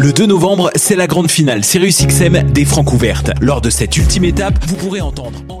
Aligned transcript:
Le 0.00 0.12
2 0.12 0.26
novembre, 0.26 0.70
c'est 0.76 0.94
la 0.94 1.08
grande 1.08 1.28
finale 1.28 1.64
Sirius 1.64 2.06
XM 2.06 2.52
des 2.52 2.64
Francs 2.64 2.92
ouvertes. 2.92 3.32
Lors 3.40 3.60
de 3.60 3.68
cette 3.68 3.96
ultime 3.96 4.22
étape, 4.22 4.54
vous 4.68 4.76
pourrez 4.76 5.00
entendre 5.00 5.42
en 5.48 5.60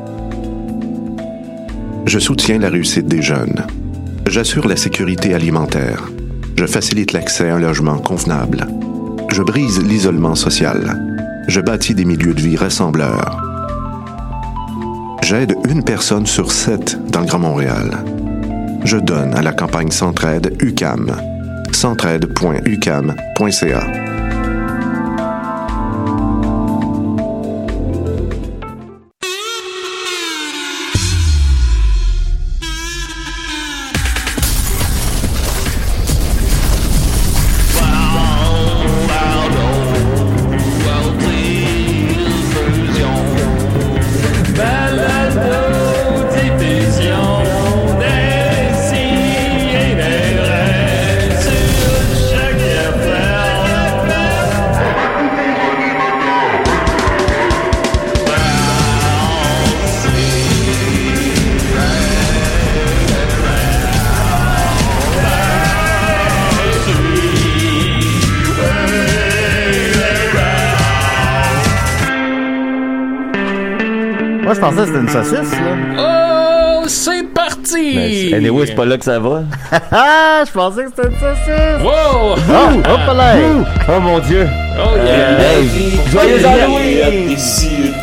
Je 2.05 2.19
soutiens 2.19 2.59
la 2.59 2.69
réussite 2.69 3.07
des 3.07 3.21
jeunes. 3.21 3.65
J'assure 4.27 4.67
la 4.67 4.75
sécurité 4.75 5.33
alimentaire. 5.33 6.09
Je 6.57 6.65
facilite 6.65 7.13
l'accès 7.13 7.49
à 7.49 7.55
un 7.55 7.59
logement 7.59 7.99
convenable. 7.99 8.67
Je 9.31 9.41
brise 9.41 9.81
l'isolement 9.81 10.35
social. 10.35 11.01
Je 11.47 11.61
bâtis 11.61 11.95
des 11.95 12.05
milieux 12.05 12.33
de 12.33 12.41
vie 12.41 12.57
rassembleurs. 12.57 13.41
J'aide 15.21 15.55
une 15.69 15.83
personne 15.83 16.25
sur 16.25 16.51
sept 16.51 16.97
dans 17.09 17.21
le 17.21 17.27
Grand 17.27 17.39
Montréal. 17.39 18.03
Je 18.83 18.97
donne 18.97 19.33
à 19.35 19.41
la 19.41 19.53
campagne 19.53 19.91
Centraide 19.91 20.53
UCAM. 20.61 21.15
centraide.ucam.ca. 21.71 24.10
pensais 74.61 74.75
que 74.77 74.85
c'était 74.85 74.99
une 74.99 75.09
saucisse, 75.09 75.51
là. 75.51 76.81
Oh, 76.83 76.83
c'est 76.87 77.23
parti! 77.33 77.93
Mais, 77.95 78.33
anyway, 78.37 78.67
c'est 78.67 78.75
pas 78.75 78.85
là 78.85 78.97
que 78.97 79.03
ça 79.03 79.19
va. 79.19 79.43
Ah, 79.91 80.43
je 80.45 80.51
pensais 80.51 80.83
que 80.83 80.89
c'était 80.95 81.09
une 81.09 81.19
saucisse. 81.19 81.83
Wow! 81.83 82.35
Oh, 82.35 82.89
hop 82.89 83.17
là. 83.17 83.33
Oh 83.89 83.99
mon 83.99 84.19
dieu. 84.19 84.47
Oh 84.77 84.95
yeah! 84.97 85.39
Hey, 85.39 85.99
joyeux 86.11 86.45
Halloween! 86.45 87.37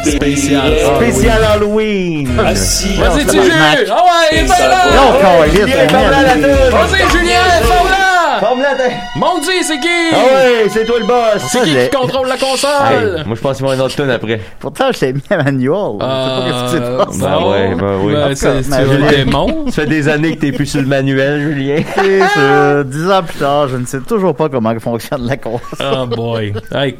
Spécial. 0.04 0.72
Spécial 0.96 1.44
Halloween! 1.44 2.28
Vas-y, 2.36 3.24
tu 3.26 3.42
juges! 3.42 3.90
Ah 3.90 4.02
ouais, 4.04 4.28
il 4.32 4.38
est 4.38 4.46
pas 4.46 4.68
là! 4.68 4.84
Non, 4.94 5.18
câlisse, 5.20 5.60
Julien, 5.60 5.88
forme-la 5.88 6.22
la 6.22 6.34
toune! 6.34 6.70
Vas-y, 6.70 7.18
Julien, 7.18 7.97
ta- 8.40 9.18
Mon 9.18 9.38
Dieu, 9.40 9.52
c'est 9.62 9.78
qui? 9.80 9.88
Ah 10.12 10.16
ouais, 10.16 10.68
c'est 10.68 10.84
toi 10.84 10.98
le 10.98 11.06
boss! 11.06 11.42
C'est 11.48 11.62
qui 11.62 11.74
qui 11.74 11.90
contrôle 11.96 12.28
la 12.28 12.34
Hey, 12.34 12.40
console? 12.40 13.22
moi 13.26 13.34
je 13.36 13.40
pense 13.40 13.56
qu'il 13.56 13.66
va 13.66 13.72
y 13.72 13.74
avoir 13.74 13.74
une 13.74 13.80
autre 13.82 13.94
tune 13.96 14.10
après. 14.10 14.40
Pourtant, 14.60 14.86
je 14.92 14.98
t'ai 14.98 15.12
mis 15.12 15.22
à 15.30 15.42
manual. 15.42 15.92
Je 16.00 16.04
sais 16.04 16.08
pas 16.08 16.44
qu'est-ce 16.46 16.64
qui 16.64 16.70
s'est 16.70 16.96
passé. 16.96 17.20
Ben 17.20 17.48
ouais, 17.50 17.74
ben 17.74 17.98
oui. 18.02 18.12
Ben, 18.14 18.34
c'est 18.34 18.62
c'est 18.62 18.74
un 18.74 19.08
démon. 19.10 19.64
Ça 19.66 19.72
fait 19.82 19.86
des 19.86 20.08
années 20.08 20.36
que 20.36 20.40
t'es 20.40 20.52
plus 20.52 20.66
sur 20.66 20.80
le 20.80 20.86
manuel, 20.86 21.40
Julien. 21.40 21.82
C'est 21.96 22.18
sûr. 22.28 22.84
Dix 22.84 23.10
ans 23.10 23.22
plus 23.22 23.38
tard, 23.38 23.68
je 23.68 23.76
ne 23.76 23.86
sais 23.86 24.00
toujours 24.00 24.34
pas 24.34 24.48
comment 24.48 24.72
fonctionne 24.78 25.26
la 25.26 25.36
console. 25.36 25.58
Oh 25.80 26.06
boy. 26.06 26.52
Hey, 26.72 26.96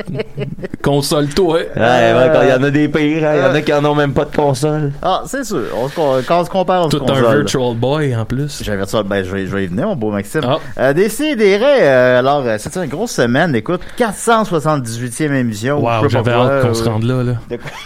console-toi. 0.83 1.55
Ouais, 1.59 1.69
ben, 1.77 2.31
quand 2.33 2.43
il 2.43 2.49
y 2.49 2.53
en 2.53 2.63
a 2.63 2.71
des 2.71 2.89
pires, 2.89 3.25
hein, 3.29 3.33
il 3.37 3.43
y 3.43 3.45
en 3.47 3.55
a 3.55 3.61
qui 3.61 3.73
en 3.73 3.85
ont 3.85 3.95
même 3.95 4.13
pas 4.13 4.25
de 4.25 4.35
console. 4.35 4.93
Ah, 5.03 5.23
c'est 5.27 5.45
sûr. 5.45 5.63
On 5.77 5.89
se, 5.89 6.27
quand 6.27 6.41
on 6.41 6.45
se 6.45 6.51
compare 6.51 6.87
aux 6.87 6.89
Tout 6.89 7.03
un 7.03 7.07
consoles. 7.07 7.37
Virtual 7.39 7.75
Boy 7.77 8.17
en 8.17 8.25
plus. 8.25 8.63
J'avais 8.63 8.87
ça, 8.87 9.03
ben, 9.03 9.25
je 9.25 9.31
vais, 9.31 9.47
je 9.47 9.55
vais 9.55 9.65
y 9.65 9.67
venir, 9.67 9.87
mon 9.87 9.97
beau 9.97 10.11
Maxime. 10.11 10.43
Ah. 10.45 10.59
Euh, 10.79 10.93
Euh, 11.37 12.19
alors, 12.19 12.43
euh, 12.47 12.57
c'était 12.59 12.83
une 12.85 12.91
grosse 12.91 13.13
semaine, 13.13 13.55
écoute, 13.55 13.81
478e 13.99 15.33
émission. 15.35 15.79
je 15.79 15.85
Wow, 16.03 16.09
j'avais 16.09 16.33
hâte 16.33 16.63
qu'on 16.63 16.69
euh, 16.69 16.75
se 16.75 16.85
rende 16.89 17.03
là, 17.05 17.23
là. 17.23 17.35
de 17.51 17.57
quoi? 17.57 17.71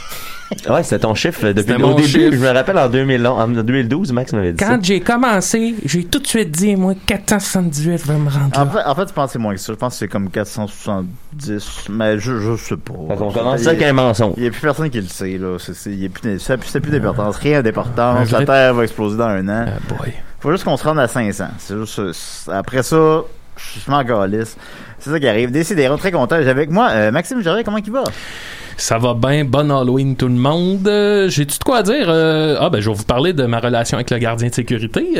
Ouais, 0.68 0.82
c'était 0.82 0.98
ton 0.98 1.14
chiffre 1.14 1.46
depuis 1.48 1.60
C'était 1.62 1.82
au 1.82 1.86
mon 1.88 1.94
début. 1.94 2.06
chiffre. 2.08 2.30
Je 2.34 2.36
me 2.38 2.50
rappelle 2.50 2.76
en, 2.78 2.86
2000, 2.86 3.26
en 3.26 3.48
2012, 3.48 4.12
Max 4.12 4.34
m'avait 4.34 4.52
dit 4.52 4.62
Quand 4.62 4.78
j'ai 4.82 5.00
commencé, 5.00 5.74
j'ai 5.86 6.04
tout 6.04 6.18
de 6.18 6.26
suite 6.26 6.50
dit, 6.50 6.76
moi, 6.76 6.92
478 7.06 8.04
va 8.04 8.14
me 8.18 8.28
rendre 8.28 8.50
En 8.58 8.64
là. 8.66 8.70
fait, 8.70 8.84
en 8.86 8.94
fait, 8.94 9.08
je 9.08 9.12
pense 9.14 9.26
que 9.28 9.32
c'est 9.32 9.38
moins 9.38 9.54
que 9.54 9.60
ça. 9.60 9.72
Je 9.72 9.78
pense 9.78 9.94
que 9.94 9.98
c'est 10.00 10.08
comme 10.08 10.28
470, 10.28 11.88
mais 11.88 12.18
je, 12.18 12.38
je 12.38 12.56
sais 12.56 12.76
pas. 12.76 12.92
Fait 13.08 13.16
qu'on 13.16 13.30
commence 13.32 13.62
ça 13.62 13.70
avec 13.70 13.82
un 13.82 13.94
mensonge. 13.94 14.34
Il 14.36 14.42
n'y 14.42 14.48
a 14.48 14.52
plus 14.52 14.60
personne 14.60 14.90
qui 14.90 15.00
le 15.00 15.06
sait, 15.06 15.38
là. 15.38 15.56
C'est, 15.58 15.74
c'est, 15.74 15.90
il 15.90 16.02
y 16.02 16.06
a 16.06 16.10
plus, 16.10 16.38
c'est 16.38 16.80
plus 16.80 16.90
d'importance. 16.92 17.36
Rien 17.36 17.62
d'importance. 17.62 18.30
La 18.30 18.44
Terre 18.44 18.74
va 18.74 18.82
exploser 18.82 19.16
dans 19.16 19.24
un 19.28 19.48
an. 19.48 19.64
Ah, 19.68 19.94
boy. 19.94 20.12
Faut 20.42 20.50
juste 20.50 20.64
qu'on 20.64 20.76
se 20.76 20.82
rende 20.82 20.98
à 20.98 21.06
500. 21.06 21.44
C'est 21.58 21.78
juste, 21.78 22.00
après 22.52 22.82
ça, 22.82 23.22
je 23.56 23.80
vraiment 23.86 24.02
galice. 24.02 24.56
C'est 24.98 25.10
ça 25.10 25.20
qui 25.20 25.28
arrive. 25.28 25.52
Décidérons, 25.52 25.96
très 25.96 26.10
content. 26.10 26.36
J'ai 26.42 26.48
avec 26.50 26.68
moi 26.68 26.88
euh, 26.90 27.12
Maxime 27.12 27.40
Jarret, 27.42 27.62
comment 27.62 27.76
il 27.76 27.92
va? 27.92 28.02
Ça 28.76 28.98
va 28.98 29.14
bien, 29.14 29.44
bon 29.44 29.70
Halloween 29.70 30.16
tout 30.16 30.26
le 30.26 30.34
monde. 30.34 30.88
Euh, 30.88 31.28
J'ai-tu 31.28 31.58
de 31.60 31.62
quoi 31.64 31.84
dire? 31.84 32.06
Euh, 32.08 32.56
ah 32.58 32.70
ben 32.70 32.80
je 32.80 32.90
vais 32.90 32.96
vous 32.96 33.04
parler 33.04 33.32
de 33.32 33.44
ma 33.46 33.60
relation 33.60 33.96
avec 33.98 34.10
le 34.10 34.18
gardien 34.18 34.48
de 34.48 34.54
sécurité. 34.54 35.12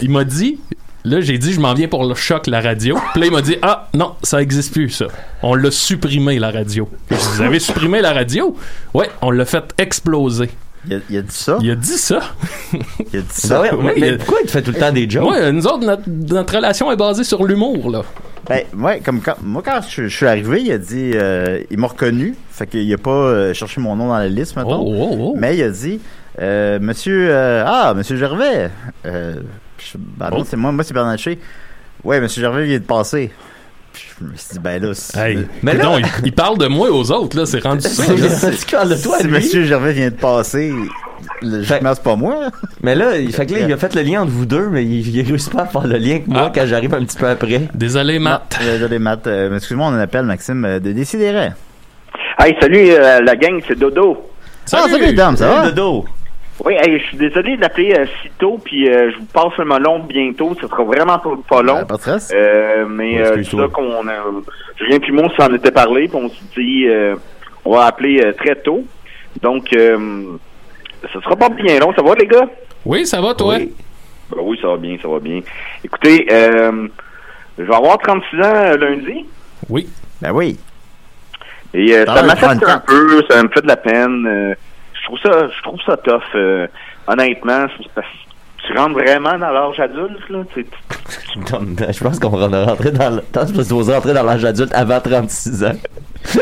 Il 0.00 0.10
m'a 0.10 0.22
dit, 0.22 0.60
là 1.04 1.20
j'ai 1.22 1.38
dit 1.38 1.52
je 1.52 1.60
m'en 1.60 1.74
viens 1.74 1.88
pour 1.88 2.04
le 2.04 2.14
choc 2.14 2.46
la 2.46 2.60
radio. 2.60 2.96
Puis 3.14 3.20
là 3.22 3.26
il 3.26 3.32
m'a 3.32 3.42
dit 3.42 3.56
ah 3.62 3.88
non 3.94 4.14
ça 4.22 4.40
existe 4.40 4.72
plus 4.72 4.90
ça. 4.90 5.06
On 5.42 5.56
l'a 5.56 5.72
supprimé 5.72 6.38
la 6.38 6.52
radio. 6.52 6.88
Vous 7.10 7.42
avez 7.42 7.58
supprimé 7.58 8.00
la 8.00 8.12
radio? 8.12 8.56
Ouais, 8.94 9.10
on 9.22 9.32
l'a 9.32 9.44
fait 9.44 9.74
exploser. 9.76 10.50
Il 10.86 10.94
a, 10.94 10.98
il 11.10 11.16
a 11.18 11.22
dit 11.22 11.34
ça? 11.34 11.58
Il 11.60 11.70
a 11.70 11.74
dit 11.74 11.86
ça. 11.88 12.20
Il 12.72 12.78
a 12.78 12.80
dit 13.02 13.12
Ben 13.12 13.24
ça. 13.30 13.60
ouais, 13.60 13.70
mais, 13.96 14.10
Oui, 14.12 14.16
pourquoi 14.18 14.38
il 14.42 14.46
te 14.46 14.50
fait 14.52 14.62
tout 14.62 14.70
le 14.70 14.78
temps 14.78 14.92
des 14.92 15.08
jokes? 15.10 15.22
Moi, 15.24 15.50
nous 15.52 15.66
autres, 15.66 15.84
notre, 15.84 16.02
notre 16.06 16.54
relation 16.56 16.90
est 16.92 16.96
basée 16.96 17.24
sur 17.24 17.44
l'humour 17.44 17.90
là. 17.90 18.02
Ben, 18.48 18.62
ouais, 18.78 19.00
comme 19.00 19.20
quand, 19.20 19.34
moi, 19.42 19.62
quand 19.64 19.80
je, 19.88 20.04
je 20.08 20.16
suis 20.16 20.26
arrivé, 20.26 20.62
il 20.62 20.72
a 20.72 20.78
dit, 20.78 21.10
euh, 21.14 21.60
il 21.70 21.78
m'a 21.78 21.88
reconnu. 21.88 22.34
Fait 22.50 22.66
qu'il 22.66 22.90
a 22.94 22.96
pas 22.96 23.10
euh, 23.10 23.52
cherché 23.54 23.80
mon 23.80 23.96
nom 23.96 24.08
dans 24.08 24.16
la 24.18 24.28
liste, 24.28 24.54
Oh, 24.56 24.60
mettons. 24.60 24.80
oh, 24.86 25.16
oh. 25.20 25.34
Mais 25.36 25.56
il 25.56 25.62
a 25.62 25.68
dit, 25.70 26.00
euh, 26.40 26.78
monsieur, 26.80 27.26
euh, 27.30 27.64
ah, 27.66 27.92
monsieur 27.94 28.16
Gervais. 28.16 28.70
Euh, 29.04 29.34
je- 29.78 29.98
ben 29.98 30.30
non, 30.30 30.38
Oh. 30.40 30.44
c'est 30.48 30.56
moi, 30.56 30.72
moi, 30.72 30.82
c'est 30.84 30.94
Bernard 30.94 31.12
Haché. 31.12 31.38
Ouais, 32.04 32.20
monsieur 32.20 32.40
Gervais 32.40 32.64
vient 32.64 32.78
de 32.78 32.84
passer. 32.84 33.30
Puis 33.92 34.04
Je 34.20 34.24
me 34.24 34.36
suis 34.36 34.48
dit, 34.54 34.58
ben 34.58 34.82
là, 34.82 34.94
c'est, 34.94 35.18
Hey, 35.18 35.46
Mais 35.62 35.74
là- 35.74 35.84
coudonc, 35.84 35.98
il, 35.98 36.26
il 36.26 36.32
parle 36.32 36.58
de 36.58 36.66
moi 36.66 36.90
aux 36.90 37.10
autres 37.10 37.36
là, 37.36 37.46
c'est 37.46 37.62
rendu 37.62 37.80
ça. 37.88 38.04
tu 38.50 38.66
parles 38.74 38.90
de 38.90 39.02
toi, 39.02 39.18
si 39.18 39.24
lui. 39.26 39.32
monsieur 39.32 39.64
Gervais 39.64 39.92
vient 39.92 40.10
de 40.10 40.14
passer, 40.14 40.72
le, 41.42 41.62
Fait- 41.62 41.80
je 41.82 41.88
c'est 41.94 42.02
pas 42.02 42.16
moi. 42.16 42.48
Mais 42.82 42.94
là, 42.94 43.16
il 43.16 43.32
fait 43.32 43.46
que 43.46 43.54
là, 43.54 43.60
il 43.60 43.72
a 43.72 43.76
fait 43.76 43.94
le 43.94 44.02
lien 44.02 44.22
entre 44.22 44.30
vous 44.32 44.46
deux, 44.46 44.68
mais 44.68 44.84
il, 44.84 45.16
il 45.16 45.26
réussit 45.26 45.52
pas 45.52 45.62
à 45.62 45.66
faire 45.66 45.86
le 45.86 45.96
lien 45.98 46.10
avec 46.16 46.26
moi 46.28 46.44
Ah. 46.46 46.52
quand 46.54 46.66
j'arrive 46.66 46.94
un 46.94 47.04
petit 47.04 47.16
peu 47.16 47.28
après. 47.28 47.62
Désolé 47.74 48.18
Matt. 48.18 48.56
Non, 48.60 48.66
Désolé, 48.72 48.98
Matt. 48.98 49.26
Euh, 49.26 49.56
excuse-moi, 49.56 49.88
on 49.88 49.98
appelle 49.98 50.24
Maxime 50.24 50.64
euh, 50.64 50.78
de 50.80 50.92
Décideret. 50.92 51.52
Hey, 52.38 52.54
salut 52.60 52.90
euh, 52.90 53.20
la 53.22 53.34
gang, 53.36 53.60
c'est 53.66 53.78
Dodo. 53.78 54.16
Ah, 54.72 54.84
salut, 54.88 55.14
Dom, 55.14 55.36
ça 55.36 55.48
va? 55.48 55.70
Dodo. 55.70 56.04
Oui, 56.64 56.74
hey, 56.74 56.98
je 56.98 57.04
suis 57.04 57.16
désolé 57.16 57.56
d'appeler 57.56 57.94
euh, 57.96 58.06
si 58.20 58.30
tôt, 58.38 58.58
puis 58.62 58.88
euh, 58.88 59.12
je 59.12 59.18
vous 59.18 59.26
passe 59.26 59.56
le 59.58 59.64
melon 59.64 60.00
bientôt. 60.00 60.54
Ça 60.60 60.66
sera 60.68 60.82
vraiment 60.82 61.18
pas, 61.18 61.30
pas 61.48 61.62
long. 61.62 61.78
Euh, 61.78 61.84
pas 61.84 61.94
de 61.96 62.00
stress. 62.00 62.32
Euh, 62.34 62.84
mais 62.88 63.14
Ouais, 63.20 63.26
euh, 63.26 63.42
c'est 63.44 63.56
ça 63.56 63.68
qu'on 63.72 64.08
a... 64.08 64.12
Julien 64.78 64.98
puis 64.98 65.12
moi, 65.12 65.24
on 65.26 65.30
s'en 65.40 65.52
était 65.54 65.70
parlé, 65.70 66.08
puis 66.08 66.16
on 66.20 66.28
s'est 66.28 66.34
dit, 66.56 66.86
euh, 66.88 67.14
on 67.64 67.74
va 67.74 67.86
appeler 67.86 68.20
euh, 68.24 68.32
très 68.32 68.56
tôt. 68.56 68.82
Donc, 69.40 69.72
euh, 69.72 70.22
ça 71.12 71.20
sera 71.22 71.36
pas 71.36 71.48
bien 71.48 71.78
long. 71.78 71.92
Ça 71.94 72.02
va, 72.02 72.14
les 72.14 72.26
gars? 72.26 72.46
Oui, 72.84 73.06
ça 73.06 73.20
va 73.20 73.34
toi? 73.34 73.54
Oui. 73.58 73.72
Ben 74.30 74.42
oui, 74.42 74.58
ça 74.60 74.68
va 74.68 74.76
bien, 74.76 74.96
ça 75.00 75.08
va 75.08 75.20
bien. 75.20 75.40
Écoutez, 75.84 76.26
euh, 76.30 76.88
je 77.56 77.62
vais 77.64 77.74
avoir 77.74 77.98
36 77.98 78.36
ans 78.40 78.42
euh, 78.54 78.76
lundi. 78.76 79.24
Oui. 79.68 79.88
Ben 80.20 80.32
oui. 80.32 80.58
Et 81.72 81.94
euh, 81.94 82.04
ça 82.04 82.22
de 82.22 82.26
m'affecte 82.26 82.44
un 82.64 82.80
34. 82.80 82.84
peu, 82.86 83.22
ça 83.30 83.42
me 83.42 83.48
fait 83.48 83.62
de 83.62 83.68
la 83.68 83.76
peine. 83.76 84.54
Je 85.16 85.22
trouve 85.28 85.32
ça, 85.32 85.48
je 85.56 85.62
trouve 85.62 85.80
ça 85.86 85.96
tough. 85.96 86.22
euh, 86.34 86.66
honnêtement, 87.06 87.66
c'est 87.78 87.90
parce 87.94 88.06
que 88.06 88.66
tu 88.66 88.76
rentres 88.76 88.94
vraiment 88.94 89.38
dans 89.38 89.50
l'âge 89.50 89.80
adulte, 89.80 90.28
là. 90.28 90.38
tu- 90.54 90.64
tu- 90.64 90.70
Je 91.92 92.02
pense 92.04 92.18
qu'on 92.18 92.28
va 92.30 92.64
rentrer 92.66 92.90
dans 94.12 94.22
l'âge 94.24 94.44
adulte 94.44 94.74
avant 94.74 95.00
36 95.00 95.64
ans. 95.64 95.72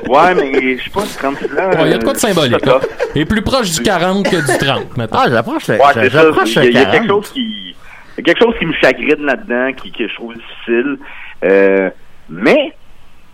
Ouais, 0.08 0.34
mais 0.34 0.78
je 0.78 0.84
sais 0.84 0.90
pas, 0.90 1.02
36 1.02 1.44
ans. 1.52 1.68
Ouais, 1.70 1.76
Il 1.84 1.90
y 1.90 1.94
a 1.94 1.98
de 1.98 2.02
quoi 2.04 2.14
de 2.14 2.18
symbolique. 2.18 2.64
là. 2.66 2.72
tough. 2.80 2.88
Et 3.14 3.24
plus 3.26 3.42
proche 3.42 3.70
du 3.72 3.82
40 3.82 4.24
que 4.24 4.36
du 4.36 4.58
30, 4.66 4.96
maintenant. 4.96 5.18
Ah, 5.22 5.28
j'approche 5.30 5.68
le, 5.68 5.74
Ouais, 5.74 6.10
j'approche 6.10 6.56
Il 6.56 6.56
y, 6.56 6.58
a- 6.58 6.64
il 6.64 6.72
quelque 6.72 7.06
40. 7.06 7.08
chose 7.08 7.30
qui, 7.32 7.40
il 7.42 7.74
y 8.16 8.20
a 8.20 8.22
quelque 8.22 8.38
chose 8.42 8.54
qui 8.58 8.66
me 8.66 8.72
chagrine 8.72 9.24
là-dedans, 9.26 9.72
qui, 9.74 9.92
que 9.92 10.08
je 10.08 10.14
trouve 10.14 10.32
difficile. 10.34 10.98
Euh, 11.44 11.90
mais 12.30 12.72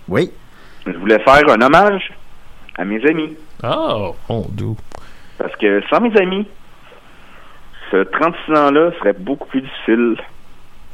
Oui. 0.08 0.30
je 0.84 0.92
voulais 0.92 1.20
faire 1.20 1.48
un 1.48 1.60
hommage 1.62 2.12
à 2.76 2.84
mes 2.84 3.02
amis. 3.08 3.34
Oh, 3.64 4.14
mon 4.28 4.44
doux. 4.50 4.76
Parce 5.42 5.56
que 5.56 5.82
sans 5.90 6.00
mes 6.00 6.16
amis, 6.20 6.46
ce 7.90 8.04
36 8.04 8.52
ans-là 8.54 8.90
serait 9.00 9.12
beaucoup 9.12 9.48
plus 9.48 9.60
difficile. 9.62 10.16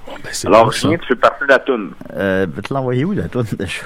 Ben, 0.06 0.31
Alors. 0.47 0.73
Julien, 0.73 0.97
tu 0.97 1.06
fais 1.09 1.17
partie 1.17 1.45
de 1.45 1.49
la 1.50 1.59
toune. 1.59 1.91
Euh, 2.17 2.47
je 2.50 2.56
vais 2.56 2.62
te 2.62 2.73
l'envoyer 2.73 3.05
où, 3.05 3.12
la 3.12 3.29
toune, 3.29 3.45
déjà? 3.59 3.83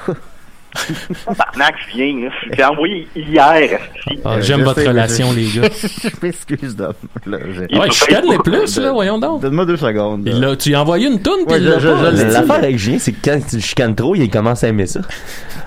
Tabarnak, 1.26 1.74
je 1.86 1.96
viens. 1.96 2.30
Je 2.50 2.56
l'ai 2.56 2.64
envoyé 2.64 3.06
hier. 3.14 3.78
Ah, 4.24 4.36
Euh, 4.36 4.40
J'aime 4.40 4.60
je 4.60 4.64
votre 4.64 4.80
sais, 4.80 4.88
relation, 4.88 5.32
je- 5.32 5.36
les 5.36 5.60
gars. 5.60 5.68
je 5.74 6.08
m'excuse, 6.26 6.76
Dom. 6.76 6.92
Là, 7.26 7.38
Ouais, 7.38 7.90
sur 7.90 8.06
chicane 8.06 8.24
les 8.30 8.38
plus, 8.38 8.78
là, 8.78 8.92
voyons 8.92 9.18
donc. 9.18 9.42
Donne-moi 9.42 9.66
deux 9.66 9.76
secondes. 9.76 10.26
Là. 10.26 10.56
tu 10.56 10.68
lui 10.70 10.76
as 10.76 10.80
envoyé 10.80 11.08
une 11.08 11.20
toune, 11.20 11.44
puis 11.46 11.56
je- 11.58 11.72
je- 11.72 11.78
je. 11.80 12.32
L'affaire 12.32 12.54
avec 12.56 12.78
Julien, 12.78 12.98
c'est 12.98 13.12
que 13.12 13.18
quand 13.30 13.38
tu 13.46 13.60
chicanes 13.60 13.94
trop, 13.94 14.14
il 14.14 14.30
commence 14.30 14.64
à 14.64 14.68
aimer 14.68 14.86
ça. 14.86 15.00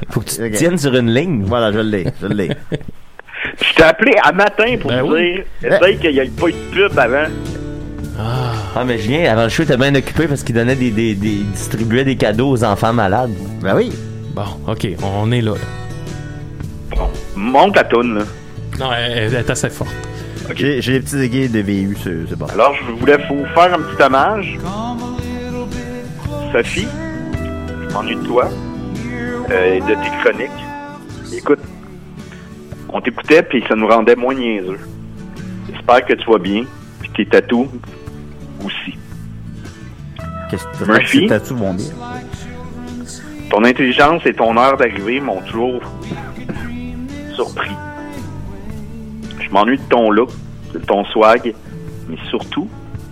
Faut 0.09 0.21
que 0.21 0.29
tu 0.29 0.37
te 0.37 0.55
tiennes 0.55 0.77
sur 0.79 0.95
une 0.95 1.13
ligne. 1.13 1.43
Voilà, 1.43 1.71
je 1.71 1.79
l'ai, 1.79 2.05
je 2.21 2.27
l'ai. 2.27 2.49
Je 3.61 3.73
t'ai 3.75 3.83
appelé 3.83 4.13
à 4.23 4.31
matin 4.31 4.75
pour 4.79 4.91
Ben 4.91 5.03
te 5.03 5.11
oui. 5.11 5.43
dire 5.61 5.73
essaye 5.73 5.97
qu'il 5.97 6.11
n'y 6.11 6.19
ait 6.19 6.25
pas 6.25 6.47
eu 6.47 6.53
de 6.53 6.71
pub 6.87 6.99
avant. 6.99 7.25
Ah, 8.17 8.83
mais 8.85 8.97
Julien, 8.97 9.31
avant 9.31 9.43
le 9.43 9.49
show, 9.49 9.63
il 9.63 9.65
était 9.65 9.77
bien 9.77 9.93
occupé 9.95 10.27
parce 10.27 10.43
qu'il 10.43 10.55
donnait 10.55 10.75
des, 10.75 10.89
des, 10.91 11.15
des, 11.15 11.27
il 11.27 11.51
distribuait 11.51 12.03
des 12.05 12.15
cadeaux 12.15 12.49
aux 12.51 12.63
enfants 12.63 12.93
malades. 12.93 13.31
Ben 13.61 13.75
oui. 13.75 13.91
Bon, 14.33 14.43
OK, 14.67 14.87
on 15.03 15.31
est 15.31 15.41
là. 15.41 15.51
là. 15.53 16.97
Bon, 16.97 17.09
monte 17.35 17.75
la 17.75 17.83
toune, 17.85 18.19
là. 18.19 18.23
Non, 18.79 18.89
elle, 18.93 19.11
elle 19.17 19.33
est 19.35 19.49
assez 19.49 19.69
forte. 19.69 19.89
J'ai 20.55 20.81
j'ai 20.81 20.91
les 20.93 20.99
petits 20.99 21.17
aiguilles 21.17 21.49
de 21.49 21.59
VU, 21.59 21.97
c'est 22.03 22.11
c'est 22.29 22.37
bon. 22.37 22.45
Alors, 22.47 22.75
je 22.75 22.91
voulais 22.99 23.17
vous 23.29 23.45
faire 23.53 23.73
un 23.73 23.79
petit 23.81 24.03
hommage. 24.03 24.57
Sophie, 26.51 26.87
je 27.89 27.93
m'ennuie 27.93 28.15
de 28.15 28.23
toi 28.25 28.49
euh, 29.51 29.75
et 29.75 29.79
de 29.81 29.87
tes 29.87 30.11
chroniques. 30.23 30.51
Écoute, 31.35 31.59
on 32.89 33.01
t'écoutait 33.01 33.43
puis 33.43 33.63
ça 33.67 33.75
nous 33.75 33.87
rendait 33.87 34.15
moins 34.15 34.33
niaiseux. 34.33 34.79
J'espère 35.71 36.05
que 36.05 36.13
tu 36.13 36.29
vas 36.29 36.37
bien, 36.37 36.63
puis 37.01 37.09
tes 37.11 37.25
tatous 37.25 37.67
aussi. 38.63 38.97
Qu'est-ce 40.49 40.65
que 40.79 40.91
Murphy? 40.91 41.19
tes 41.21 41.27
tatous 41.27 41.57
vont 41.57 41.73
bien? 41.73 41.85
Ton 43.49 43.63
intelligence 43.63 44.25
et 44.25 44.33
ton 44.33 44.57
heure 44.57 44.77
d'arrivée 44.77 45.19
m'ont 45.19 45.41
toujours 45.41 45.81
surpris. 47.35 47.75
Je 49.39 49.49
m'ennuie 49.49 49.77
de 49.77 49.83
ton 49.83 50.09
look, 50.09 50.29
de 50.73 50.79
ton 50.79 51.05
swag, 51.05 51.53
mais 52.09 52.17
surtout 52.29 52.67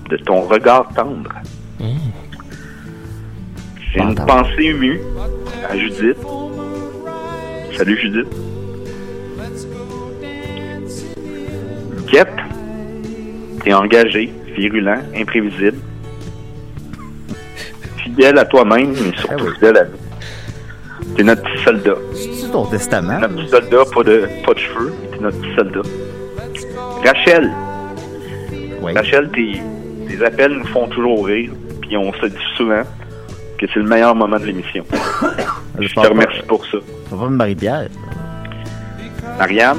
de 0.09 0.17
ton 0.17 0.41
regard 0.41 0.87
tendre. 0.95 1.31
J'ai 3.93 4.01
une 4.01 4.15
pensée 4.15 4.63
émue 4.63 4.99
à 5.69 5.77
Judith. 5.77 6.17
Salut 7.77 7.97
Judith. 7.99 8.27
T'es 13.63 13.73
engagé, 13.73 14.31
virulent, 14.55 14.99
imprévisible. 15.15 15.77
Fidèle 17.97 18.37
à 18.37 18.45
toi-même, 18.45 18.91
mais 18.91 19.17
surtout 19.17 19.35
Ah 19.39 19.43
oui. 19.43 19.53
fidèle 19.55 19.77
à 19.77 19.83
nous. 19.85 21.15
T'es 21.15 21.23
notre 21.23 21.41
petit 21.43 21.63
soldat. 21.63 21.95
C'est 22.13 22.51
ton 22.51 22.65
testament? 22.65 23.19
Notre 23.19 23.35
petit 23.35 23.49
soldat, 23.49 23.83
pas 23.93 24.03
de, 24.03 24.27
pas 24.45 24.53
de 24.53 24.59
cheveux, 24.59 24.93
t'es 25.11 25.19
notre 25.19 25.39
petit 25.41 25.55
soldat. 25.55 25.81
Rachel, 27.05 27.51
Oui. 28.81 28.93
Rachel, 28.93 29.29
tes, 29.31 29.61
tes 30.07 30.23
appels 30.25 30.51
nous 30.53 30.67
font 30.67 30.87
toujours 30.87 31.25
rire, 31.25 31.51
puis 31.81 31.97
on 31.97 32.13
se 32.13 32.25
dit 32.27 32.35
souvent 32.57 32.83
que 33.57 33.65
c'est 33.73 33.79
le 33.79 33.87
meilleur 33.87 34.13
moment 34.13 34.37
de 34.39 34.45
l'émission. 34.45 34.85
Je 35.79 35.87
te 35.89 35.95
pas- 35.95 36.09
remercie 36.09 36.41
pour 36.47 36.63
ça. 36.65 36.77
Ça 37.09 37.15
va 37.15 37.25
me 37.29 37.35
Marie-Pierre. 37.37 37.87
Marianne, 39.39 39.77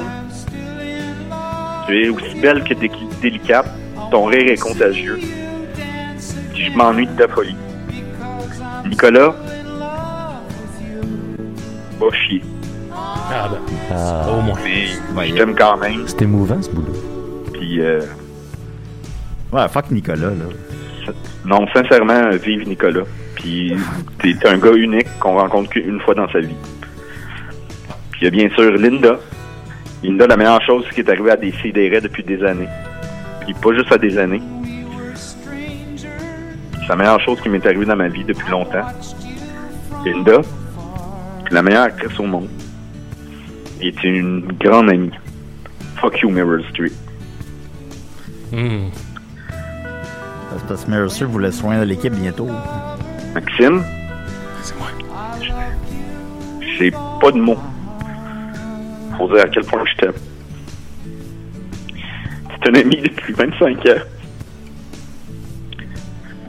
tu 1.87 2.05
es 2.05 2.09
aussi 2.09 2.35
belle 2.41 2.63
que 2.63 2.73
dé- 2.73 2.91
délicate. 3.21 3.67
Ton 4.11 4.25
rire 4.25 4.51
est 4.51 4.61
contagieux. 4.61 5.19
Puis 6.53 6.65
je 6.71 6.77
m'ennuie 6.77 7.07
de 7.07 7.15
ta 7.15 7.27
folie. 7.27 7.55
Nicolas, 8.87 9.33
va 11.99 12.05
chier. 12.11 12.41
Ah 12.91 13.49
ben, 13.49 13.57
Ah, 13.91 14.27
au 14.31 14.41
moins. 14.41 14.59
Mais 15.15 15.27
je 15.29 15.35
t'aime 15.35 15.55
quand 15.55 15.77
même. 15.77 16.03
c'est 16.07 16.21
émouvant, 16.21 16.61
ce 16.61 16.69
boulot. 16.69 16.93
Puis 17.53 17.81
euh, 17.81 18.01
Ouais, 19.51 19.67
fuck 19.69 19.89
Nicolas, 19.91 20.29
là. 20.29 21.13
non, 21.45 21.65
sincèrement, 21.73 22.29
vive 22.43 22.67
Nicolas. 22.67 23.03
Puis 23.35 23.73
t'es 24.21 24.33
t'es 24.39 24.47
un 24.47 24.57
gars 24.57 24.73
unique 24.73 25.07
qu'on 25.19 25.37
rencontre 25.39 25.69
qu'une 25.69 25.99
fois 26.01 26.13
dans 26.15 26.29
sa 26.31 26.39
vie. 26.39 26.55
Puis 28.11 28.21
il 28.21 28.25
y 28.25 28.27
a 28.27 28.31
bien 28.31 28.49
sûr 28.55 28.71
Linda. 28.73 29.19
Linda, 30.05 30.27
la 30.27 30.37
meilleure 30.37 30.61
chose 30.61 30.85
qui 30.93 30.99
est 30.99 31.09
arrivée 31.09 31.31
à 31.31 31.35
des 31.35 31.51
depuis 31.99 32.23
des 32.23 32.43
années. 32.43 32.67
Puis 33.41 33.55
pas 33.55 33.73
juste 33.73 33.91
à 33.91 33.97
des 33.97 34.19
années. 34.19 34.41
C'est 35.15 36.89
la 36.89 36.95
meilleure 36.95 37.19
chose 37.21 37.41
qui 37.41 37.49
m'est 37.49 37.65
arrivée 37.65 37.85
dans 37.85 37.95
ma 37.95 38.07
vie 38.07 38.23
depuis 38.23 38.47
longtemps. 38.51 38.85
Linda, 40.05 40.41
la 41.49 41.61
meilleure 41.63 41.85
actrice 41.85 42.19
au 42.19 42.27
monde. 42.27 42.47
Et 43.81 43.87
est 43.87 44.03
une 44.03 44.45
grande 44.59 44.91
amie. 44.91 45.09
Fuck 45.95 46.19
you, 46.19 46.29
Mirror 46.29 46.59
Street. 46.69 46.91
Hmm. 48.51 48.89
C'est 50.51 50.67
parce 50.67 50.85
que 50.85 50.91
Meryl 50.91 51.09
Streep 51.09 51.29
voulait 51.29 51.51
se 51.51 51.61
joindre 51.61 51.81
à 51.81 51.85
l'équipe 51.85 52.13
bientôt. 52.13 52.47
Maxime, 53.33 53.83
C'est 54.61 54.77
moi. 54.77 54.87
j'ai 56.77 56.91
pas 56.91 57.31
de 57.31 57.39
mots 57.39 57.57
pour 59.17 59.29
dire 59.29 59.43
à 59.43 59.47
quel 59.47 59.63
point 59.65 59.83
je 59.85 59.95
t'aime. 60.01 60.13
C'est 62.49 62.69
un 62.69 62.75
ami 62.75 62.97
depuis 62.97 63.33
25 63.33 63.77
ans. 63.85 64.01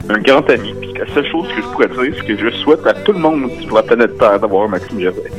Un 0.09 0.19
grand 0.19 0.49
ami. 0.49 0.73
Puis 0.79 0.93
la 0.93 1.13
seule 1.13 1.29
chose 1.29 1.47
que 1.49 1.61
je 1.61 1.67
pourrais 1.67 1.87
dire, 1.89 2.15
c'est 2.17 2.25
que 2.25 2.37
je 2.37 2.49
souhaite 2.57 2.85
à 2.87 2.93
tout 2.93 3.11
le 3.13 3.19
monde 3.19 3.51
sur 3.61 3.75
la 3.75 3.83
planète 3.83 4.17
Terre 4.17 4.39
d'avoir 4.39 4.65
un 4.65 4.69
Maxime 4.69 4.99
Gervais. 4.99 5.31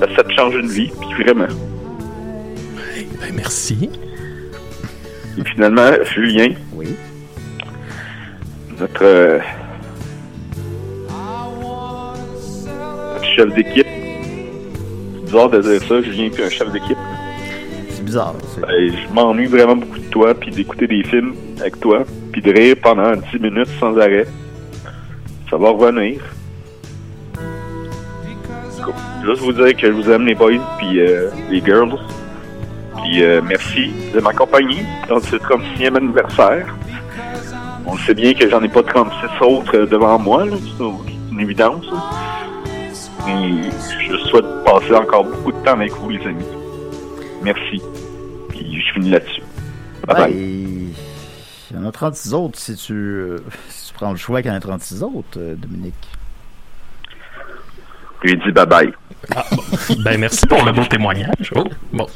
Ça 0.00 0.24
te 0.24 0.32
change 0.32 0.54
une 0.54 0.68
vie, 0.68 0.90
puis 1.00 1.22
vraiment. 1.24 1.46
Ben, 3.20 3.34
merci. 3.34 3.90
Et 5.38 5.44
finalement, 5.44 5.90
Julien, 6.14 6.54
Oui. 6.72 6.96
notre, 8.78 9.04
euh, 9.04 9.38
notre 13.14 13.24
chef 13.36 13.54
d'équipe. 13.54 13.86
C'est 15.30 15.36
bizarre 15.36 15.50
de 15.50 15.60
dire 15.62 15.80
ça, 15.86 16.02
Julien, 16.02 16.28
puis 16.28 16.42
un 16.42 16.48
chef 16.48 16.72
d'équipe. 16.72 16.98
C'est 17.90 18.04
bizarre. 18.04 18.34
Ben, 18.60 18.68
je 18.68 19.14
m'ennuie 19.14 19.46
vraiment 19.46 19.76
beaucoup 19.76 20.00
de 20.00 20.10
toi, 20.10 20.34
puis 20.34 20.50
d'écouter 20.50 20.88
des 20.88 21.04
films 21.04 21.36
avec 21.60 21.78
toi, 21.78 22.02
puis 22.32 22.42
de 22.42 22.50
rire 22.50 22.74
pendant 22.82 23.12
10 23.12 23.38
minutes 23.38 23.68
sans 23.78 23.96
arrêt. 23.96 24.26
Ça 25.48 25.56
va 25.56 25.70
revenir. 25.70 26.20
Cool. 28.82 28.94
Juste 29.24 29.40
vous 29.42 29.52
dire 29.52 29.76
que 29.76 29.86
je 29.86 29.92
vous 29.92 30.10
aime 30.10 30.26
les 30.26 30.34
boys, 30.34 30.58
puis 30.78 30.98
euh, 30.98 31.30
les 31.48 31.60
girls. 31.64 31.96
Puis 32.96 33.22
euh, 33.22 33.40
merci 33.40 33.92
de 34.12 34.18
m'accompagner 34.18 34.84
dans 35.08 35.20
ce 35.20 35.36
36e 35.36 35.96
anniversaire. 35.96 36.74
On 37.86 37.96
sait 37.98 38.14
bien 38.14 38.34
que 38.34 38.50
j'en 38.50 38.64
ai 38.64 38.68
pas 38.68 38.82
36 38.82 39.44
autres 39.46 39.76
euh, 39.76 39.86
devant 39.86 40.18
moi, 40.18 40.42
c'est 40.50 40.84
une 41.32 41.40
évidence. 41.40 41.86
là. 41.86 41.98
Mais 43.26 43.70
je 44.08 44.16
souhaite 44.30 44.64
passer 44.64 44.94
encore 44.94 45.24
beaucoup 45.24 45.52
de 45.52 45.58
temps 45.64 45.72
avec 45.72 45.92
vous, 45.92 46.10
les 46.10 46.26
amis. 46.26 46.44
Merci. 47.42 47.82
Puis 48.48 48.80
je 48.80 48.92
finis 48.92 49.10
là-dessus. 49.10 49.42
Bye 50.06 50.16
bye. 50.16 50.32
il 50.32 51.76
y 51.76 51.78
en 51.78 51.84
a 51.84 51.92
36 51.92 52.34
autres 52.34 52.58
si 52.58 52.74
tu, 52.74 52.92
euh, 52.92 53.38
si 53.68 53.88
tu 53.88 53.94
prends 53.94 54.10
le 54.10 54.16
choix 54.16 54.40
qu'il 54.42 54.50
y 54.50 54.54
en 54.54 54.56
a 54.56 54.60
36 54.60 55.02
autres, 55.02 55.38
euh, 55.38 55.54
Dominique. 55.56 56.08
Je 58.22 58.28
lui 58.30 58.38
dit 58.38 58.52
bye 58.52 58.66
bye. 58.66 58.92
Ben, 60.04 60.18
merci 60.18 60.46
pour 60.46 60.64
le 60.64 60.72
beau 60.72 60.84
témoignage. 60.84 61.52
Oh, 61.54 61.64
bon. 61.92 62.06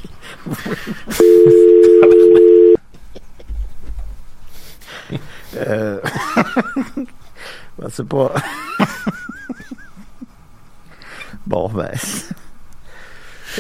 Euh... 5.57 6.01
ben, 7.79 7.89
c'est 7.89 8.09
pas. 8.09 8.33
bon, 11.47 11.69
ben. 11.69 11.91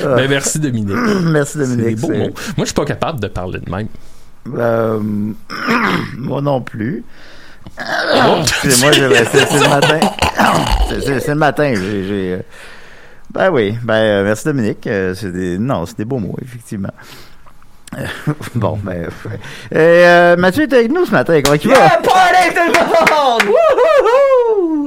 Ben, 0.02 0.28
merci, 0.28 0.58
Dominique. 0.58 0.88
Merci, 1.22 1.52
C'est 1.52 1.58
des 1.60 1.76
Dominique. 1.76 2.00
beaux 2.00 2.08
c'est- 2.08 2.18
mots. 2.18 2.24
Moi, 2.24 2.34
je 2.58 2.64
suis 2.64 2.74
pas 2.74 2.84
capable 2.84 3.20
de 3.20 3.28
parler 3.28 3.60
de 3.60 3.70
même. 3.70 3.86
Euh, 4.56 4.98
moi 6.18 6.40
non 6.42 6.60
plus. 6.60 7.04
Oh, 7.78 8.36
Excusez-moi, 8.42 8.90
ben, 9.08 9.26
c'est 9.30 9.52
le 9.62 9.68
matin. 9.68 10.00
C'est- 10.88 11.28
le 11.28 11.34
matin. 11.36 11.74
j'ai- 11.76 12.32
euh, 12.34 12.42
Ben 13.32 13.50
oui, 13.50 13.76
ben 13.82 13.94
euh, 13.94 14.24
merci 14.24 14.44
Dominique. 14.44 14.86
Euh, 14.86 15.14
c'est 15.14 15.30
des... 15.32 15.58
Non, 15.58 15.86
c'est 15.86 15.96
des 15.98 16.04
beaux 16.04 16.18
mots, 16.18 16.36
effectivement. 16.42 16.92
Bon, 18.56 18.76
ben. 18.82 19.06
ouais. 19.26 19.38
Et, 19.70 19.76
euh, 20.06 20.36
Mathieu 20.36 20.64
est 20.64 20.72
avec 20.72 20.90
nous 20.90 21.06
ce 21.06 21.12
matin. 21.12 21.40
Comment 21.44 21.56
tu 21.56 21.68
vas? 21.68 21.74
Yeah, 21.76 22.00
party 22.02 22.54
tout 22.54 22.60
le 22.66 23.14
monde! 23.14 23.54
Wouhouhou! 23.54 24.83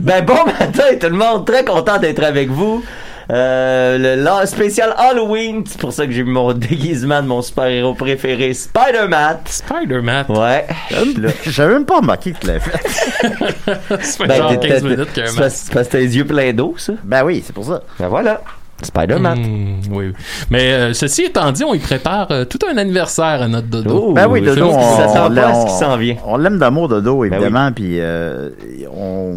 Ben 0.00 0.24
bon 0.24 0.34
matin 0.46 0.82
tout 1.00 1.06
le 1.08 1.16
monde, 1.16 1.44
très 1.46 1.64
content 1.64 1.98
d'être 1.98 2.22
avec 2.22 2.48
vous. 2.50 2.82
Euh, 3.32 4.16
le, 4.16 4.46
spécial 4.46 4.92
Halloween, 4.96 5.62
c'est 5.64 5.78
pour 5.78 5.92
ça 5.92 6.04
que 6.04 6.10
j'ai 6.12 6.24
mis 6.24 6.32
mon 6.32 6.52
déguisement 6.54 7.22
de 7.22 7.28
mon 7.28 7.42
super-héros 7.42 7.94
préféré, 7.94 8.52
Spider-Man. 8.52 9.36
Spider-Man. 9.44 10.24
Ouais. 10.30 10.66
J'avais 11.46 11.74
même 11.74 11.84
pas 11.84 11.98
remarqué 11.98 12.32
que 12.32 12.38
tu 12.40 12.46
l'avais 12.48 12.58
fait. 12.60 12.88
Ça 14.02 14.16
fait 14.18 14.26
Ben, 14.26 14.36
genre 14.36 14.58
t'es- 14.58 14.68
15 14.68 14.82
t'es- 14.82 14.88
minutes 14.88 15.18
un 15.18 15.26
c'est 15.26 15.36
parce 15.38 15.54
c'est 15.54 15.72
parce 15.72 15.86
que 15.86 15.92
t'as 15.92 15.98
les 15.98 16.16
yeux 16.16 16.24
pleins 16.26 16.52
d'eau, 16.52 16.74
ça. 16.76 16.94
Ben 17.04 17.22
oui, 17.24 17.42
c'est 17.46 17.52
pour 17.52 17.64
ça. 17.66 17.82
Ben 18.00 18.08
voilà. 18.08 18.40
Spider-Man. 18.82 19.38
Hmm, 19.38 19.80
oui, 19.94 20.06
oui. 20.08 20.12
Mais 20.50 20.72
euh, 20.72 20.92
ceci 20.94 21.24
étant 21.24 21.52
dit, 21.52 21.62
on 21.62 21.74
y 21.74 21.78
prépare 21.78 22.28
euh, 22.32 22.44
tout 22.46 22.58
un 22.68 22.78
anniversaire 22.78 23.42
à 23.42 23.46
notre 23.46 23.66
dodo. 23.68 24.06
Oh, 24.08 24.12
Ben 24.14 24.26
oui, 24.26 24.40
Dodo, 24.40 24.70
que 24.70 24.74
on, 24.74 24.78
on 24.78 25.12
pas 25.12 25.28
l'a- 25.28 25.54
ce 25.54 25.66
qui 25.66 25.72
s'en 25.78 25.96
vient. 25.98 26.16
on 26.26 26.36
l'aime 26.38 26.58
d'amour, 26.58 26.88
Dodo, 26.88 27.20
Ben 27.20 27.32
évidemment, 27.34 27.70
puis 27.72 28.00
euh, 28.00 28.48
on... 28.96 29.36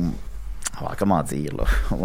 ah, 0.90 0.96
Comment 0.98 1.22
dire, 1.24 1.52
là? 1.58 1.64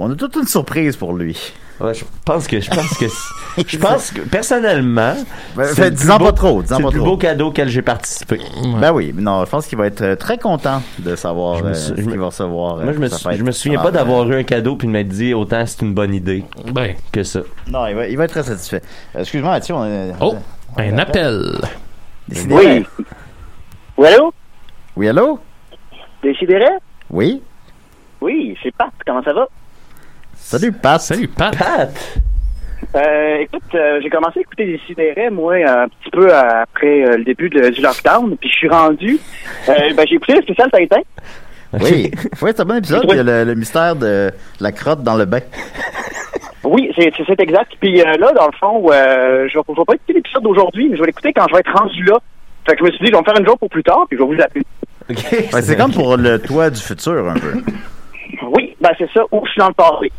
On 0.00 0.10
a 0.12 0.14
toute 0.14 0.36
une 0.36 0.46
surprise 0.46 0.96
pour 0.96 1.12
lui. 1.14 1.36
Ouais, 1.80 1.92
je 1.94 2.04
pense 2.24 2.46
que 2.46 2.60
je 2.60 2.70
pense 2.70 2.96
que 2.98 3.06
je 3.66 3.78
pense 3.78 4.10
que 4.12 4.20
personnellement, 4.22 5.14
Ben, 5.56 5.64
c'est 5.64 5.74
fait, 5.74 5.90
le 5.90 5.96
dis-en 5.96 6.16
plus 6.16 6.24
pas 6.24 6.30
beau- 6.30 6.36
trop, 6.36 6.62
c'est 6.62 6.68
pas 6.74 6.78
le 6.78 6.88
plus 6.90 6.98
trop. 6.98 7.06
beau 7.06 7.16
cadeau 7.16 7.46
auquel 7.48 7.68
j'ai 7.68 7.82
participé. 7.82 8.38
Ouais. 8.38 8.80
Ben 8.80 8.92
oui, 8.92 9.12
non, 9.16 9.44
je 9.44 9.50
pense 9.50 9.66
qu'il 9.66 9.78
va 9.78 9.86
être 9.86 10.02
euh, 10.02 10.14
très 10.16 10.38
content 10.38 10.82
de 10.98 11.14
savoir 11.16 11.58
Je 11.58 11.64
me 11.64 11.68
euh, 11.70 11.74
ce 11.74 11.92
me- 11.92 11.96
qu'il 12.10 12.18
va 12.18 12.26
recevoir. 12.26 12.78
euh, 12.78 12.84
Moi, 12.84 12.92
je 12.92 12.98
me, 12.98 13.08
sa 13.08 13.16
sou- 13.18 13.28
fête. 13.28 13.38
je 13.38 13.44
me 13.44 13.50
souviens 13.52 13.78
Ah, 13.80 13.84
pas 13.84 13.90
ben, 13.92 13.98
d'avoir 13.98 14.28
eu 14.30 14.36
un 14.36 14.42
cadeau 14.44 14.76
puis 14.76 14.86
de 14.88 14.92
m'être 14.92 15.08
dit 15.08 15.34
autant 15.34 15.64
c'est 15.66 15.82
une 15.82 15.94
bonne 15.94 16.14
idée 16.14 16.44
Ben, 16.72 16.94
que 17.12 17.22
ça. 17.24 17.40
Non, 17.68 17.86
il 17.86 17.94
va, 17.96 18.06
il 18.08 18.16
va 18.16 18.24
être 18.24 18.30
très 18.32 18.42
satisfait. 18.44 18.82
Euh, 19.16 19.20
Excuse-moi, 19.20 19.50
Mathieu, 19.52 19.74
on 19.74 20.12
oh, 20.20 20.36
on 20.76 20.80
un 20.80 20.98
appel. 20.98 21.58
Décidérez. 22.28 22.86
Oui, 23.96 24.06
allô? 24.06 24.32
Oui, 24.96 25.08
allô? 25.08 25.38
Décidérez? 26.22 26.78
Oui? 27.10 27.42
Oui, 28.20 28.56
c'est 28.62 28.74
Pat. 28.74 28.90
Comment 29.06 29.22
ça 29.22 29.32
va? 29.32 29.48
Salut, 30.34 30.72
Pat. 30.72 31.00
Salut, 31.00 31.28
Pat. 31.28 31.56
Pat! 31.56 31.90
Euh, 32.94 33.36
écoute, 33.40 33.62
euh, 33.74 34.00
j'ai 34.02 34.08
commencé 34.08 34.38
à 34.38 34.42
écouter 34.42 34.64
Décidérez, 34.66 35.30
moi, 35.30 35.54
un 35.56 35.88
petit 35.88 36.10
peu 36.12 36.32
après 36.34 37.04
euh, 37.04 37.16
le 37.18 37.24
début 37.24 37.50
de- 37.50 37.68
du 37.70 37.80
lockdown, 37.80 38.36
puis 38.38 38.48
je 38.48 38.54
suis 38.54 38.68
rendu. 38.68 39.18
Euh, 39.68 39.74
ben, 39.96 40.06
j'ai 40.08 40.14
écouté 40.14 40.34
le 40.36 40.42
spécial 40.42 40.70
Tintin. 40.70 41.00
Oui, 41.74 42.10
oui 42.10 42.10
c'est 42.40 42.60
un 42.60 42.64
bon 42.64 42.76
épisode. 42.76 43.04
Il 43.10 43.16
y 43.16 43.18
a 43.18 43.22
le, 43.22 43.44
le 43.44 43.54
mystère 43.54 43.96
de 43.96 44.30
la 44.60 44.72
crotte 44.72 45.02
dans 45.02 45.16
le 45.16 45.24
bain. 45.26 45.40
Oui, 46.64 46.90
c'est 46.96 47.40
exact. 47.40 47.72
Puis 47.80 48.00
euh, 48.00 48.16
là, 48.16 48.32
dans 48.32 48.46
le 48.46 48.52
fond, 48.58 48.82
euh, 48.90 49.48
je 49.52 49.58
ne 49.58 49.62
vais 49.76 49.84
pas 49.86 49.94
écouter 49.94 50.12
l'épisode 50.14 50.42
d'aujourd'hui, 50.44 50.88
mais 50.88 50.96
je 50.96 51.00
vais 51.02 51.06
l'écouter 51.08 51.32
quand 51.32 51.46
je 51.48 51.54
vais 51.54 51.60
être 51.60 51.72
rendu 51.76 52.02
là. 52.04 52.18
Fait 52.66 52.74
que 52.76 52.78
je 52.80 52.84
me 52.84 52.90
suis 52.90 53.00
dit, 53.04 53.06
je 53.06 53.12
vais 53.12 53.18
me 53.20 53.24
faire 53.24 53.38
une 53.38 53.46
joke 53.46 53.58
pour 53.58 53.70
plus 53.70 53.82
tard, 53.82 54.04
puis 54.08 54.18
je 54.18 54.22
vais 54.22 54.34
vous 54.36 54.40
appeler. 54.42 54.64
C'est 55.62 55.76
comme 55.76 55.92
pour 55.92 56.16
le 56.16 56.38
toit 56.38 56.70
du 56.70 56.80
futur, 56.80 57.28
un 57.28 57.34
peu. 57.34 57.54
Oui, 58.52 58.76
ben 58.80 58.90
c'est 58.98 59.08
ça, 59.12 59.22
ou 59.32 59.40
je 59.44 59.50
suis 59.50 59.58
dans 59.60 59.68
le 59.68 59.74
passé. 59.74 60.12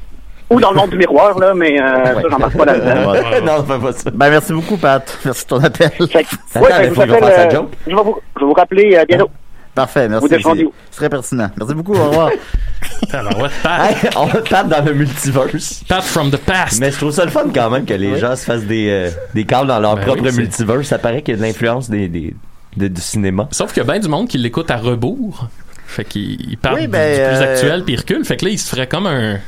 Ou 0.49 0.59
dans 0.59 0.71
le 0.71 0.77
monde 0.77 0.89
du 0.89 0.97
miroir, 0.97 1.37
là, 1.37 1.53
mais 1.53 1.79
euh, 1.79 2.05
ça, 2.05 2.21
j'en 2.29 2.39
marque 2.39 2.57
pas 2.57 2.65
là-dedans. 2.65 3.13
Non, 3.45 3.63
fais 3.63 3.79
pas 3.79 3.93
ça. 3.93 4.09
Ben, 4.11 4.29
merci 4.31 4.51
beaucoup, 4.51 4.77
Pat. 4.77 5.17
Merci 5.23 5.43
de 5.43 5.47
ton 5.49 5.63
appel. 5.63 5.91
Fait 5.91 6.25
Attends, 6.55 6.61
ouais, 6.65 6.89
faut 6.89 7.01
appelle, 7.01 7.23
euh, 7.23 7.49
joke. 7.51 7.69
je 7.85 7.95
vais 7.95 8.01
vous, 8.01 8.17
je 8.35 8.39
vais 8.39 8.45
vous 8.47 8.53
rappeler 8.53 8.95
euh, 8.97 9.05
bientôt. 9.07 9.29
Parfait, 9.75 10.09
merci. 10.09 10.23
Vous 10.23 10.27
défendez 10.35 10.67
C'est 10.89 10.97
très 10.97 11.09
pertinent. 11.09 11.51
Merci 11.55 11.73
beaucoup, 11.75 11.93
au 11.93 12.03
revoir. 12.09 12.31
Alors, 13.13 13.39
ouais, 13.39 13.49
Pat. 13.61 13.91
Hey, 14.03 14.09
on 14.17 14.27
tape 14.41 14.67
dans 14.69 14.83
le 14.83 14.93
multiverse. 14.93 15.83
Pat 15.87 16.01
from 16.03 16.31
the 16.31 16.37
past. 16.37 16.79
Mais 16.81 16.91
je 16.91 16.97
trouve 16.97 17.11
ça 17.11 17.25
le 17.25 17.31
fun 17.31 17.45
quand 17.53 17.69
même 17.69 17.85
que 17.85 17.93
les 17.93 18.17
gens 18.17 18.35
se 18.35 18.43
fassent 18.45 18.65
des, 18.65 18.89
euh, 18.89 19.09
des 19.35 19.45
câbles 19.45 19.67
dans 19.67 19.79
leur 19.79 19.95
Ben 19.97 20.05
propre 20.05 20.23
oui, 20.23 20.35
multiverse. 20.35 20.87
Ça 20.87 20.97
paraît 20.97 21.21
qu'il 21.21 21.35
y 21.35 21.37
a 21.37 21.41
de 21.41 21.45
l'influence 21.45 21.89
des, 21.91 22.07
des, 22.07 22.33
de- 22.75 22.87
du 22.87 23.01
cinéma. 23.01 23.47
Sauf 23.51 23.71
qu'il 23.71 23.83
y 23.83 23.85
a 23.87 23.91
bien 23.91 23.99
du 24.01 24.07
monde 24.09 24.27
qui 24.27 24.39
l'écoute 24.39 24.71
à 24.71 24.77
rebours. 24.77 25.47
Fait 25.89 26.05
qu'il 26.05 26.49
il 26.51 26.57
parle 26.57 26.75
Oui, 26.75 26.81
du- 26.83 26.87
ben, 26.89 27.11
du, 27.15 27.21
plus 27.37 27.45
euh, 27.45 27.53
actuel 27.53 27.83
puis 27.83 27.93
il 27.93 27.97
recule. 27.99 28.23
Fait 28.25 28.37
que 28.37 28.45
là, 28.45 28.51
il 28.51 28.59
se 28.59 28.69
ferait 28.69 28.87
comme 28.87 29.07
un, 29.07 29.39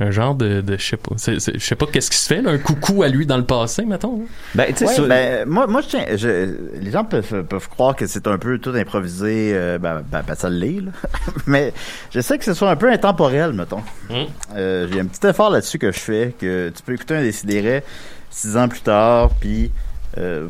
un 0.00 0.10
genre 0.10 0.34
de, 0.34 0.60
de 0.60 0.76
je 0.76 0.84
sais 0.84 0.96
pas. 0.96 1.14
Je 1.26 1.58
sais 1.58 1.74
pas 1.76 1.86
qu'est-ce 1.86 2.10
qui 2.10 2.16
se 2.16 2.26
fait, 2.28 2.40
là, 2.42 2.50
un 2.50 2.58
coucou 2.58 3.02
à 3.02 3.08
lui 3.08 3.26
dans 3.26 3.36
le 3.36 3.44
passé, 3.44 3.84
mettons. 3.84 4.22
Ben, 4.54 4.66
tu 4.68 4.76
sais, 4.78 4.86
Ouais, 4.86 4.94
sur- 4.94 5.06
ben, 5.08 5.48
moi, 5.48 5.66
moi, 5.66 5.80
je 5.82 5.88
tiens, 5.88 6.04
je- 6.16 6.54
les 6.80 6.90
gens 6.90 7.04
peuvent, 7.04 7.42
peuvent 7.44 7.68
croire 7.68 7.96
que 7.96 8.06
c'est 8.06 8.26
un 8.26 8.38
peu 8.38 8.58
tout 8.58 8.70
improvisé, 8.70 9.52
euh, 9.54 9.78
ben, 9.78 10.02
ben, 10.10 10.22
ben, 10.26 10.34
ça 10.34 10.48
l'est, 10.50 10.80
là. 10.80 10.90
Mais 11.46 11.72
je 12.12 12.20
sais 12.20 12.38
que 12.38 12.44
ce 12.44 12.54
soit 12.54 12.70
un 12.70 12.76
peu 12.76 12.90
intemporel, 12.90 13.52
mettons. 13.52 13.82
Mm. 14.10 14.14
Euh, 14.56 14.88
j'ai 14.92 15.00
un 15.00 15.06
petit 15.06 15.26
effort 15.26 15.50
là-dessus 15.50 15.78
que 15.78 15.90
je 15.92 15.98
fais, 16.00 16.34
que 16.40 16.70
tu 16.74 16.82
peux 16.82 16.94
écouter 16.94 17.14
un 17.16 17.22
Décideret 17.22 17.82
six 18.30 18.56
ans 18.56 18.68
plus 18.68 18.80
tard, 18.82 19.30
puis 19.40 19.70
euh, 20.18 20.48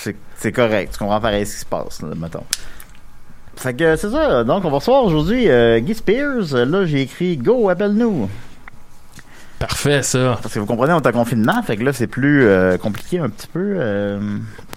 c'est, 0.00 0.14
c'est 0.36 0.52
correct. 0.52 0.92
Tu 0.92 0.98
comprends 0.98 1.20
pareil 1.20 1.46
ce 1.46 1.54
qui 1.54 1.60
se 1.60 1.66
passe, 1.66 2.02
là, 2.02 2.08
mettons. 2.16 2.44
Fait 3.58 3.74
que 3.74 3.96
c'est 3.96 4.10
ça. 4.10 4.44
Donc, 4.44 4.64
on 4.64 4.70
va 4.70 4.76
recevoir 4.76 5.04
aujourd'hui 5.04 5.48
euh, 5.48 5.80
Guy 5.80 5.94
Spears. 5.94 6.54
Là, 6.54 6.86
j'ai 6.86 7.02
écrit 7.02 7.36
«Go, 7.38 7.68
appelle-nous». 7.68 8.30
Parfait, 9.58 10.04
ça. 10.04 10.38
Parce 10.40 10.54
que 10.54 10.60
vous 10.60 10.66
comprenez, 10.66 10.92
on 10.92 11.00
est 11.00 11.06
en 11.08 11.12
confinement, 11.12 11.60
fait 11.64 11.76
que 11.76 11.82
là, 11.82 11.92
c'est 11.92 12.06
plus 12.06 12.46
euh, 12.46 12.78
compliqué 12.78 13.18
un 13.18 13.28
petit 13.28 13.48
peu. 13.48 13.74
euh, 13.76 14.20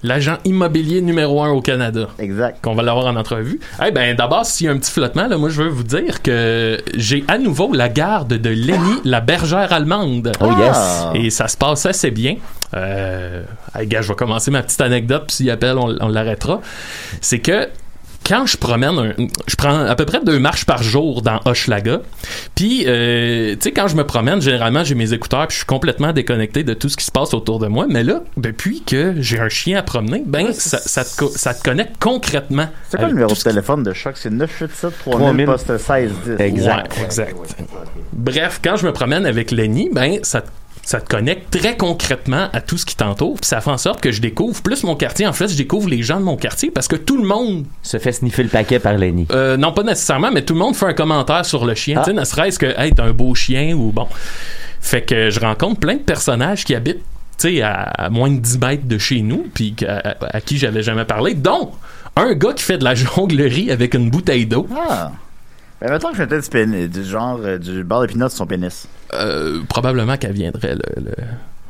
L'agent 0.02 0.38
immobilier 0.44 1.02
numéro 1.02 1.44
un 1.44 1.52
au 1.52 1.62
Canada. 1.62 2.08
Exact. 2.18 2.58
Qu'on 2.64 2.74
va 2.74 2.82
l'avoir 2.82 3.06
en 3.06 3.16
entrevue. 3.16 3.60
Eh 3.86 3.92
ben, 3.92 4.16
d'abord, 4.16 4.44
s'il 4.44 4.66
y 4.66 4.70
a 4.70 4.74
un 4.74 4.80
petit 4.80 4.92
flottement, 4.92 5.28
là, 5.28 5.38
moi, 5.38 5.50
je 5.50 5.62
veux 5.62 5.70
vous 5.70 5.84
dire 5.84 6.24
que 6.24 6.80
j'ai 6.96 7.24
à 7.28 7.38
nouveau 7.38 7.72
la 7.72 7.90
garde 7.90 8.34
de 8.34 8.50
Lenny, 8.50 8.96
la 9.06 9.22
bergère 9.22 9.72
allemande. 9.72 10.32
Oh, 10.42 10.50
yes. 10.58 11.06
Et 11.14 11.30
ça 11.30 11.48
se 11.48 11.56
passe 11.56 11.86
assez 11.86 12.10
bien. 12.10 12.38
Euh, 12.74 13.44
hey, 13.76 13.86
gars, 13.86 14.02
je 14.02 14.08
vais 14.08 14.16
commencer 14.16 14.50
ma 14.50 14.64
petite 14.64 14.82
anecdote, 14.82 15.26
puis 15.28 15.36
s'il 15.36 15.52
appelle, 15.52 15.78
on, 15.78 15.96
on 16.02 16.08
l'arrêtera. 16.08 16.60
C'est 17.22 17.38
que 17.38 17.68
quand 18.32 18.46
je 18.46 18.56
promène, 18.56 18.98
un- 18.98 19.28
je 19.46 19.56
prends 19.58 19.82
à 19.86 19.94
peu 19.98 20.06
près 20.06 20.22
deux 20.24 20.40
marches 20.40 20.64
par 20.66 20.82
jour 20.84 21.22
dans 21.22 21.42
Hochelaga. 21.44 22.00
Puis, 22.56 22.86
euh, 22.88 23.56
tu 23.56 23.58
sais, 23.64 23.72
quand 23.74 23.90
je 23.90 23.98
me 23.98 24.06
promène, 24.06 24.42
généralement, 24.42 24.86
j'ai 24.86 24.96
mes 24.96 25.12
écouteurs, 25.12 25.48
puis 25.48 25.56
je 25.56 25.58
suis 25.58 25.66
complètement 25.66 26.14
déconnecté 26.14 26.64
de 26.64 26.74
tout 26.74 26.88
ce 26.88 26.96
qui 26.96 27.04
se 27.04 27.12
passe 27.12 27.34
autour 27.34 27.60
de 27.60 27.68
moi. 27.68 27.88
Mais 27.90 28.04
là, 28.06 28.22
depuis 28.38 28.84
que 28.84 29.16
j'ai 29.20 29.38
un 29.42 29.50
chien 29.50 29.80
à 29.80 29.84
promener, 29.84 30.24
ben, 30.26 30.54
ça, 30.54 30.78
ça 30.78 31.04
te, 31.04 31.26
ça 31.38 31.54
te 31.54 31.62
connecte 31.62 31.98
concrètement. 32.00 32.68
C'est 32.90 32.96
quoi 32.98 33.08
le 33.08 33.14
numéro 33.14 33.32
de 33.32 33.36
qui- 33.38 33.44
téléphone 33.44 33.84
de 33.84 33.92
choc? 33.92 34.14
C'est 34.16 34.30
987 34.30 34.94
3000 35.02 35.26
3000. 35.26 35.46
poste 35.46 35.78
16 35.78 36.12
10. 36.26 36.32
Ouais, 36.38 36.48
exact. 36.48 37.56
Bref, 38.14 38.62
quand 38.64 38.78
je 38.78 38.86
me 38.88 38.94
promène 38.94 39.26
avec 39.26 39.52
Lenny, 39.52 39.90
ben, 39.92 40.20
ça 40.24 40.40
te 40.42 40.48
ça 40.84 41.00
te 41.00 41.08
connecte 41.08 41.58
très 41.58 41.78
concrètement 41.78 42.50
à 42.54 42.60
tout 42.62 42.78
ce 42.78 42.86
qui 42.86 42.96
t'entoure, 42.96 43.36
puis 43.36 43.48
ça 43.48 43.62
fait 43.62 43.70
en 43.70 43.78
sorte 43.78 44.02
que 44.02 44.12
je 44.12 44.20
découvre 44.22 44.62
plus 44.62 44.84
mon 44.84 44.96
quartier. 44.96 45.28
En 45.28 45.34
fait, 45.34 45.48
je 45.48 45.56
découvre 45.56 45.88
les 45.90 46.02
gens 46.04 46.20
de 46.20 46.26
mon 46.26 46.38
quartier 46.38 46.72
parce 46.72 46.88
que 46.88 46.96
tout 46.96 47.18
le 47.22 47.28
monde 47.28 47.66
Se 47.84 47.98
fait 48.00 48.12
sniffer 48.12 48.44
le 48.44 48.50
paquet 48.50 48.80
par 48.80 48.98
Lenny. 48.98 49.28
euh, 49.32 49.58
non, 49.58 49.72
pas 49.74 49.84
nécessairement, 49.84 50.32
mais 50.32 50.44
tout 50.44 50.54
le 50.54 50.60
monde 50.60 50.76
fait 50.76 50.88
un 50.88 50.94
commentaire 50.94 51.46
sur 51.46 51.66
le 51.66 51.76
chien. 51.76 51.98
Ah. 52.00 52.04
Tu 52.04 52.12
sais, 52.12 52.18
ne 52.20 52.24
serait-ce 52.26 52.58
que, 52.60 52.74
hey, 52.78 52.92
t'as 52.94 53.04
un 53.04 53.12
beau 53.14 53.34
chien 53.36 53.74
ou 53.76 53.92
bon. 53.92 54.08
Fait 54.82 55.04
que 55.04 55.30
je 55.30 55.40
rencontre 55.40 55.80
plein 55.80 55.94
de 55.96 56.00
personnages 56.02 56.66
qui 56.66 56.74
habitent, 56.76 57.04
tu 57.40 57.56
sais, 57.56 57.62
à, 57.62 57.74
à 57.84 58.10
moins 58.10 58.32
de 58.32 58.40
10 58.40 58.60
mètres 58.60 58.88
de 58.88 58.98
chez 58.98 59.22
nous, 59.22 59.46
puis 59.54 59.76
que- 59.76 59.86
à, 59.86 60.16
à 60.32 60.42
qui 60.42 60.58
j'avais 60.58 60.82
jamais 60.84 61.06
parlé, 61.06 61.36
dont 61.36 61.72
un 62.16 62.34
gars 62.34 62.54
qui 62.54 62.64
fait 62.64 62.78
de 62.80 62.84
la 62.84 62.96
jonglerie 62.96 63.72
avec 63.72 63.94
une 63.94 64.10
bouteille 64.10 64.46
d'eau. 64.48 64.68
Ah! 64.76 65.12
Ben, 65.82 65.90
mettons 65.92 66.10
que 66.12 66.18
je 66.18 66.22
mettais 66.22 66.40
du, 66.40 66.50
pénis, 66.50 66.90
du 66.90 67.04
genre 67.04 67.40
euh, 67.44 67.58
du 67.58 67.84
beurre 67.84 68.02
d'épinot 68.02 68.30
sur 68.30 68.38
son 68.40 68.46
pénis. 68.46 68.88
Euh, 69.14 69.62
probablement 69.68 70.16
qu'elle 70.18 70.34
viendrait, 70.34 70.76
le. 70.76 71.02
le- 71.04 71.12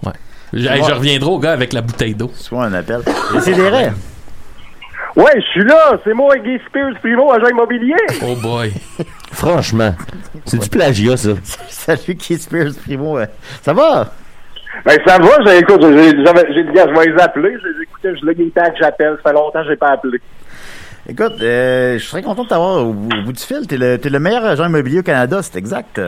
Ouais. 0.06 0.12
Je, 0.53 0.68
Ouais. 0.68 0.77
hey, 0.77 0.84
je 0.84 0.91
reviendrai 0.94 1.30
au 1.30 1.39
gars 1.39 1.53
avec 1.53 1.72
la 1.74 1.82
bouteille 1.82 2.13
d'eau. 2.15 2.30
Soit 2.36 2.65
un 2.65 2.74
appel. 2.74 3.01
C'est 3.39 3.53
des 3.53 3.70
rêves. 3.70 3.94
Ouais, 5.15 5.32
je 5.36 5.41
suis 5.51 5.63
là. 5.63 5.98
C'est 6.03 6.13
moi, 6.13 6.38
Guy 6.38 6.58
Spears, 6.68 6.94
Primo, 7.01 7.32
agent 7.32 7.48
immobilier. 7.50 7.96
Oh 8.24 8.36
boy. 8.41 8.74
Franchement, 9.32 9.94
c'est 10.46 10.58
du 10.60 10.70
plagiat, 10.70 11.15
ça? 11.18 11.30
Salut 11.70 12.15
Keith 12.15 12.41
Spears 12.41 12.74
Primo. 12.86 13.18
euh, 13.18 13.25
Ça 13.62 13.74
va? 13.74 14.12
Ben, 14.86 14.98
ça 15.06 15.18
va. 15.20 15.30
J'ai, 15.46 15.58
écoute, 15.60 15.82
j'ai, 15.84 16.24
j'avais- 16.25 16.53
j'ai 16.53 16.63
dit, 16.63 16.72
gars, 16.74 16.88
je 16.88 17.00
vais 17.00 17.06
les 17.13 17.22
appeler. 17.22 17.58
Je 17.62 17.68
les 17.68 17.84
écoutais, 17.84 18.13
je 18.20 18.25
l'ai 18.25 18.50
temps 18.51 18.63
que 18.72 18.77
j'appelle. 18.80 19.18
Ça 19.24 19.30
fait 19.30 19.36
longtemps 19.36 19.62
que 19.63 19.70
j'ai 19.70 19.75
pas 19.77 19.91
appelé. 19.91 20.20
Écoute, 21.10 21.41
euh, 21.41 21.98
je 21.98 22.03
serais 22.05 22.22
content 22.22 22.43
de 22.43 22.50
t'avoir 22.50 22.86
au, 22.86 22.93
bout- 22.93 23.15
au 23.17 23.24
bout 23.24 23.34
du 23.34 23.41
fil. 23.41 23.65
T'es 23.67 23.77
le, 23.77 23.98
t'es 23.98 24.10
le 24.10 24.20
meilleur 24.20 24.46
agent 24.46 24.65
immobilier 24.65 25.00
au 25.00 25.03
Canada, 25.03 25.39
c'est 25.41 25.58
exact. 25.58 26.00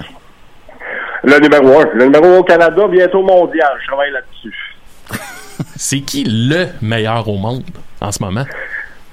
Le 1.23 1.39
numéro 1.39 1.79
un. 1.79 1.85
Le 1.93 2.05
numéro 2.05 2.25
un 2.25 2.38
au 2.39 2.43
Canada, 2.43 2.88
bientôt 2.88 3.23
mondial. 3.23 3.71
Je 3.81 3.88
travaille 3.88 4.12
là-dessus. 4.12 4.75
C'est 5.75 6.01
qui 6.01 6.23
le 6.25 6.67
meilleur 6.81 7.27
au 7.27 7.38
monde 7.38 7.63
en 8.01 8.12
ce 8.12 8.21
moment? 8.23 8.45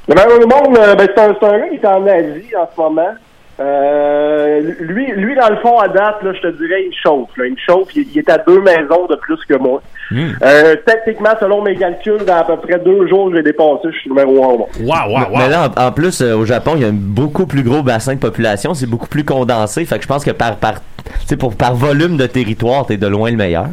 Le 0.08 0.14
meilleur 0.14 0.38
au 0.38 0.46
monde, 0.46 0.76
euh, 0.78 0.94
ben, 0.94 1.08
c'est 1.14 1.20
un, 1.22 1.36
c'est 1.40 1.46
un 1.46 1.58
gars 1.58 1.68
qui 1.68 1.76
est 1.76 1.86
en 1.86 2.06
Asie 2.06 2.56
en 2.56 2.68
ce 2.74 2.80
moment. 2.80 3.14
Euh, 3.60 4.39
lui, 4.80 5.12
lui, 5.12 5.34
dans 5.34 5.48
le 5.48 5.56
fond, 5.56 5.78
à 5.78 5.88
date, 5.88 6.22
là, 6.22 6.32
je 6.32 6.40
te 6.40 6.56
dirais, 6.56 6.84
il 6.86 6.94
chauffe. 6.94 7.36
Là. 7.36 7.46
Il 7.46 7.52
me 7.52 7.56
chauffe. 7.56 7.94
Il, 7.94 8.06
il 8.12 8.18
est 8.18 8.30
à 8.30 8.38
deux 8.38 8.60
maisons 8.60 9.06
de 9.08 9.16
plus 9.16 9.38
que 9.48 9.54
moi. 9.54 9.82
Hmm. 10.10 10.30
Euh, 10.42 10.76
techniquement, 10.86 11.30
selon 11.38 11.62
mes 11.62 11.76
calculs, 11.76 12.24
dans 12.26 12.36
à 12.36 12.44
peu 12.44 12.56
près 12.56 12.78
deux 12.78 13.06
jours, 13.06 13.30
j'ai 13.34 13.42
dépassé. 13.42 13.88
Je 13.92 13.98
suis 13.98 14.10
numéro 14.10 14.44
un 14.44 14.48
monde. 14.58 14.66
Waouh, 14.80 15.12
waouh, 15.12 15.36
Mais 15.36 15.48
là, 15.48 15.70
en, 15.76 15.86
en 15.86 15.92
plus, 15.92 16.20
euh, 16.20 16.34
au 16.34 16.44
Japon, 16.44 16.72
il 16.76 16.82
y 16.82 16.84
a 16.84 16.88
un 16.88 16.92
beaucoup 16.92 17.46
plus 17.46 17.62
gros 17.62 17.82
bassin 17.82 18.14
de 18.14 18.20
population. 18.20 18.74
C'est 18.74 18.88
beaucoup 18.88 19.08
plus 19.08 19.24
condensé. 19.24 19.84
Fait 19.84 19.96
que 19.96 20.02
je 20.02 20.08
pense 20.08 20.24
que 20.24 20.30
par, 20.30 20.56
par, 20.56 20.74
tu 20.74 21.26
sais, 21.26 21.36
pour, 21.36 21.54
par 21.54 21.74
volume 21.74 22.16
de 22.16 22.26
territoire, 22.26 22.86
t'es 22.86 22.96
de 22.96 23.06
loin 23.06 23.30
le 23.30 23.36
meilleur. 23.36 23.66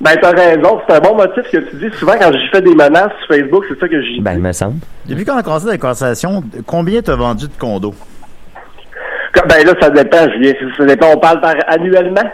Ben, 0.00 0.14
t'as 0.20 0.32
raison. 0.32 0.78
C'est 0.86 0.96
un 0.96 1.00
bon 1.00 1.16
motif 1.16 1.42
que 1.50 1.56
tu 1.56 1.76
dis. 1.76 1.96
Souvent, 1.98 2.14
quand 2.20 2.30
j'y 2.30 2.48
fais 2.52 2.60
des 2.60 2.74
menaces 2.74 3.12
sur 3.18 3.36
Facebook, 3.36 3.64
c'est 3.68 3.80
ça 3.80 3.88
que 3.88 4.02
j'y 4.02 4.14
dis. 4.14 4.20
Ben, 4.20 4.34
il 4.34 4.40
me 4.40 4.52
semble. 4.52 4.76
Depuis 5.06 5.24
qu'on 5.24 5.36
a 5.36 5.42
commencé 5.42 5.66
la 5.66 5.78
conversation, 5.78 6.44
combien 6.66 7.00
t'as 7.00 7.16
vendu 7.16 7.46
de 7.46 7.52
condos? 7.58 7.94
Ben 9.48 9.66
là, 9.66 9.72
ça 9.80 9.90
dépend, 9.90 10.28
Julien. 10.30 10.52
Ça 10.76 10.84
dépend, 10.84 11.06
on 11.14 11.18
parle 11.18 11.40
par 11.40 11.54
annuellement? 11.68 12.30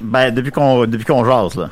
Ben, 0.00 0.30
depuis 0.34 0.50
qu'on 0.50 0.84
depuis 0.86 1.04
qu'on 1.04 1.24
jase, 1.24 1.56
là. 1.56 1.68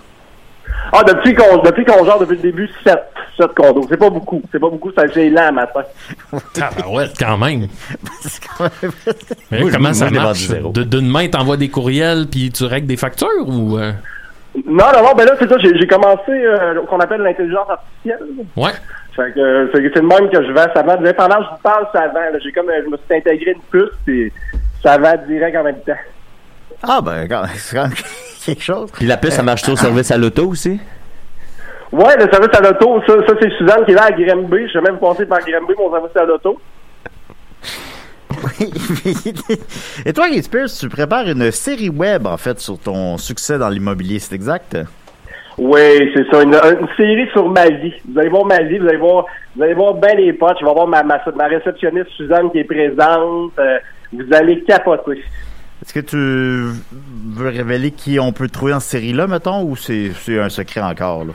Ah, 0.93 1.03
depuis 1.05 1.35
qu'on 1.35 1.59
depuis 1.59 1.85
qu'on 1.85 2.05
genre 2.05 2.19
depuis 2.21 2.37
le 2.37 2.43
début, 2.43 2.69
7. 2.85 2.99
7 3.39 3.55
condos. 3.55 3.87
C'est 3.89 3.97
pas 3.97 4.11
beaucoup. 4.11 4.43
C'est 4.53 4.59
pas 4.61 4.69
beaucoup, 4.69 4.93
ça 4.93 5.05
c'est 5.13 5.31
lent 5.31 5.53
matin. 5.53 5.83
ouais, 6.91 7.07
quand 7.19 7.39
même. 7.39 7.63
Mais 9.51 9.59
je- 9.59 9.73
comment 9.75 9.93
ça 9.95 10.11
marche? 10.11 10.49
D'une 10.49 11.11
main, 11.11 11.29
t'envoies 11.29 11.57
des 11.57 11.69
courriels 11.71 12.27
puis 12.31 12.51
tu 12.51 12.65
règles 12.65 12.87
des 12.87 12.97
factures 12.97 13.29
ou. 13.47 13.79
euh? 13.79 13.93
Non, 14.67 14.85
non, 14.95 15.03
non, 15.03 15.15
ben 15.17 15.25
là, 15.25 15.33
c'est 15.39 15.49
ça, 15.49 15.57
j'ai 15.59 15.77
j'ai 15.79 15.87
commencé 15.87 16.31
euh, 16.31 16.75
ce 16.75 16.87
qu'on 16.87 17.01
appelle 17.01 17.23
l'intelligence 17.23 17.69
artificielle. 17.71 18.19
Ouais. 18.55 18.73
Fait 19.17 19.33
que 19.35 19.71
c'est 19.75 19.81
c'est 19.95 20.01
le 20.01 20.07
même 20.07 20.29
que 20.31 20.43
je 20.45 20.53
vends. 20.53 20.67
Ça 20.75 20.83
vend, 20.83 20.97
pendant 21.17 21.37
que 21.37 21.45
je 21.45 21.51
vous 21.51 21.63
parle, 21.63 21.87
ça 21.93 22.07
là. 22.07 22.39
J'ai 22.43 22.53
comme, 22.53 22.67
je 22.69 22.89
me 22.91 22.97
suis 22.99 23.17
intégré 23.17 23.53
une 23.53 23.63
puce, 23.71 23.91
puis 24.05 24.31
ça 24.83 24.99
vend 24.99 25.15
direct 25.29 25.57
en 25.57 25.65
même 25.65 25.81
temps. 25.87 25.93
Ah, 26.83 27.01
ben, 27.01 27.29
quand- 27.29 27.45
c'est 27.57 27.77
quand 27.77 27.85
même 27.85 27.95
quelque 28.45 28.63
chose. 28.63 28.91
Puis 28.93 29.07
la 29.07 29.17
puce, 29.17 29.35
ça 29.35 29.43
marche 29.43 29.69
au 29.69 29.77
service 29.77 30.11
à 30.11 30.17
l'auto 30.19 30.49
aussi? 30.49 30.81
Ouais, 31.93 32.17
le 32.17 32.31
service 32.31 32.55
à 32.59 32.61
l'auto, 32.63 33.03
ça, 33.07 33.15
ça 33.27 33.35
c'est 33.41 33.51
Suzanne 33.59 33.85
qui 33.85 33.93
est 33.93 33.95
là 33.95 34.05
à 34.07 34.11
Grimby. 34.13 34.67
Je 34.69 34.73
sais 34.73 34.81
même 34.81 34.99
passer 34.99 35.27
par 35.27 35.41
Grimby, 35.41 35.75
mon 35.79 35.91
service 35.93 36.17
à 36.17 36.25
l'auto. 36.25 36.59
Et 40.07 40.13
toi, 40.13 40.29
Keith 40.29 40.45
Spears, 40.45 40.69
tu 40.79 40.89
prépares 40.89 41.29
une 41.29 41.51
série 41.51 41.91
web, 41.91 42.27
en 42.27 42.37
fait, 42.37 42.59
sur 42.61 42.79
ton 42.79 43.19
succès 43.19 43.59
dans 43.59 43.69
l'immobilier, 43.69 44.19
c'est 44.19 44.35
exact? 44.35 44.77
Oui, 45.59 46.11
c'est 46.15 46.27
ça. 46.31 46.43
Une, 46.43 46.55
une 46.55 46.89
série 46.97 47.29
sur 47.33 47.49
ma 47.49 47.69
vie. 47.69 47.93
Vous 48.11 48.19
allez 48.19 48.31
voir 48.31 48.47
ma 48.47 48.63
vie, 48.63 48.79
vous 48.79 48.89
allez 48.89 48.97
voir, 48.97 49.27
vous 49.55 49.63
allez 49.63 49.75
voir 49.75 49.95
bien 49.95 50.15
les 50.15 50.33
potes. 50.33 50.57
Je 50.61 50.65
vais 50.65 50.73
voir 50.73 50.87
ma, 50.89 51.03
ma, 51.03 51.21
ma 51.37 51.47
réceptionniste 51.47 52.09
Suzanne 52.17 52.51
qui 52.51 52.59
est 52.61 52.65
présente. 52.65 53.53
Euh, 53.59 53.79
vous 54.13 54.35
allez 54.35 54.63
capoter. 54.65 55.23
Est-ce 55.85 55.93
que 55.95 56.01
tu 56.01 56.17
veux 56.17 57.49
révéler 57.49 57.91
qui 57.91 58.21
on 58.21 58.33
peut 58.33 58.49
trouver 58.49 58.73
dans 58.73 58.81
cette 58.81 59.01
série-là, 59.01 59.27
mettons, 59.27 59.63
ou 59.65 59.75
c'est 59.77 60.13
c'est 60.15 60.39
un 60.41 60.49
secret 60.49 60.81
encore, 60.83 61.25
là? 61.25 61.33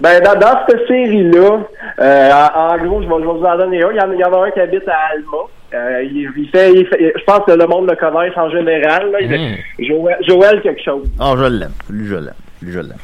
Ben, 0.00 0.20
dans, 0.22 0.34
dans 0.38 0.58
cette 0.68 0.86
série-là, 0.88 1.60
euh, 2.00 2.30
en, 2.54 2.74
en 2.74 2.84
gros, 2.84 3.02
je 3.02 3.06
vais, 3.08 3.14
je 3.20 3.26
vais 3.26 3.32
vous 3.38 3.44
en 3.44 3.56
donner 3.56 3.82
un. 3.84 3.90
Il 3.92 3.96
y 3.96 4.00
en, 4.00 4.12
il 4.12 4.18
y 4.18 4.24
en 4.24 4.32
a 4.32 4.46
un 4.46 4.50
qui 4.50 4.60
habite 4.60 4.86
à 4.88 4.96
Alma. 5.12 5.38
Euh, 5.74 6.02
il, 6.02 6.28
il 6.36 6.48
fait, 6.50 6.72
il 6.74 6.86
fait- 6.86 7.14
je 7.16 7.24
pense 7.24 7.46
que 7.46 7.52
le 7.52 7.66
monde 7.66 7.88
le 7.88 7.96
connaît 7.96 8.36
en 8.36 8.50
général. 8.50 9.10
Là. 9.12 9.20
Il- 9.20 9.30
Mm. 9.30 9.84
Joël, 9.86 10.16
Joël 10.26 10.60
quelque 10.60 10.82
chose. 10.84 11.08
Ah, 11.18 11.34
je 11.38 11.44
l'aime. 11.44 11.70
Lui, 11.88 12.06
je 12.08 12.16
l'aime. 12.16 12.34
Lui, 12.60 12.72
je 12.72 12.80
l'aime. 12.80 12.98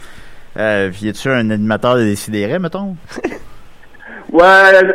Euh, 0.58 0.90
y 1.00 1.08
a-tu 1.08 1.28
un 1.30 1.48
animateur 1.50 1.96
de 1.96 2.02
Décideret, 2.02 2.58
mettons? 2.58 2.96
Ouais, 4.32 4.44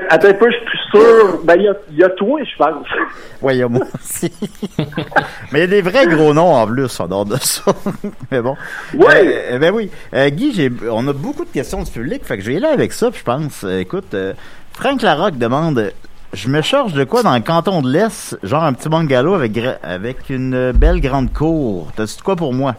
attends 0.10 0.28
un 0.28 0.34
peu, 0.34 0.52
je 0.52 0.56
suis 0.58 0.66
plus 0.66 0.80
sûr. 0.94 1.40
Ben, 1.44 1.56
il 1.58 1.64
y 1.64 1.68
a, 1.68 1.74
y 1.92 2.04
a 2.04 2.10
toi, 2.10 2.40
je 2.44 2.58
pense. 2.58 2.88
Ouais, 3.42 3.56
il 3.56 3.60
y 3.60 3.64
a 3.64 3.68
moi 3.68 3.86
aussi. 3.96 4.32
Mais 5.52 5.60
il 5.60 5.60
y 5.60 5.64
a 5.64 5.68
des 5.68 5.82
vrais 5.82 6.08
gros 6.08 6.34
noms 6.34 6.54
en 6.54 6.66
plus, 6.66 7.00
en 7.00 7.08
dehors 7.08 7.26
de 7.26 7.36
ça. 7.36 7.74
Mais 8.32 8.42
bon. 8.42 8.56
Ouais. 8.94 9.52
Euh, 9.52 9.60
ben 9.60 9.74
oui. 9.74 9.92
Euh, 10.14 10.30
Guy, 10.30 10.54
j'ai, 10.54 10.72
on 10.90 11.06
a 11.08 11.14
beaucoup 11.14 11.44
de 11.44 11.50
questions 11.50 11.84
du 11.84 11.92
public, 11.92 12.24
fait 12.24 12.38
que 12.38 12.44
je 12.44 12.48
vais 12.48 12.54
y 12.54 12.58
aller 12.58 12.68
avec 12.68 12.94
ça, 12.94 13.12
puis 13.12 13.20
je 13.20 13.26
pense. 13.26 13.64
euh, 13.66 13.80
écoute, 13.80 14.14
euh, 14.14 14.34
Frank 14.72 15.02
Larocque 15.02 15.38
demande 15.38 15.92
Je 16.32 16.48
me 16.48 16.62
charge 16.62 16.94
de 16.94 17.04
quoi 17.04 17.22
dans 17.22 17.34
le 17.36 17.42
canton 17.42 17.82
de 17.82 17.92
l'Est 17.92 18.38
Genre 18.44 18.64
un 18.64 18.74
petit 18.74 18.88
bungalow 18.88 19.34
avec, 19.34 19.60
avec 19.84 20.30
une 20.30 20.72
belle 20.72 21.02
grande 21.02 21.34
cour? 21.34 21.92
T'as-tu 21.96 22.18
de 22.18 22.22
quoi 22.22 22.36
pour 22.38 22.54
moi? 22.54 22.76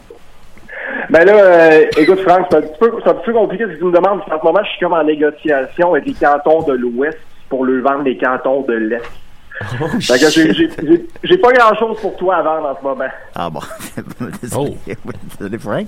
Ben 1.10 1.24
là, 1.26 1.34
euh, 1.34 1.84
écoute, 1.98 2.20
Franck, 2.20 2.46
c'est 2.50 2.56
un, 2.56 2.62
petit 2.62 2.78
peu, 2.80 2.92
c'est 3.02 3.10
un 3.10 3.14
petit 3.14 3.26
peu 3.26 3.32
compliqué 3.34 3.64
ce 3.64 3.72
que 3.74 3.78
tu 3.78 3.84
me 3.84 3.92
demandes. 3.92 4.20
parce 4.20 4.30
qu'en 4.30 4.40
ce 4.40 4.44
moment, 4.52 4.64
je 4.64 4.70
suis 4.70 4.80
comme 4.80 4.94
en 4.94 5.04
négociation 5.04 5.92
avec 5.92 6.06
les 6.06 6.14
cantons 6.14 6.62
de 6.62 6.72
l'Ouest 6.72 7.18
pour 7.48 7.64
le 7.64 7.80
vendre 7.80 8.02
les 8.04 8.16
cantons 8.18 8.62
de 8.62 8.74
l'Est. 8.74 9.02
fait 10.00 10.18
que 10.18 10.30
j'ai- 10.30 10.52
j'ai- 10.52 10.68
j'ai- 10.82 11.06
j'ai 11.22 11.38
pas 11.38 11.52
grand-chose 11.52 12.00
pour 12.00 12.16
toi 12.16 12.36
à 12.38 12.42
vendre 12.42 12.66
en 12.70 12.76
ce 12.76 12.82
moment. 12.82 13.04
Ah 13.36 13.48
bon. 13.50 13.60
désolé, 14.42 14.76
Oui, 14.86 15.12
désolé, 15.38 15.58
Frank. 15.58 15.86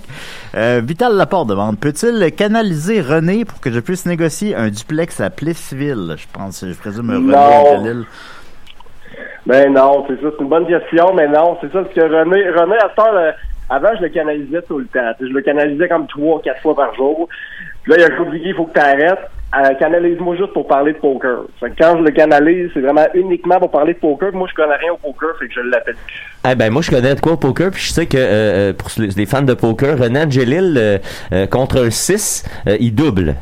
Euh, 0.57 0.81
Vital 0.85 1.17
Laporte 1.17 1.49
demande 1.49 1.79
Peut-il 1.81 2.33
canaliser 2.33 3.01
René 3.01 3.45
pour 3.45 3.61
que 3.61 3.73
je 3.73 3.81
puisse 3.81 4.07
négocier 4.07 4.55
un 4.55 4.69
duplex 4.69 5.21
à 5.21 5.31
Plessisville 5.31 6.15
Je 6.17 6.27
pense, 6.33 6.65
je 6.65 6.75
présume 6.79 7.11
René 7.11 7.27
de 7.83 7.89
Lille. 7.89 8.05
Ben 9.47 9.73
non, 9.73 10.05
c'est 10.09 10.21
ça, 10.21 10.29
c'est 10.37 10.43
une 10.43 10.49
bonne 10.51 10.67
question, 10.67 11.15
mais 11.15 11.29
non, 11.29 11.57
c'est 11.61 11.73
ça, 11.73 11.83
parce 11.83 11.95
que 11.95 12.01
René, 12.01 12.51
René 12.51 12.77
à 12.77 12.89
cette 12.89 12.99
heure, 12.99 13.15
euh, 13.15 13.31
avant, 13.69 13.91
je 13.97 14.03
le 14.03 14.09
canalisais 14.09 14.63
tout 14.63 14.79
le 14.79 14.87
temps. 14.87 15.13
Je 15.21 15.27
le 15.27 15.41
canalisais 15.41 15.89
comme 15.89 16.07
trois, 16.09 16.41
quatre 16.43 16.61
fois 16.63 16.75
par 16.75 16.95
jour. 16.95 17.29
Là, 17.87 17.97
il 17.99 18.03
a 18.03 18.07
un 18.07 18.11
coup 18.17 18.25
de 18.31 18.37
il 18.37 18.55
faut 18.55 18.65
que 18.65 18.73
tu 18.75 18.81
arrêtes. 18.81 19.19
euh, 19.55 19.75
canalise-moi 19.79 20.37
juste 20.37 20.53
pour 20.53 20.67
parler 20.67 20.93
de 20.93 20.99
poker. 20.99 21.45
Fait 21.61 21.71
que 21.71 21.75
quand 21.79 21.99
je 21.99 22.03
le 22.03 22.11
canalise, 22.11 22.71
c'est 22.75 22.81
vraiment 22.81 23.07
uniquement 23.15 23.59
pour 23.61 23.71
parler 23.71 23.95
de 23.95 23.99
poker. 23.99 24.33
Moi, 24.33 24.49
je 24.51 24.55
connais 24.55 24.77
rien 24.77 24.93
au 24.93 24.97
poker, 24.97 25.31
fait 25.39 25.47
que 25.49 25.55
je 25.55 25.61
l'appelle. 25.61 25.97
Eh 26.49 26.55
ben 26.55 26.71
moi 26.71 26.81
je 26.83 26.91
connais 26.91 27.15
de 27.15 27.21
quoi 27.21 27.33
au 27.33 27.37
poker 27.37 27.73
puis 27.73 27.83
je 27.83 27.91
sais 27.93 28.07
que 28.07 28.17
euh, 28.17 28.71
euh, 28.71 28.73
pour 28.73 28.89
les 28.99 29.09
les 29.09 29.27
fans 29.27 29.43
de 29.43 29.55
poker 29.55 29.99
Renan 29.99 30.27
Angelil 30.27 30.77
euh, 30.79 30.99
euh, 31.33 31.47
contre 31.49 31.85
un 31.85 31.91
6 31.91 32.45
euh, 32.69 32.77
il 32.79 32.95
double. 32.95 33.35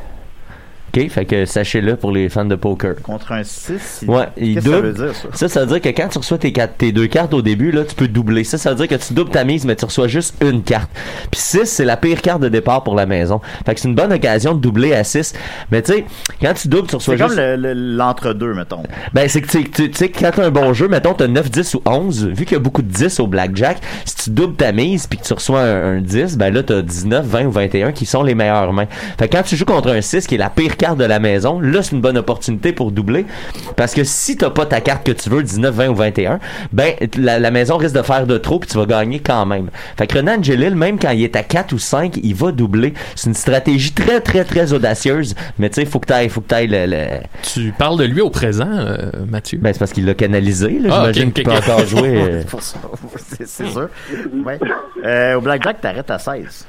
OK, 0.97 1.09
fait 1.09 1.25
que 1.25 1.45
sachez-le 1.45 1.97
pour 1.97 2.13
les 2.13 2.29
fans 2.29 2.45
de 2.45 2.55
poker. 2.55 2.95
Contre 3.03 3.33
un 3.33 3.43
6, 3.43 4.05
Ouais, 4.07 4.27
il 4.37 4.55
que 4.57 4.61
ça 4.61 4.69
double. 4.71 4.87
veut 4.89 5.07
dire, 5.07 5.15
ça? 5.15 5.29
ça, 5.33 5.49
ça 5.49 5.61
veut 5.61 5.67
dire 5.67 5.81
que 5.81 5.89
quand 5.89 6.09
tu 6.09 6.19
reçois 6.19 6.39
tes, 6.39 6.53
quatre- 6.53 6.77
tes 6.77 6.93
deux 6.93 7.07
cartes 7.07 7.35
au 7.35 7.43
début, 7.43 7.73
là, 7.73 7.85
tu 7.85 7.95
peux 7.95 8.09
doubler. 8.09 8.45
Ça, 8.45 8.59
ça 8.59 8.71
veut 8.71 8.77
dire 8.77 8.89
que 8.89 9.03
tu 9.05 9.13
doubles 9.15 9.31
ta 9.31 9.45
mise, 9.45 9.65
mais 9.65 9.75
tu 9.77 9.85
reçois 9.85 10.07
juste 10.09 10.35
une 10.43 10.63
carte. 10.63 10.91
Puis 11.31 11.41
6, 11.41 11.65
c'est 11.65 11.85
la 11.85 11.97
pire 11.97 12.23
carte 12.23 12.41
de 12.43 12.49
départ 12.49 12.85
pour 12.85 12.95
la 12.95 13.07
maison. 13.07 13.41
Fait 13.67 13.75
que 13.75 13.81
c'est 13.81 13.89
une 13.89 13.95
bonne 13.95 14.13
occasion 14.13 14.55
de 14.55 14.61
doubler 14.61 14.95
à 14.95 15.03
6. 15.05 15.35
Mais 15.71 15.83
tu 15.83 15.93
sais, 15.93 16.05
quand 16.41 16.55
tu 16.55 16.69
doubles, 16.69 16.87
tu 16.89 16.97
reçois 16.97 17.15
C'est 17.15 17.21
comme 17.21 17.31
juste... 17.31 17.41
le- 17.41 17.57
le- 17.57 17.97
l'entre-deux, 17.97 18.55
mettons. 18.55 18.83
Ben, 19.13 19.29
c'est 19.29 19.41
que 19.41 19.49
tu 19.49 19.91
sais, 19.95 20.09
quand 20.11 20.31
t'as 20.35 20.47
un 20.47 20.51
bon 20.51 20.73
jeu, 20.75 20.87
mettons, 20.89 21.15
t'as 21.15 21.27
9, 21.27 21.51
10 21.51 21.75
ou 21.75 21.83
11, 21.87 22.27
vu 22.29 22.45
qu'il 22.45 22.53
y 22.53 22.57
a 22.57 22.61
beaucoup 22.61 22.83
de 22.83 22.89
10 22.93 23.19
au 23.21 23.27
blackjack, 23.27 23.79
si 24.05 24.15
tu 24.17 24.31
doubles 24.31 24.55
ta 24.57 24.73
mise 24.73 25.07
puis 25.07 25.19
que 25.19 25.25
tu 25.25 25.33
reçois 25.33 25.61
un, 25.61 25.97
un 25.97 26.01
10, 26.01 26.37
ben 26.37 26.53
là, 26.55 26.63
t'as 26.63 26.83
19, 26.83 27.27
20 27.27 27.45
ou 27.47 27.51
21 27.51 27.93
qui 27.93 28.07
sont 28.07 28.23
les 28.23 28.35
meilleures 28.35 28.73
mains. 28.73 28.87
Fait 29.19 29.29
que 29.29 29.37
quand 29.37 29.43
tu 29.43 29.57
joues 29.57 29.65
contre 29.65 29.89
un 29.91 30.01
6, 30.01 30.27
qui 30.27 30.37
est 30.37 30.39
la 30.39 30.51
pire 30.51 30.77
carte 30.77 30.84
de 30.97 31.05
la 31.05 31.18
maison, 31.18 31.59
là, 31.61 31.83
c'est 31.83 31.92
une 31.92 32.01
bonne 32.03 32.18
opportunité 32.18 32.73
pour 32.73 32.92
doubler. 32.92 33.25
Parce 33.77 33.94
que 33.94 34.05
si 34.05 34.37
t'as 34.37 34.51
pas 34.51 34.66
ta 34.66 34.81
carte 34.83 35.05
que 35.07 35.12
tu 35.12 35.31
veux, 35.31 35.42
19, 35.42 35.75
20 35.75 35.88
ou 35.88 35.94
21, 35.94 36.38
ben, 36.73 36.92
la, 37.18 37.38
la 37.38 37.51
maison 37.51 37.77
risque 37.79 37.97
de 37.97 38.03
faire 38.03 38.27
de 38.27 38.37
trop 38.38 38.59
puis 38.59 38.68
tu 38.68 38.77
vas 38.77 38.85
gagner 38.87 39.18
quand 39.20 39.47
même. 39.47 39.70
Fait 39.97 40.07
que 40.07 40.18
Renan 40.18 40.38
Angelil, 40.38 40.75
même 40.75 40.99
quand 40.99 41.11
il 41.11 41.23
est 41.25 41.35
à 41.37 41.42
4 41.42 41.73
ou 41.73 41.79
5, 41.79 42.18
il 42.23 42.35
va 42.35 42.53
doubler. 42.53 42.92
C'est 43.16 43.29
une 43.29 43.35
stratégie 43.35 43.92
très, 43.92 44.20
très, 44.20 44.44
très 44.44 44.73
audacieuse. 44.73 45.35
Mais 45.59 45.70
tu 45.70 45.77
sais, 45.77 45.87
faut 45.87 45.99
que 46.01 46.07
t'ailles, 46.07 46.29
faut 46.29 46.40
que 46.42 46.49
t'ailles 46.49 46.68
le, 46.68 46.87
le- 46.87 47.20
Tu 47.42 47.73
parles 47.79 47.99
de 47.99 48.05
lui 48.05 48.20
au 48.20 48.31
présent, 48.31 48.68
euh, 48.70 49.11
Mathieu? 49.29 49.59
ben, 49.62 49.73
c'est 49.73 49.79
parce 49.79 49.92
qu'il 49.92 50.05
l'a 50.05 50.14
canalisé, 50.14 50.79
là. 50.81 50.90
Ah, 50.92 51.01
J'imagine 51.12 51.33
qu'il 51.33 51.44
peut 51.44 51.53
encore 51.53 51.87
jouer. 51.87 52.16
euh. 52.16 52.42
Pour 52.49 52.62
ça, 52.62 52.79
c'est 53.38 53.47
c'est 53.47 53.66
sûr. 53.68 53.88
Ouais. 54.44 54.59
Euh, 55.05 55.35
au 55.37 55.40
blackjack, 55.40 55.81
t'arrêtes 55.81 56.11
à 56.11 56.18
16. 56.18 56.66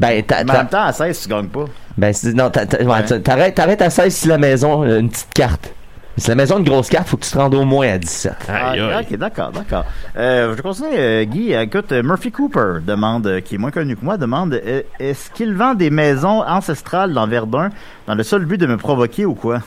Ben, 0.00 0.22
t'as- 0.26 0.44
Mais 0.44 0.50
en 0.50 0.54
même 0.54 0.68
temps, 0.68 0.82
à 0.84 0.92
16, 0.92 1.20
tu 1.22 1.28
gagnes 1.28 1.46
pas. 1.48 1.64
ben, 1.96 2.12
c'est- 2.12 2.32
non, 2.32 2.46
ouais, 2.46 3.04
t'as- 3.04 3.18
t'arrêtes, 3.20 3.54
t'arrêtes 3.54 3.82
à 3.82 3.90
16 3.90 4.14
si 4.14 4.28
la 4.28 4.38
maison, 4.38 4.82
a 4.82 4.96
une 4.98 5.08
petite 5.08 5.32
carte. 5.34 5.72
Si 6.16 6.28
la 6.28 6.36
maison 6.36 6.56
a 6.56 6.58
une 6.60 6.64
grosse 6.64 6.88
carte, 6.88 7.08
faut 7.08 7.16
que 7.16 7.24
tu 7.24 7.30
te 7.32 7.36
rendes 7.38 7.54
au 7.56 7.64
moins 7.64 7.88
à 7.88 7.98
17. 7.98 8.34
Ah, 8.48 8.72
ok, 9.00 9.16
d'accord, 9.18 9.50
d'accord. 9.50 9.84
Euh, 10.16 10.50
je 10.50 10.54
vais 10.54 10.62
continuer, 10.62 10.90
euh, 10.96 11.24
Guy. 11.24 11.52
Écoute, 11.52 11.90
euh, 11.90 12.04
Murphy 12.04 12.30
Cooper 12.30 12.78
demande, 12.86 13.26
euh, 13.26 13.40
qui 13.40 13.56
est 13.56 13.58
moins 13.58 13.72
connu 13.72 13.96
que 13.96 14.04
moi, 14.04 14.16
demande 14.16 14.54
euh, 14.54 14.82
est-ce 15.00 15.28
qu'il 15.30 15.54
vend 15.54 15.74
des 15.74 15.90
maisons 15.90 16.42
ancestrales 16.46 17.12
dans 17.12 17.26
Verdun 17.26 17.70
dans 18.06 18.14
le 18.14 18.22
seul 18.22 18.44
but 18.44 18.58
de 18.58 18.66
me 18.66 18.76
provoquer 18.76 19.24
ou 19.24 19.34
quoi? 19.34 19.58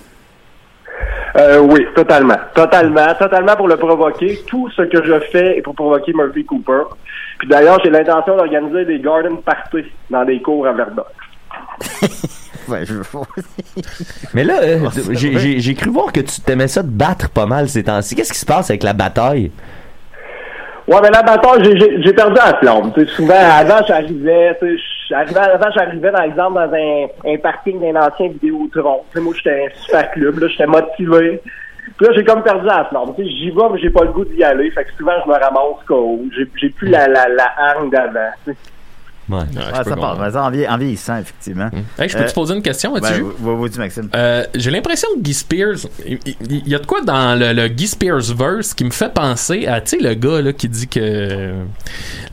Euh, 1.35 1.59
oui, 1.59 1.85
totalement. 1.95 2.37
Totalement. 2.55 3.13
Totalement 3.19 3.55
pour 3.55 3.67
le 3.67 3.77
provoquer. 3.77 4.39
Tout 4.47 4.69
ce 4.71 4.83
que 4.83 5.03
je 5.03 5.19
fais 5.31 5.57
est 5.57 5.61
pour 5.61 5.75
provoquer 5.75 6.13
Murphy 6.13 6.45
Cooper. 6.45 6.83
Puis 7.39 7.47
d'ailleurs, 7.47 7.79
j'ai 7.83 7.89
l'intention 7.89 8.35
d'organiser 8.37 8.85
des 8.85 8.99
garden 8.99 9.37
parties 9.37 9.85
dans 10.09 10.23
des 10.25 10.41
cours 10.41 10.65
à 10.67 10.73
Verdun. 10.73 11.03
Ouais, 12.67 12.83
je... 12.85 12.95
Mais 14.33 14.43
là, 14.43 14.55
euh, 14.61 14.79
j'ai- 15.13 15.73
cru 15.73 15.89
voir 15.89 16.11
que 16.11 16.19
tu 16.19 16.41
t'aimais 16.41 16.67
ça 16.67 16.83
de 16.83 16.89
battre 16.89 17.29
pas 17.29 17.45
mal 17.45 17.69
ces 17.69 17.85
temps-ci. 17.85 18.13
Qu'est-ce 18.13 18.33
qui 18.33 18.39
se 18.39 18.45
passe 18.45 18.69
avec 18.69 18.83
la 18.83 18.91
bataille? 18.91 19.51
Ouais, 20.85 20.97
mais 21.01 21.09
la 21.09 21.23
bataille, 21.23 21.63
j'ai- 22.03 22.13
perdu 22.13 22.35
la 22.35 22.57
flamme. 22.57 22.91
Souvent, 23.15 23.35
avant, 23.35 23.85
j'arrivais, 23.87 24.57
tu 24.61 24.77
sais, 24.77 24.83
j'arrivais, 25.07 25.39
avant, 25.39 25.71
j'arrivais, 25.75 26.11
par 26.11 26.23
exemple, 26.23 26.55
dans 26.55 26.73
un, 26.73 27.07
un 27.25 27.37
parking 27.37 27.79
d'un 27.79 27.99
ancien 27.99 28.29
Vidéotron. 28.29 29.01
Tu 29.11 29.17
sais, 29.17 29.23
moi, 29.23 29.33
j'étais 29.35 29.65
un 29.65 29.79
super 29.81 30.11
club, 30.11 30.39
là, 30.39 30.47
j'étais 30.47 30.67
motivé. 30.67 31.41
Puis 31.97 32.05
là, 32.05 32.13
j'ai 32.15 32.23
comme 32.23 32.43
perdu 32.43 32.65
la 32.65 32.85
flamme. 32.85 33.15
Tu 33.15 33.23
sais, 33.23 33.29
j'y 33.29 33.49
vais, 33.49 33.69
mais 33.71 33.79
j'ai 33.79 33.89
pas 33.89 34.03
le 34.03 34.11
goût 34.11 34.25
d'y 34.25 34.43
aller. 34.43 34.69
Fait 34.71 34.83
que 34.83 34.93
souvent, 34.97 35.13
je 35.23 35.29
me 35.29 35.35
ramasse 35.35 35.83
KO. 35.87 36.19
J'ai 36.35 36.47
j'ai 36.55 36.69
plus 36.69 36.89
la, 36.89 37.07
la, 37.07 37.27
la 37.29 37.75
d'avant. 37.89 38.31
tu 38.45 38.51
sais. 38.51 38.57
Ouais. 39.29 39.39
Ça 39.85 39.95
part. 39.95 40.17
Mais 40.19 40.31
ça, 40.31 40.43
en, 40.45 40.49
vieilli- 40.51 40.67
en 40.69 40.77
vieillissant, 40.77 41.17
effectivement. 41.17 41.69
Hey, 41.99 42.07
je 42.07 42.15
peux 42.17 42.23
Euh, 42.23 42.27
te 42.27 42.33
poser 42.33 42.55
une 42.55 42.61
question, 42.61 42.93
Ben, 42.93 43.01
Mathieu? 43.01 43.25
va- 43.39 43.53
vas-y, 43.55 43.77
Maxime. 43.77 44.09
Euh, 44.15 44.43
j'ai 44.55 44.71
l'impression 44.71 45.07
que 45.15 45.21
Guy 45.21 45.33
Spears, 45.33 45.75
il 46.05 46.17
il- 46.25 46.35
il 46.49 46.67
y 46.69 46.75
a 46.75 46.79
de 46.79 46.85
quoi 46.85 47.01
dans 47.01 47.37
le, 47.37 47.51
le 47.53 47.67
Guy 47.67 47.87
Spears 47.87 48.33
verse 48.37 48.73
qui 48.73 48.85
me 48.85 48.91
fait 48.91 49.13
penser 49.13 49.67
à, 49.67 49.81
tu 49.81 49.97
sais, 49.97 50.03
le 50.03 50.13
gars 50.13 50.41
là 50.41 50.53
qui 50.53 50.69
dit 50.69 50.87
que 50.87 51.51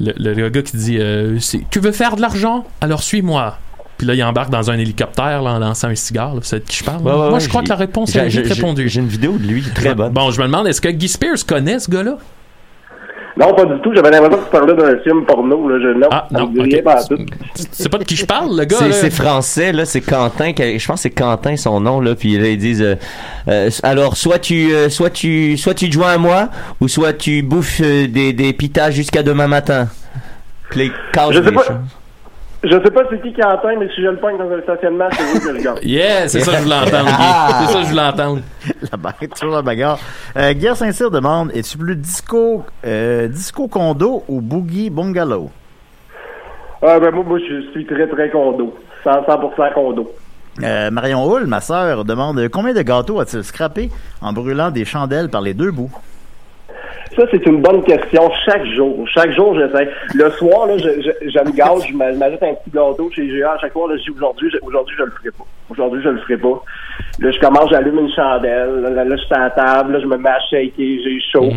le, 0.00 0.12
le- 0.16 0.34
le 0.34 0.48
gars 0.50 0.62
qui 0.62 0.76
dit, 0.76 0.98
euh, 1.00 1.38
c'est- 1.40 1.62
tu 1.70 1.80
veux 1.80 1.92
faire 1.92 2.16
de 2.16 2.20
l'argent, 2.20 2.64
alors 2.80 3.02
suis-moi. 3.02 3.58
Puis 3.98 4.06
là, 4.08 4.14
il 4.14 4.24
embarque 4.24 4.50
dans 4.50 4.70
un 4.70 4.78
hélicoptère 4.78 5.40
là, 5.42 5.52
en 5.52 5.58
lançant 5.60 5.88
un 5.88 5.94
cigare. 5.94 6.34
là. 6.34 6.40
C'est 6.42 6.60
de 6.60 6.64
qui 6.64 6.76
je 6.78 6.84
parle? 6.84 6.98
Ouais, 7.02 7.10
là? 7.10 7.12
ouais, 7.12 7.24
Moi, 7.24 7.32
ouais, 7.34 7.40
je 7.40 7.48
crois 7.48 7.62
que 7.62 7.68
la 7.68 7.76
réponse 7.76 8.12
j'ai- 8.12 8.18
est 8.20 8.52
répondue. 8.52 8.88
J'ai 8.88 9.00
une 9.00 9.06
vidéo 9.08 9.36
de 9.38 9.46
lui 9.46 9.62
très 9.62 9.94
bonne. 9.94 10.12
Bon, 10.12 10.30
je 10.32 10.40
me 10.40 10.46
demande, 10.46 10.66
est-ce 10.66 10.80
que 10.80 10.88
Guy 10.88 11.08
Spears 11.08 11.46
connaît 11.46 11.78
ce 11.78 11.88
gars-là? 11.90 12.18
Non, 13.36 13.52
pas 13.52 13.64
du 13.64 13.80
tout. 13.80 13.92
J'avais 13.94 14.10
l'impression 14.12 14.38
que 14.38 14.44
tu 14.44 14.50
parlais 14.50 14.74
d'un 14.74 14.98
film 15.02 15.24
porno. 15.26 15.68
Là. 15.68 15.78
Je, 15.82 15.98
non, 15.98 16.06
Ah, 16.12 16.28
non, 16.30 16.46
me 16.46 16.52
dit 16.54 16.60
rien 16.60 16.78
ok. 16.78 16.84
pas 16.84 17.02
tout. 17.04 17.18
C'est 17.72 17.88
pas 17.88 17.98
de 17.98 18.04
qui 18.04 18.14
je 18.14 18.24
parle, 18.26 18.56
le 18.56 18.64
gars? 18.64 18.76
C'est 18.92 19.10
français, 19.10 19.72
là, 19.72 19.84
c'est 19.84 20.00
Quentin, 20.00 20.52
qui- 20.52 20.78
je 20.78 20.86
pense 20.86 21.00
que 21.00 21.02
c'est 21.02 21.10
Quentin 21.10 21.56
son 21.56 21.80
nom, 21.80 22.00
là, 22.00 22.14
puis 22.14 22.38
là, 22.38 22.46
ils 22.48 22.58
disent, 22.58 22.82
euh, 22.82 22.94
euh, 23.48 23.70
alors, 23.82 24.16
soit 24.16 24.38
tu, 24.38 24.72
euh, 24.72 24.88
soit 24.88 25.10
tu, 25.10 25.56
soit 25.56 25.74
tu 25.74 25.88
te 25.88 25.94
joins 25.94 26.12
à 26.12 26.18
moi, 26.18 26.48
ou 26.80 26.86
soit 26.86 27.12
tu 27.12 27.42
bouffes 27.42 27.80
euh, 27.82 28.06
des, 28.06 28.32
des 28.32 28.52
pitas 28.52 28.90
jusqu'à 28.92 29.22
demain 29.24 29.48
matin. 29.48 29.88
Cassent 31.12 31.32
Je 31.32 31.42
sais 31.42 31.52
pas. 31.52 31.62
choses. 31.64 31.76
Je 32.64 32.70
sais 32.70 32.90
pas 32.90 33.02
c'est 33.10 33.20
qui 33.20 33.32
qui 33.34 33.42
entend, 33.42 33.76
mais 33.78 33.88
si 33.88 34.02
je 34.02 34.08
le 34.08 34.16
pogne 34.16 34.38
dans 34.38 34.50
un 34.50 34.62
stationnement, 34.62 35.08
c'est 35.12 35.22
vous 35.22 35.40
que 35.40 35.58
je 35.58 35.62
gagne. 35.62 35.74
Yeah, 35.82 36.28
c'est 36.28 36.40
ça 36.40 36.52
que 36.52 36.58
je 36.58 36.62
voulais 36.62 36.76
entendre, 36.76 37.10
Guy. 37.10 37.66
C'est 37.66 37.72
ça 37.72 37.78
que 37.78 37.84
je 37.84 37.90
voulais 37.90 38.02
entendre. 38.02 38.40
La 38.90 38.96
bagarre, 38.96 39.38
toujours 39.38 39.54
la 39.54 39.62
bagarre. 39.62 39.98
Euh, 40.36 40.54
Guerre 40.54 40.76
Saint-Cyr 40.76 41.10
demande 41.10 41.50
es-tu 41.54 41.76
plus 41.76 41.96
disco, 41.96 42.64
euh, 42.86 43.28
disco 43.28 43.68
condo 43.68 44.24
ou 44.28 44.40
boogie 44.40 44.88
bungalow? 44.88 45.50
Ah, 46.82 46.98
ben 46.98 47.10
moi, 47.10 47.24
moi, 47.26 47.38
je 47.38 47.70
suis 47.72 47.84
très, 47.86 48.06
très 48.06 48.30
condo. 48.30 48.74
100%, 49.04 49.26
100% 49.26 49.74
condo. 49.74 50.10
Euh, 50.62 50.90
Marion 50.90 51.30
Hull, 51.30 51.46
ma 51.46 51.60
sœur, 51.60 52.04
demande 52.04 52.48
combien 52.48 52.72
de 52.72 52.82
gâteaux 52.82 53.20
a-t-il 53.20 53.42
scrappé 53.44 53.90
en 54.22 54.32
brûlant 54.32 54.70
des 54.70 54.84
chandelles 54.84 55.28
par 55.28 55.42
les 55.42 55.52
deux 55.52 55.70
bouts? 55.70 55.90
Ça, 57.16 57.22
c'est 57.30 57.46
une 57.46 57.60
bonne 57.62 57.82
question. 57.84 58.30
Chaque 58.44 58.64
jour, 58.74 59.06
chaque 59.14 59.32
jour, 59.32 59.54
j'essaie. 59.54 59.88
Le 60.14 60.30
soir, 60.32 60.66
là, 60.66 60.76
je, 60.78 60.88
je, 61.02 61.28
je 61.30 61.38
me 61.44 61.52
gâte, 61.52 61.86
je 61.88 61.94
m'a- 61.94 62.12
je 62.12 62.18
m'ajoute 62.18 62.42
un 62.42 62.54
petit 62.54 62.70
gâteau 62.70 63.10
chez 63.14 63.26
GA. 63.28 63.52
À 63.52 63.58
chaque 63.58 63.72
fois, 63.72 63.88
là, 63.88 63.96
je 63.96 64.02
dis 64.02 64.10
aujourd'hui, 64.16 64.50
je, 64.50 64.58
aujourd'hui, 64.66 64.94
je 64.98 65.04
le 65.04 65.10
ferai 65.12 65.30
pas. 65.30 65.44
Aujourd'hui, 65.70 66.00
je 66.02 66.08
le 66.08 66.18
ferai 66.20 66.36
pas. 66.38 66.62
Là, 67.20 67.30
je 67.30 67.38
commence, 67.40 67.70
j'allume 67.70 67.98
une 68.00 68.12
chandelle. 68.12 68.80
Là, 68.80 68.90
là, 68.90 69.04
là, 69.04 69.16
je 69.16 69.22
suis 69.22 69.34
à 69.34 69.38
la 69.40 69.50
table, 69.50 69.92
là, 69.92 70.00
je 70.00 70.06
me 70.06 70.16
mets 70.16 70.28
à 70.28 70.40
shaker, 70.50 70.72
j'ai 70.78 71.18
chaud. 71.32 71.50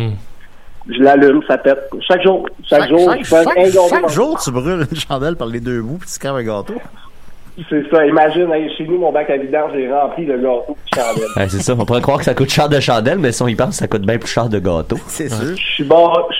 Je 0.90 1.02
l'allume, 1.02 1.42
ça 1.46 1.58
pète. 1.58 1.90
Chaque 2.06 2.22
jour, 2.22 2.48
chaque, 2.64 2.88
jour, 2.88 3.00
chaque, 3.10 3.18
je 3.24 3.28
fais 3.28 3.44
chaque- 3.44 3.58
un 3.58 3.62
gâteau 3.64 3.88
chaque 3.90 4.08
jour, 4.08 4.40
tu 4.42 4.50
brûles 4.50 4.86
une 4.90 4.96
chandelle 4.98 5.36
par 5.36 5.48
les 5.48 5.60
deux 5.60 5.82
bouts 5.82 5.98
puis 5.98 6.06
tu 6.08 6.14
scrapes 6.14 6.36
un 6.36 6.42
gâteau. 6.44 6.74
C'est 7.68 7.90
ça. 7.90 8.06
Imagine, 8.06 8.48
chez 8.76 8.84
nous, 8.84 8.98
mon 8.98 9.10
bac 9.10 9.28
à 9.30 9.36
vidange, 9.36 9.72
j'ai 9.74 9.92
rempli 9.92 10.26
de 10.26 10.36
gâteaux 10.36 10.76
de 10.76 10.96
chandelles. 10.96 11.28
Ouais, 11.36 11.48
c'est 11.48 11.60
ça, 11.60 11.74
on 11.76 11.84
pourrait 11.84 12.00
croire 12.00 12.18
que 12.18 12.24
ça 12.24 12.34
coûte 12.34 12.50
cher 12.50 12.68
de 12.68 12.78
chandelle, 12.78 13.18
mais 13.18 13.32
si 13.32 13.42
on 13.42 13.48
y 13.48 13.56
pense, 13.56 13.76
ça 13.76 13.88
coûte 13.88 14.02
bien 14.02 14.18
plus 14.18 14.30
cher 14.30 14.48
de 14.48 14.58
gâteau. 14.58 14.96
C'est 15.08 15.28
sûr. 15.28 15.56
Je 15.56 15.62
suis 15.62 15.84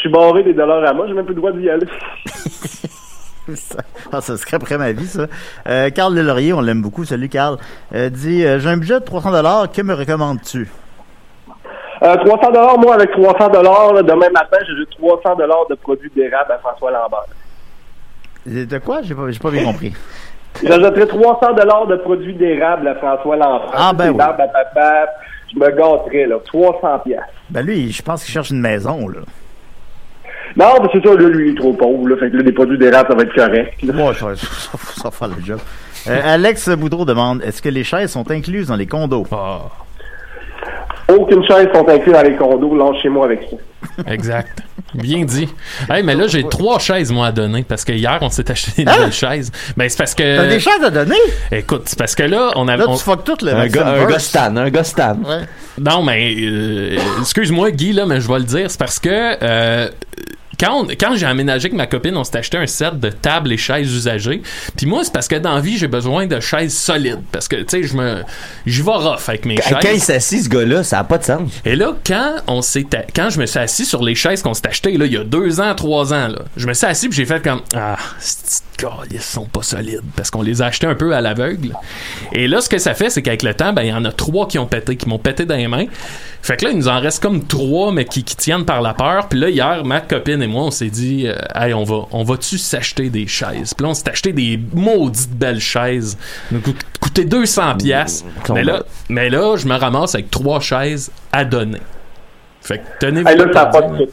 suis 0.00 0.08
barré 0.10 0.42
des 0.44 0.54
dollars 0.54 0.84
à 0.84 0.92
moi, 0.92 1.06
j'ai 1.08 1.14
même 1.14 1.24
plus 1.24 1.34
le 1.34 1.40
droit 1.40 1.52
d'y 1.52 1.68
aller. 1.68 1.86
Ça, 3.54 3.78
ah, 4.12 4.20
ça 4.20 4.36
scraperait 4.36 4.76
ma 4.76 4.92
vie, 4.92 5.06
ça. 5.06 5.26
Euh, 5.66 5.88
Carl 5.88 6.14
Lelaurier, 6.14 6.52
on 6.52 6.60
l'aime 6.60 6.82
beaucoup. 6.82 7.06
Salut, 7.06 7.30
Carl. 7.30 7.56
Euh, 7.94 8.10
dit 8.10 8.44
euh, 8.44 8.58
J'ai 8.58 8.68
un 8.68 8.76
budget 8.76 9.00
de 9.00 9.04
300 9.06 9.30
Que 9.68 9.80
me 9.80 9.94
recommandes-tu? 9.94 10.68
Euh, 12.02 12.16
300 12.16 12.52
dollars, 12.52 12.78
moi, 12.78 12.96
avec 12.96 13.10
300 13.10 13.48
dollars, 13.48 14.04
demain 14.04 14.28
matin, 14.28 14.58
j'ai 14.66 14.76
juste 14.76 14.90
300 14.98 15.36
dollars 15.36 15.66
de 15.70 15.76
produits 15.76 16.12
d'érable 16.14 16.52
à 16.52 16.58
François 16.58 16.90
Lambert. 16.90 17.24
De 18.44 18.78
quoi? 18.78 19.00
J'ai 19.02 19.14
pas, 19.14 19.30
j'ai 19.30 19.38
pas 19.38 19.50
bien 19.50 19.64
compris. 19.64 19.94
J'ajouterais 20.64 21.06
300 21.06 21.52
dollars 21.54 21.86
de 21.86 21.96
produits 21.96 22.34
d'érable 22.34 22.88
à 22.88 22.94
François 22.96 23.36
Lambert. 23.36 23.70
Ah, 23.74 23.92
ben 23.92 24.10
oui. 24.10 24.16
l'arbre 24.18 24.42
à 24.42 24.48
papa, 24.48 25.06
je 25.52 25.58
me 25.58 25.68
gâterais, 25.70 26.26
là. 26.26 26.36
300 26.46 26.98
piastres. 27.04 27.26
Ben 27.50 27.64
lui, 27.64 27.90
je 27.92 28.02
pense 28.02 28.24
qu'il 28.24 28.32
cherche 28.32 28.50
une 28.50 28.60
maison, 28.60 29.08
là. 29.08 29.20
Non, 30.56 30.74
mais 30.82 30.88
c'est 30.92 31.06
ça, 31.06 31.14
là, 31.14 31.28
lui, 31.28 31.50
il 31.50 31.52
est 31.54 31.58
trop 31.58 31.72
pauvre, 31.72 32.08
là. 32.08 32.16
Fait 32.16 32.30
que 32.30 32.36
là, 32.36 32.42
des 32.42 32.52
produits 32.52 32.78
d'érable, 32.78 33.08
ça 33.10 33.14
va 33.16 33.22
être 33.22 33.34
correct. 33.34 33.82
là. 33.82 33.94
Ouais, 33.94 34.14
ça, 34.14 34.34
ça, 34.36 34.78
ça 34.78 35.02
va 35.04 35.10
faire 35.10 35.28
le 35.28 35.44
job. 35.44 35.58
Euh, 36.08 36.20
Alex 36.24 36.68
Boudreau 36.70 37.04
demande 37.04 37.42
Est-ce 37.42 37.60
que 37.60 37.68
les 37.68 37.84
chaises 37.84 38.12
sont 38.12 38.30
incluses 38.30 38.68
dans 38.68 38.76
les 38.76 38.86
condos? 38.86 39.26
Ah, 39.32 39.62
Aucune 41.08 41.42
chaise 41.46 41.68
sont 41.74 41.88
incluses 41.88 42.12
dans 42.14 42.22
les 42.22 42.36
condos, 42.36 42.76
lâchez-moi 42.76 43.24
avec 43.26 43.40
ça. 43.50 43.56
exact. 44.12 44.60
Bien 44.94 45.24
dit. 45.24 45.48
Hey, 45.90 46.02
mais 46.02 46.14
là, 46.14 46.26
j'ai 46.26 46.44
trois 46.44 46.78
chaises, 46.78 47.10
moi, 47.12 47.26
à 47.28 47.32
donner, 47.32 47.62
parce 47.62 47.84
que 47.84 47.92
hier, 47.92 48.18
on 48.22 48.30
s'est 48.30 48.50
acheté 48.50 48.84
des 48.84 48.90
Hein? 48.90 48.94
nouvelles 48.96 49.12
chaises. 49.12 49.50
Ben, 49.76 49.88
c'est 49.88 49.98
parce 49.98 50.14
que... 50.14 50.36
T'as 50.36 50.46
des 50.48 50.60
chaises 50.60 50.82
à 50.82 50.90
donner? 50.90 51.16
Écoute, 51.52 51.82
c'est 51.86 51.98
parce 51.98 52.14
que 52.14 52.22
là, 52.22 52.50
on 52.56 52.68
avait... 52.68 52.84
Là, 52.84 52.90
on- 52.90 52.96
tu 52.96 53.04
fuck 53.04 53.24
tout 53.24 53.36
le 53.42 53.52
Un 53.54 53.66
gars, 53.68 53.86
un 53.88 53.92
Verse. 53.94 54.12
gars 54.12 54.18
stan, 54.18 54.56
un 54.56 54.70
gars 54.70 54.84
stan. 54.84 55.16
Ouais. 55.24 55.42
Non, 55.78 56.02
mais 56.02 56.34
euh, 56.40 56.96
excuse-moi, 57.20 57.70
Guy, 57.70 57.92
là, 57.92 58.06
mais 58.06 58.20
je 58.20 58.28
vais 58.28 58.38
le 58.38 58.44
dire. 58.44 58.70
C'est 58.70 58.78
parce 58.80 58.98
que 58.98 59.08
euh, 59.42 59.88
quand, 60.58 60.86
quand 60.98 61.16
j'ai 61.16 61.26
aménagé 61.26 61.66
avec 61.66 61.74
ma 61.74 61.86
copine, 61.86 62.16
on 62.16 62.24
s'est 62.24 62.38
acheté 62.38 62.56
un 62.58 62.66
set 62.66 62.98
de 62.98 63.10
tables 63.10 63.52
et 63.52 63.56
chaises 63.56 63.92
usagées. 63.94 64.42
Puis 64.76 64.86
moi, 64.86 65.04
c'est 65.04 65.12
parce 65.12 65.28
que 65.28 65.36
dans 65.36 65.54
la 65.54 65.60
vie, 65.60 65.78
j'ai 65.78 65.88
besoin 65.88 66.26
de 66.26 66.40
chaises 66.40 66.76
solides. 66.76 67.22
Parce 67.32 67.48
que, 67.48 67.56
tu 67.56 67.64
sais, 67.68 67.82
je 67.84 67.96
me, 67.96 68.22
j'y 68.66 68.82
vais 68.82 68.90
rough 68.92 69.28
avec 69.28 69.44
mes 69.44 69.56
Quand, 69.56 69.68
chaises. 69.68 69.78
quand 69.82 69.92
il 69.94 70.00
s'assit, 70.00 70.44
ce 70.44 70.48
gars-là, 70.48 70.82
ça 70.82 70.98
a 71.00 71.04
pas 71.04 71.18
de 71.18 71.24
sens. 71.24 71.50
Et 71.64 71.76
là, 71.76 71.92
quand 72.06 72.36
on 72.46 72.62
s'est, 72.62 72.86
quand 73.14 73.30
je 73.30 73.38
me 73.40 73.46
suis 73.46 73.58
assis 73.58 73.84
sur 73.84 74.02
les 74.02 74.14
chaises 74.14 74.42
qu'on 74.42 74.54
s'est 74.54 74.66
achetées, 74.66 74.96
là, 74.96 75.06
il 75.06 75.12
y 75.12 75.16
a 75.16 75.24
deux 75.24 75.60
ans, 75.60 75.74
trois 75.74 76.12
ans, 76.12 76.28
là, 76.28 76.40
je 76.56 76.66
me 76.66 76.74
suis 76.74 76.86
assis 76.86 77.08
puis 77.08 77.16
j'ai 77.16 77.26
fait 77.26 77.42
comme, 77.42 77.60
ah, 77.74 77.96
gars, 78.78 78.92
ils 79.10 79.20
sont 79.20 79.46
pas 79.46 79.62
solides 79.62 80.02
parce 80.16 80.30
qu'on 80.30 80.42
les 80.42 80.62
a 80.62 80.66
achetés 80.66 80.86
un 80.86 80.94
peu 80.94 81.14
à 81.14 81.20
l'aveugle. 81.20 81.74
Et 82.32 82.48
là, 82.48 82.60
ce 82.60 82.68
que 82.68 82.78
ça 82.78 82.94
fait, 82.94 83.10
c'est 83.10 83.22
qu'avec 83.22 83.42
le 83.42 83.54
temps, 83.54 83.72
ben, 83.72 83.82
il 83.82 83.88
y 83.88 83.92
en 83.92 84.04
a 84.04 84.12
trois 84.12 84.46
qui 84.48 84.58
ont 84.58 84.66
pété, 84.66 84.96
qui 84.96 85.08
m'ont 85.08 85.18
pété 85.18 85.44
dans 85.44 85.56
les 85.56 85.68
mains. 85.68 85.86
Fait 86.48 86.56
que 86.56 86.64
là, 86.64 86.70
il 86.70 86.78
nous 86.78 86.88
en 86.88 86.98
reste 86.98 87.22
comme 87.22 87.44
trois, 87.44 87.92
mais 87.92 88.06
qui, 88.06 88.24
qui 88.24 88.34
tiennent 88.34 88.64
par 88.64 88.80
la 88.80 88.94
peur. 88.94 89.28
Puis 89.28 89.38
là, 89.38 89.50
hier, 89.50 89.84
ma 89.84 90.00
copine 90.00 90.40
et 90.40 90.46
moi, 90.46 90.62
on 90.62 90.70
s'est 90.70 90.88
dit, 90.88 91.28
euh, 91.28 91.34
hey, 91.54 91.74
on 91.74 91.84
va, 91.84 92.06
on 92.10 92.22
va-tu 92.22 92.56
s'acheter 92.56 93.10
des 93.10 93.26
chaises? 93.26 93.74
Puis 93.74 93.84
là, 93.84 93.90
on 93.90 93.92
s'est 93.92 94.08
acheté 94.08 94.32
des 94.32 94.58
maudites 94.72 95.38
belles 95.38 95.60
chaises. 95.60 96.16
Nous 96.50 96.60
coûte- 96.60 96.86
coûté 97.02 97.26
200 97.26 97.74
pièces. 97.76 98.24
Sont 98.46 98.54
Mais 98.54 98.64
là, 98.64 98.82
mais 99.10 99.28
là, 99.28 99.56
je 99.58 99.68
me 99.68 99.74
ramasse 99.74 100.14
avec 100.14 100.30
trois 100.30 100.58
chaises 100.58 101.12
à 101.32 101.44
donner. 101.44 101.82
Fait 102.62 102.78
que 102.78 102.84
tenez-vous 102.98 103.28
Hey, 103.28 103.36
là, 103.36 103.44
ça 103.52 103.66
pas 103.66 103.82
de. 103.82 104.08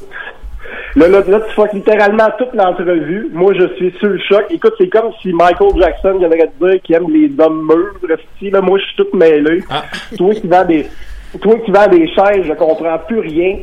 Là, 0.98 1.08
là, 1.08 1.24
là, 1.26 1.40
tu 1.40 1.54
fuck 1.56 1.72
littéralement 1.72 2.28
toute 2.38 2.54
l'entrevue. 2.54 3.30
Moi, 3.32 3.54
je 3.54 3.76
suis 3.78 3.94
sur 3.98 4.10
le 4.10 4.20
choc. 4.20 4.44
Écoute, 4.50 4.74
c'est 4.78 4.90
comme 4.90 5.12
si 5.22 5.32
Michael 5.32 5.72
Jackson 5.80 6.18
viendrait 6.20 6.52
te 6.60 6.66
dire 6.66 6.82
qu'il 6.82 6.96
aime 6.96 7.10
les 7.14 7.32
hommes 7.40 7.66
mûrs. 7.66 8.10
Là, 8.52 8.62
moi, 8.62 8.78
je 8.78 8.84
suis 8.88 8.96
tout 8.98 9.18
mêlé. 9.18 9.64
Ah. 9.70 9.86
Toi 10.18 10.36
qui 10.36 10.48
vends 10.48 10.66
des, 10.66 10.86
toi 11.40 11.56
qui 11.66 11.72
vends 11.72 11.88
des 11.88 12.08
chaises, 12.08 12.46
je 12.48 12.54
comprends 12.54 12.98
plus 13.08 13.20
rien. 13.20 13.58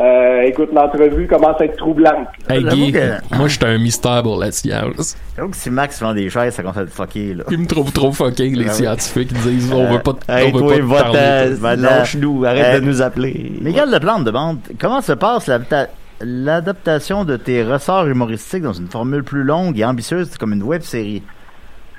Euh, 0.00 0.42
écoute, 0.42 0.70
l'entrevue 0.72 1.26
commence 1.26 1.60
à 1.60 1.64
être 1.66 1.76
troublante. 1.76 2.28
Hey 2.48 2.64
Guy, 2.64 2.92
que- 2.92 3.36
moi 3.36 3.48
j'étais 3.48 3.66
un 3.66 3.76
mystère 3.78 4.22
pour 4.22 4.38
la 4.38 4.50
science. 4.50 5.16
J'avoue 5.36 5.50
que 5.50 5.56
si 5.56 5.68
Max 5.68 6.00
vend 6.00 6.14
des 6.14 6.30
chaises, 6.30 6.54
ça 6.54 6.62
commence 6.62 6.78
à 6.78 6.82
être 6.82 6.92
fucké, 6.92 7.34
là. 7.34 7.44
Ils 7.50 7.58
me 7.58 7.66
trouvent 7.66 7.92
trop 7.92 8.10
fucking 8.10 8.56
les 8.56 8.68
Ah 8.68 8.72
scientifiques. 8.72 9.30
Ils 9.32 9.50
disent 9.58 9.72
on 9.72 9.92
veut 9.92 9.98
pas, 9.98 10.14
te- 10.14 10.32
Hey, 10.32 10.52
veut 10.52 10.58
toi, 10.60 10.70
pas 10.70 10.76
te 11.10 11.58
parler. 11.60 11.76
De- 11.76 11.82
lâche-nous, 11.82 12.44
arrête 12.46 12.76
Euh, 12.76 12.80
de 12.80 12.84
nous 12.86 13.02
appeler. 13.02 13.52
Miguel 13.60 13.90
Leplante 13.90 14.24
demande 14.24 14.58
comment 14.80 15.02
se 15.02 15.12
passe 15.12 15.48
l'adapta- 15.48 15.88
l'adaptation 16.22 17.24
de 17.24 17.36
tes 17.36 17.62
ressorts 17.62 18.06
humoristiques 18.06 18.62
dans 18.62 18.72
une 18.72 18.88
formule 18.88 19.22
plus 19.24 19.42
longue 19.42 19.78
et 19.78 19.84
ambitieuse 19.84 20.36
comme 20.38 20.52
une 20.52 20.62
web 20.62 20.82
série. 20.82 21.22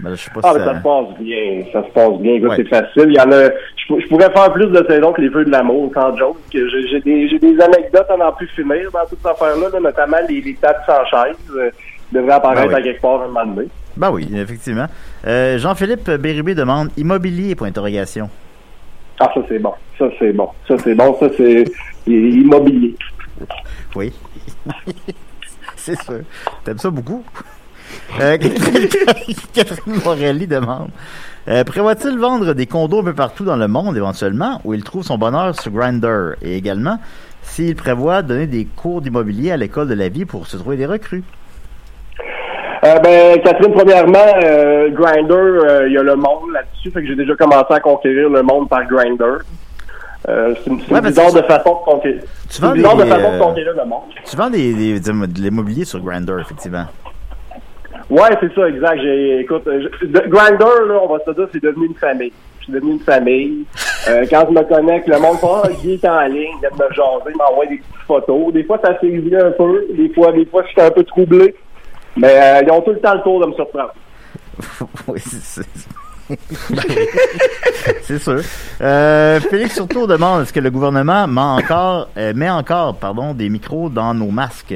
Ben, 0.02 0.12
je 0.16 0.16
sais 0.24 0.32
pas 0.32 0.40
Ah, 0.44 0.52
si 0.54 0.60
mais 0.60 0.66
ça... 0.66 0.74
ça 0.74 0.78
se 0.80 0.84
passe 0.84 1.20
bien. 1.20 1.64
Ça 1.74 1.84
se 1.84 1.90
passe 1.94 2.18
bien. 2.20 2.42
Ouais. 2.42 2.56
c'est 2.56 2.68
facile. 2.68 3.06
Il 3.08 3.16
y 3.16 3.20
en 3.20 3.32
a, 3.32 3.46
je, 3.46 4.00
je 4.02 4.08
pourrais 4.08 4.32
faire 4.32 4.52
plus 4.54 4.68
de 4.68 4.86
saisons 4.90 5.14
que 5.14 5.22
les 5.22 5.30
Feux 5.30 5.46
de 5.46 5.52
l'amour, 5.52 5.92
sans 5.94 6.16
joke. 6.18 6.38
J'ai 6.52 7.00
des, 7.02 7.62
anecdotes 7.62 8.10
à 8.10 8.18
n'en 8.18 8.32
plus 8.32 8.48
finir 8.48 8.90
dans 8.92 9.06
toute 9.08 9.20
cette 9.20 9.32
affaire-là, 9.32 9.70
là, 9.74 9.80
notamment 9.80 10.18
les, 10.28 10.42
les 10.42 10.56
tables 10.56 10.80
sans 10.86 11.06
chaise. 11.06 11.36
euh, 11.56 11.70
devraient 12.12 12.34
apparaître 12.34 12.68
Ben 12.68 12.74
oui. 12.76 12.80
à 12.82 12.84
quelque 12.84 13.02
part 13.02 13.22
un 13.22 13.28
moment 13.28 13.46
donné. 13.56 13.68
Ben 13.96 14.12
oui, 14.12 14.28
effectivement. 14.36 14.88
Euh, 15.26 15.58
Jean-Philippe 15.58 16.10
Bérubé 16.12 16.56
demande 16.56 16.90
immobilier 16.98 17.56
point 17.56 17.68
d'interrogation. 17.68 18.30
Ah, 19.20 19.32
ça, 19.34 19.42
c'est 19.48 19.60
bon. 19.60 19.74
Ça, 19.98 20.06
c'est 20.20 20.34
bon. 20.34 20.50
Ça, 20.68 20.76
c'est 20.80 20.96
bon. 20.96 21.16
Ça, 21.20 21.28
c'est 21.38 21.64
immobilier. 22.08 22.96
Oui. 23.96 24.12
C'est 25.76 26.00
sûr. 26.04 26.20
T'aimes 26.64 26.78
ça 26.78 26.90
beaucoup? 26.92 27.24
Euh, 28.20 28.38
Catherine 29.54 30.02
Morelli 30.04 30.48
demande 30.48 30.90
euh, 31.48 31.64
Prévoit-il 31.64 32.18
vendre 32.18 32.54
des 32.54 32.66
condos 32.68 33.00
un 33.00 33.04
peu 33.04 33.14
partout 33.14 33.44
dans 33.44 33.56
le 33.56 33.68
monde 33.68 33.98
éventuellement 33.98 34.62
où 34.64 34.74
il 34.74 34.84
trouve 34.84 35.04
son 35.04 35.18
bonheur 35.18 35.60
sur 35.60 35.72
Grindr? 35.72 36.36
Et 36.42 36.56
également, 36.56 37.00
s'il 37.42 37.76
prévoit 37.76 38.22
donner 38.22 38.48
des 38.48 38.66
cours 38.66 39.02
d'immobilier 39.02 39.52
à 39.52 39.58
l'école 39.58 39.88
de 39.88 39.94
la 39.94 40.10
vie 40.10 40.26
pour 40.26 40.48
se 40.48 40.58
trouver 40.58 40.78
des 40.78 40.86
recrues? 40.86 41.24
Euh, 42.84 42.96
ben, 43.00 43.40
Catherine, 43.42 43.74
premièrement, 43.74 44.18
euh, 44.44 44.90
Grinder, 44.90 45.86
il 45.88 45.94
y 45.94 45.98
a 45.98 46.04
le 46.04 46.16
monde 46.16 46.52
là-dessus, 46.52 46.90
fait 46.92 47.02
que 47.02 47.08
j'ai 47.08 47.16
déjà 47.16 47.36
commencé 47.36 47.72
à 47.72 47.80
conquérir 47.80 48.30
le 48.30 48.42
monde 48.42 48.68
par 48.68 48.86
Grinder. 48.88 49.44
Euh, 50.30 50.54
c'est 50.64 50.70
une, 50.70 50.80
c'est 50.80 50.88
une 50.88 50.94
Ouais, 50.94 51.02
parce 51.02 51.08
bizarre 51.08 51.32
que 51.32 51.38
de 51.38 51.42
façon 51.42 51.70
de 51.70 51.92
conquérir. 51.92 52.22
Tu 52.50 52.62
vends 52.62 52.74
des, 52.74 52.82
de 52.82 53.10
façon 53.10 53.34
de 53.34 53.40
conquérir 53.40 53.74
le 53.76 53.86
monde. 53.86 54.02
Tu 54.24 54.36
vends 54.36 54.50
des, 54.50 55.00
de 55.00 55.42
l'immobilier 55.42 55.86
sur 55.86 56.00
Grindr, 56.00 56.40
effectivement. 56.40 56.86
Ouais, 58.12 58.30
c'est 58.42 58.54
ça, 58.54 58.68
exact. 58.68 59.00
J'ai, 59.02 59.40
écoute, 59.40 59.66
euh, 59.68 59.88
je- 60.02 60.06
de- 60.08 60.28
Grindr, 60.28 60.66
là, 60.88 61.00
on 61.02 61.08
va 61.14 61.20
se 61.26 61.32
dire, 61.32 61.48
c'est 61.54 61.64
devenu 61.64 61.86
une 61.88 61.96
famille. 61.96 62.34
C'est 62.66 62.72
devenu 62.74 62.92
une 62.94 63.00
famille. 63.00 63.66
Euh, 64.10 64.26
quand 64.32 64.48
je 64.50 64.54
me 64.56 64.64
connecte, 64.64 65.08
le 65.08 65.20
monde 65.20 65.40
pense, 65.40 65.64
ah, 65.64 65.70
Guy 65.80 65.94
est 65.94 66.06
en 66.08 66.22
ligne, 66.22 66.50
il 66.56 66.60
vient 66.60 66.70
de 66.72 66.84
me 66.84 66.90
jaser, 66.92 67.30
il 67.30 67.38
m'envoie 67.38 67.68
des 67.68 67.78
petites 67.78 68.02
photos. 68.08 68.52
Des 68.52 68.64
fois, 68.64 68.80
ça 68.84 69.00
séduit 69.00 69.36
un 69.36 69.52
peu. 69.52 69.86
Des 69.96 70.10
fois, 70.12 70.32
des 70.32 70.44
fois, 70.48 70.64
je 70.66 70.70
suis 70.70 70.82
un 70.82 70.90
peu 70.90 71.04
troublé. 71.04 71.54
Mais 72.18 72.34
euh, 72.36 72.62
ils 72.66 72.72
ont 72.72 72.82
tout 72.82 72.94
le 72.94 73.00
temps 73.00 73.14
le 73.14 73.22
tour 73.22 73.40
de 73.42 73.46
me 73.46 73.54
surprendre. 73.54 73.94
oui, 75.08 75.20
c'est 75.24 75.64
c'est 78.02 78.20
sûr. 78.20 78.40
Euh, 78.82 79.40
Félix 79.40 79.76
surtout 79.76 80.08
demande 80.08 80.42
est-ce 80.42 80.54
que 80.54 80.60
le 80.60 80.72
gouvernement 80.72 81.28
met 81.28 81.64
encore, 81.64 82.10
met 82.36 82.50
encore 82.50 82.96
pardon, 82.96 83.36
des 83.36 83.50
micros 83.50 83.90
dans 83.90 84.16
nos 84.16 84.32
masques? 84.32 84.74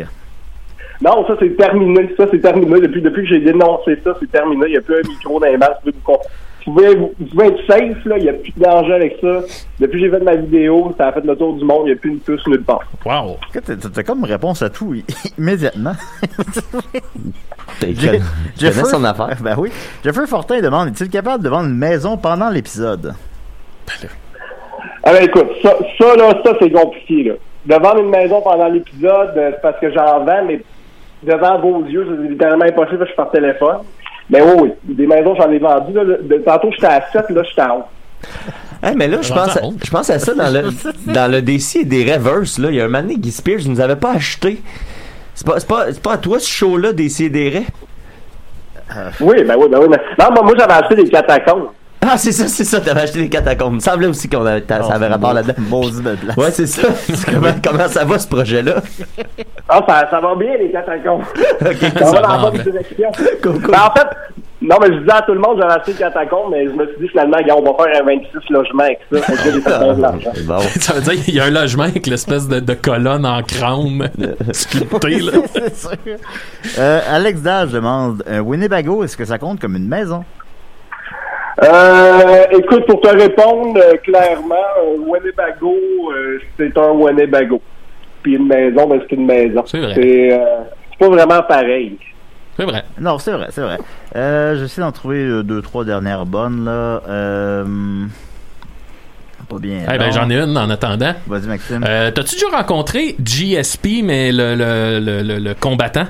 Non, 1.02 1.26
ça 1.28 1.36
c'est 1.40 1.56
terminé. 1.58 2.10
Ça 2.18 2.26
c'est 2.32 2.40
terminé. 2.40 2.80
Depuis, 2.82 3.02
depuis 3.02 3.24
que 3.24 3.30
j'ai 3.30 3.40
dénoncé 3.40 3.98
ça, 4.04 4.16
c'est 4.20 4.32
terminé. 4.32 4.66
Il 4.68 4.72
n'y 4.72 4.78
a 4.78 4.82
plus 4.82 4.96
un 4.96 5.08
micro 5.08 5.40
dans 5.40 5.48
les 5.48 5.58
masques. 5.58 5.82
Vous 5.86 6.74
pouvez, 6.74 6.96
vous, 6.96 7.14
pouvez 7.30 7.48
être 7.48 7.60
safe, 7.68 8.06
là. 8.06 8.18
Il 8.18 8.24
n'y 8.24 8.30
a 8.30 8.34
plus 8.34 8.52
de 8.52 8.60
danger 8.64 8.94
avec 8.94 9.18
ça. 9.22 9.42
Depuis 9.80 10.00
que 10.02 10.06
j'ai 10.06 10.10
fait 10.12 10.24
ma 10.24 10.36
vidéo, 10.36 10.96
ça 10.98 11.08
a 11.10 11.12
fait 11.12 11.24
le 11.24 11.36
tour 11.36 11.54
du 11.58 11.64
monde. 11.64 11.82
Il 11.84 11.92
n'y 11.92 11.92
a 11.92 11.96
plus 11.96 12.10
une 12.12 12.20
puce 12.20 12.46
nulle 12.48 12.64
part. 12.64 12.82
Wow. 13.06 13.38
T'as 13.54 14.04
comme 14.04 14.24
réponse 14.24 14.62
à 14.64 14.70
tout 14.72 14.96
immédiatement. 15.38 15.94
Jeffrey- 17.82 18.22
connaît 18.60 18.84
son 18.86 19.04
affaire? 19.04 19.38
Ben 19.44 19.56
oui. 19.58 19.70
Jeffrey 20.04 20.26
Fortin 20.28 20.62
demande 20.62 20.88
est-il 20.90 21.10
capable 21.10 21.44
de 21.44 21.50
vendre 21.50 21.68
une 21.70 21.78
maison 21.78 22.18
pendant 22.18 22.50
l'épisode? 22.50 23.14
Ah 25.04 25.12
ben 25.14 25.24
écoute, 25.24 25.50
ça, 25.62 25.76
ça 26.00 26.16
là, 26.16 26.42
ça 26.44 26.54
c'est 26.60 26.72
compliqué, 26.72 27.24
là. 27.24 27.34
De 27.66 27.76
vendre 27.84 28.00
une 28.02 28.10
maison 28.10 28.42
pendant 28.42 28.68
l'épisode, 28.68 29.34
euh, 29.38 29.52
c'est 29.54 29.62
parce 29.62 29.80
que 29.80 29.92
j'en 29.92 30.24
vends, 30.24 30.44
mais 30.48 30.62
devant 31.26 31.60
vos 31.60 31.86
yeux, 31.86 32.06
c'est 32.08 32.30
littéralement 32.30 32.66
impossible, 32.66 33.00
je 33.02 33.06
suis 33.06 33.16
par 33.16 33.32
téléphone. 33.32 33.78
Mais 34.30 34.42
oui, 34.42 34.54
oui. 34.62 34.72
Des 34.84 35.08
maisons, 35.08 35.36
j'en 35.36 35.50
ai 35.52 35.60
vendu, 35.60 35.94
là. 35.94 36.04
De- 36.04 36.38
tantôt, 36.46 36.70
j'étais 36.72 36.88
à 36.88 37.04
7, 37.12 37.30
là, 37.30 37.44
j'étais 37.44 37.62
à 37.62 37.76
11. 37.76 37.84
Hey, 38.84 38.96
mais 38.96 39.08
là, 39.08 39.18
je 39.22 39.34
pense, 39.34 39.58
à, 39.58 39.62
je 39.84 39.90
pense 39.90 40.10
à 40.10 40.20
ça 40.20 40.34
dans 40.34 40.50
le, 40.52 40.70
dans 41.12 41.32
le 41.32 41.42
DC 41.42 41.78
et 41.78 41.86
des 41.86 42.12
Reverse. 42.12 42.60
Là. 42.60 42.70
Il 42.70 42.76
y 42.76 42.82
a 42.82 42.86
un 42.86 42.88
moment 42.88 43.02
donné, 43.02 43.16
Guy 43.16 43.32
Spears 43.32 43.62
nous 43.68 43.80
avait 43.80 43.96
pas 43.96 44.12
acheté. 44.12 44.62
C'est 45.34 45.46
pas, 45.46 45.60
c'est 45.60 45.68
pas, 45.68 45.92
c'est 45.92 46.02
pas 46.02 46.14
à 46.14 46.18
toi 46.18 46.40
ce 46.40 46.48
show-là, 46.48 46.94
DC 46.94 47.22
et 47.22 47.30
des 47.30 47.50
Ré? 47.50 47.66
Oui, 49.20 49.44
ben 49.44 49.56
oui, 49.58 49.68
ben 49.70 49.80
oui. 49.80 49.88
Mais... 49.90 49.98
Non, 50.20 50.32
moi, 50.32 50.44
moi 50.44 50.54
j'avais 50.58 50.74
acheté 50.74 50.96
des 50.96 51.10
catacombes. 51.10 51.70
Ah, 52.08 52.18
c'est 52.18 52.32
ça, 52.32 52.48
c'est 52.48 52.64
ça, 52.64 52.80
t'avais 52.80 53.02
acheté 53.02 53.20
des 53.20 53.30
catacombes. 53.30 53.74
Il 53.74 53.76
me 53.76 53.80
semblait 53.80 54.08
aussi 54.08 54.30
qu'on 54.30 54.46
avait, 54.46 54.64
ça 54.68 54.94
avait 54.94 55.08
rapport 55.08 55.34
là-dedans. 55.34 55.54
Ouais, 56.38 56.52
c'est 56.52 56.68
ça. 56.68 56.88
Comment, 57.26 57.54
comment 57.64 57.88
ça 57.88 58.06
va, 58.06 58.20
ce 58.20 58.28
projet-là? 58.28 58.76
Ah, 59.68 59.84
ça, 59.88 60.08
ça 60.12 60.20
va 60.20 60.36
bien, 60.36 60.58
les 60.60 60.70
catacombes. 60.70 61.24
ça, 61.60 62.06
ça 62.06 62.12
va 62.12 62.22
dans 62.22 62.28
la 62.30 62.52
bonne 62.52 62.62
direction. 62.62 63.10
Ben, 63.44 63.80
en 63.80 63.92
fait, 63.96 64.08
non, 64.62 64.76
mais 64.80 64.94
je 64.94 65.00
disais 65.00 65.12
à 65.12 65.24
tout 65.24 65.34
le 65.34 65.40
monde, 65.40 65.58
j'avais 65.60 65.74
acheté 65.74 65.94
des 65.94 65.98
catacombes, 65.98 66.52
mais 66.52 66.66
je 66.66 66.72
me 66.72 66.86
suis 66.86 66.98
dit, 67.02 67.08
finalement, 67.08 67.38
gars, 67.44 67.56
on 67.58 67.64
va 67.64 67.84
faire 67.84 68.02
un 68.02 68.06
26 68.06 68.50
logements 68.52 68.84
avec 68.84 69.00
ça. 69.12 69.22
Fait 69.22 69.34
que 69.34 69.96
de 69.96 70.02
l'argent. 70.02 70.32
Ça 70.80 70.94
veut 70.94 71.02
dire 71.02 71.24
qu'il 71.24 71.34
y 71.34 71.40
a 71.40 71.46
un 71.46 71.50
logement 71.50 71.84
avec 71.86 72.06
l'espèce 72.06 72.48
de, 72.48 72.60
de 72.60 72.74
colonne 72.76 73.26
en 73.26 73.42
crâne 73.42 74.08
sculptée, 74.52 75.20
là. 75.20 75.32
C'est 75.52 75.76
sûr. 75.76 75.92
Euh, 76.78 77.00
Alex 77.10 77.42
Dage 77.42 77.72
demande 77.72 78.24
un 78.28 78.42
Winnebago, 78.42 79.04
est-ce 79.04 79.18
que 79.18 79.26
ça 79.26 79.40
compte 79.40 79.60
comme 79.60 79.76
une 79.76 79.88
maison? 79.88 80.24
Euh, 81.64 82.44
écoute, 82.52 82.86
pour 82.86 83.00
te 83.02 83.08
répondre 83.08 83.80
euh, 83.82 83.96
clairement, 84.04 84.56
un 84.56 85.00
Winnebago, 85.10 85.76
euh, 86.14 86.40
c'est 86.58 86.78
un 86.78 86.92
Winnebago. 86.92 87.62
Puis 88.24 88.36
une 88.36 88.48
maison, 88.48 88.88
ben, 88.88 89.00
c'est 89.08 89.16
une 89.16 89.26
maison. 89.26 89.64
C'est 89.66 89.80
vrai. 89.80 89.94
C'est 89.96 90.34
euh, 90.34 90.64
pas 91.00 91.08
vraiment 91.10 91.42
pareil. 91.44 91.98
C'est 92.58 92.66
vrai. 92.66 92.84
Non, 93.00 93.18
c'est 93.20 93.32
vrai, 93.32 93.48
c'est 93.52 93.62
vrai. 93.62 93.78
Euh, 94.16 94.58
J'essaie 94.58 94.82
d'en 94.82 94.92
trouver 94.92 95.20
euh, 95.24 95.44
deux, 95.44 95.62
trois 95.62 95.86
dernières 95.86 96.26
bonnes, 96.26 96.66
là. 96.66 97.02
Euh, 97.08 97.64
pas 99.50 99.60
bien. 99.60 99.80
Eh 99.94 99.98
ben, 99.98 100.12
j'en 100.12 100.30
ai 100.30 100.38
une 100.40 100.58
en 100.58 100.70
attendant. 100.70 101.14
Vas-y, 101.28 101.48
Maxime. 101.48 101.86
Euh, 101.88 102.12
T'as-tu 102.12 102.36
déjà 102.36 102.48
rencontré 102.50 103.16
GSP, 103.24 104.02
mais 104.04 104.32
le, 104.32 104.56
le, 104.56 105.00
le, 105.00 105.22
le, 105.22 105.38
le 105.40 105.54
combattant? 105.54 106.06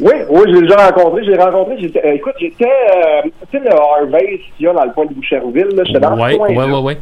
Oui, 0.00 0.12
oui, 0.28 0.40
j'ai 0.54 0.60
déjà 0.62 0.76
rencontré. 0.90 1.24
J'ai 1.24 1.36
rencontré, 1.36 1.76
j'étais, 1.80 2.04
euh, 2.06 2.12
écoute, 2.14 2.34
j'étais, 2.40 2.64
euh, 2.64 3.28
tu 3.50 3.58
sais, 3.58 3.64
le 3.64 3.72
Harvey 3.72 4.40
qu'il 4.56 4.66
y 4.66 4.68
a 4.68 4.72
dans 4.72 4.84
le 4.84 4.90
coin 4.92 5.06
de 5.06 5.14
Boucherville, 5.14 5.68
là, 5.74 5.82
j'étais 5.84 5.98
dans 6.00 6.16
Ouais, 6.16 6.32
ce 6.32 6.36
coin. 6.36 6.48
ouais, 6.48 6.70
ouais, 6.72 6.80
ouais. 6.80 6.98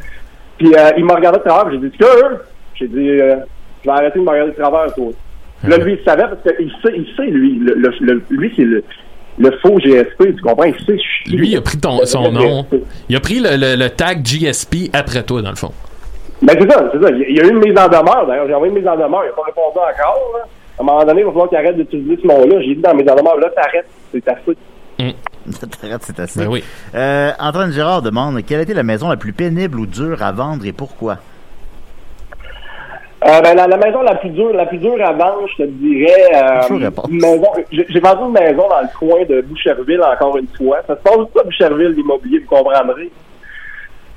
Puis 0.58 0.74
euh, 0.74 0.90
il 0.96 1.04
m'a 1.04 1.14
regardé 1.16 1.38
de 1.38 1.44
travers, 1.44 1.70
j'ai 1.72 1.78
dit, 1.78 1.96
que 1.96 2.04
J'ai 2.74 2.88
dit, 2.88 3.10
euh, 3.20 3.36
je 3.84 3.90
vais 3.90 3.96
arrêter 3.96 4.18
de 4.18 4.24
me 4.24 4.30
regarder 4.30 4.52
de 4.52 4.56
travers, 4.56 4.94
toi. 4.94 5.08
Là, 5.66 5.76
lui, 5.78 5.98
il 5.98 6.04
savait, 6.04 6.22
parce 6.24 6.56
qu'il 6.56 6.70
sait, 6.82 6.94
il 6.96 7.06
sait, 7.16 7.26
lui, 7.30 7.58
le, 7.60 7.74
le, 7.74 7.90
le- 8.00 8.22
lui, 8.30 8.52
c'est 8.56 8.62
le, 8.64 8.82
le 9.38 9.50
faux 9.62 9.78
GSP, 9.78 10.34
tu 10.36 10.42
comprends? 10.42 10.64
Il 10.64 10.74
sait, 10.84 10.96
je 10.96 11.02
suis- 11.30 11.36
Lui, 11.36 11.48
il 11.50 11.56
a 11.56 11.60
pris 11.60 11.78
ton, 11.78 11.98
son 12.04 12.24
le 12.24 12.30
nom. 12.30 12.62
GSP. 12.70 12.82
Il 13.10 13.16
a 13.16 13.20
pris 13.20 13.40
le, 13.40 13.56
le, 13.56 13.76
le 13.76 13.90
tag 13.90 14.24
GSP 14.24 14.90
après 14.94 15.22
toi, 15.22 15.42
dans 15.42 15.50
le 15.50 15.56
fond. 15.56 15.72
Ben, 16.42 16.54
c'est 16.60 16.70
ça, 16.70 16.84
c'est 16.92 17.02
ça. 17.02 17.10
Il 17.10 17.34
y 17.36 17.40
a 17.40 17.44
eu 17.44 17.48
une 17.50 17.58
mise 17.58 17.78
en 17.78 17.88
demeure, 17.88 18.26
d'ailleurs. 18.26 18.46
J'ai 18.46 18.54
envoyé 18.54 18.72
une 18.72 18.78
mise 18.78 18.88
en 18.88 18.94
demeure, 18.96 19.22
il 19.24 19.28
n'a 19.28 19.32
pas 19.32 19.42
répondu 19.42 19.78
encore, 19.78 20.32
là. 20.38 20.44
À 20.78 20.82
un 20.82 20.84
moment 20.84 21.04
donné, 21.04 21.20
il 21.20 21.24
va 21.24 21.30
falloir 21.30 21.48
qu'il 21.48 21.58
arrête 21.58 21.76
d'utiliser 21.76 22.18
ce 22.22 22.26
nom-là. 22.26 22.60
J'ai 22.60 22.74
dit 22.74 22.82
dans 22.82 22.94
mes 22.94 23.02
demandes, 23.02 23.40
là, 23.40 23.50
t'arrêtes, 23.50 23.88
c'est 24.12 24.28
assez. 24.28 24.56
T'arrêtes, 25.80 26.02
c'est 26.02 26.18
assez. 26.20 26.40
Ben 26.40 26.48
oui. 26.48 26.64
Euh, 26.94 27.30
Antoine 27.38 27.70
Girard 27.72 28.02
demande 28.02 28.44
quelle 28.44 28.58
a 28.60 28.62
été 28.62 28.74
la 28.74 28.82
maison 28.82 29.08
la 29.08 29.16
plus 29.16 29.32
pénible 29.32 29.78
ou 29.78 29.86
dure 29.86 30.22
à 30.22 30.32
vendre 30.32 30.66
et 30.66 30.72
pourquoi? 30.72 31.18
Euh, 33.24 33.40
ben, 33.40 33.54
la, 33.56 33.66
la 33.66 33.76
maison 33.76 34.02
la 34.02 34.14
plus 34.16 34.30
dure, 34.30 34.52
la 34.52 34.66
plus 34.66 34.78
dure 34.78 35.00
à 35.04 35.12
vendre, 35.12 35.46
je 35.56 35.62
te 35.64 35.68
dirais, 35.68 36.30
euh, 36.34 36.76
répondre. 36.76 37.08
une 37.10 37.20
maison. 37.20 37.46
J'ai 37.72 37.86
j'ai 37.88 38.00
vendu 38.00 38.22
une 38.24 38.32
maison 38.32 38.68
dans 38.68 38.80
le 38.82 38.98
coin 38.98 39.24
de 39.28 39.40
Boucherville 39.42 40.02
encore 40.02 40.36
une 40.36 40.48
fois. 40.56 40.78
Ça 40.86 40.96
se 40.96 41.00
passe 41.02 41.16
pas 41.32 41.40
à 41.40 41.44
Boucherville, 41.44 41.92
l'immobilier, 41.96 42.40
vous 42.40 42.56
comprendrez. 42.56 43.10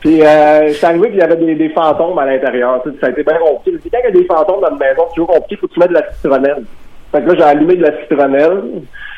Puis, 0.01 0.21
euh, 0.23 0.67
je 0.69 0.73
suis 0.73 0.85
arrivé 0.85 1.07
puis 1.09 1.17
il 1.17 1.19
y 1.19 1.23
avait 1.23 1.35
des, 1.35 1.55
des 1.55 1.69
fantômes 1.69 2.17
à 2.19 2.25
l'intérieur. 2.25 2.81
Ça 3.01 3.07
a 3.07 3.09
été 3.09 3.23
bien 3.23 3.37
compliqué. 3.37 3.77
Puis, 3.79 3.89
quand 3.89 3.97
il 4.01 4.05
y 4.15 4.17
a 4.17 4.21
des 4.21 4.25
fantômes 4.25 4.61
dans 4.61 4.69
une 4.71 4.77
maison, 4.77 5.03
c'est 5.09 5.15
toujours 5.15 5.27
compliqué. 5.33 5.55
Faut 5.57 5.67
que 5.67 5.73
tu 5.73 5.79
mettes 5.79 5.89
de 5.89 5.93
la 5.95 6.11
citronnelle. 6.13 6.63
Fait 7.11 7.21
que 7.21 7.27
là, 7.29 7.35
j'ai 7.35 7.43
allumé 7.43 7.75
de 7.75 7.83
la 7.83 7.99
citronnelle. 8.01 8.61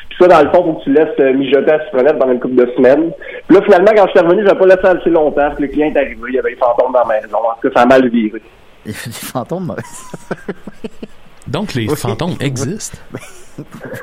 Puis 0.08 0.18
ça, 0.20 0.26
dans 0.28 0.42
le 0.42 0.50
fond, 0.50 0.64
faut 0.64 0.72
que 0.74 0.84
tu 0.84 0.92
laisses 0.92 1.08
euh, 1.20 1.32
mijoter 1.34 1.66
la 1.70 1.84
citronnelle 1.84 2.18
pendant 2.18 2.32
une 2.32 2.40
couple 2.40 2.56
de 2.56 2.70
semaines. 2.76 3.12
Puis 3.46 3.56
là, 3.56 3.62
finalement, 3.62 3.92
quand 3.96 4.06
je 4.06 4.10
suis 4.10 4.20
revenu, 4.26 4.42
je 4.46 4.54
pas 4.54 4.66
laissé 4.66 4.86
assez 4.86 5.10
longtemps. 5.10 5.50
Puis 5.56 5.66
le 5.66 5.72
client 5.72 5.86
est 5.94 5.96
arrivé, 5.98 6.16
il 6.28 6.34
y 6.34 6.38
avait 6.38 6.50
des 6.50 6.56
fantômes 6.56 6.92
dans 6.92 7.06
la 7.08 7.20
maison. 7.20 7.36
En 7.38 7.54
tout 7.60 7.68
cas, 7.68 7.74
ça 7.76 7.82
a 7.82 7.86
mal 7.86 8.08
viré. 8.08 8.42
Il 8.84 8.90
y 8.90 8.94
a 8.94 9.06
des 9.06 9.12
fantômes. 9.12 9.76
Donc, 11.46 11.74
les 11.74 11.86
fantômes 11.88 12.34
existent. 12.40 12.98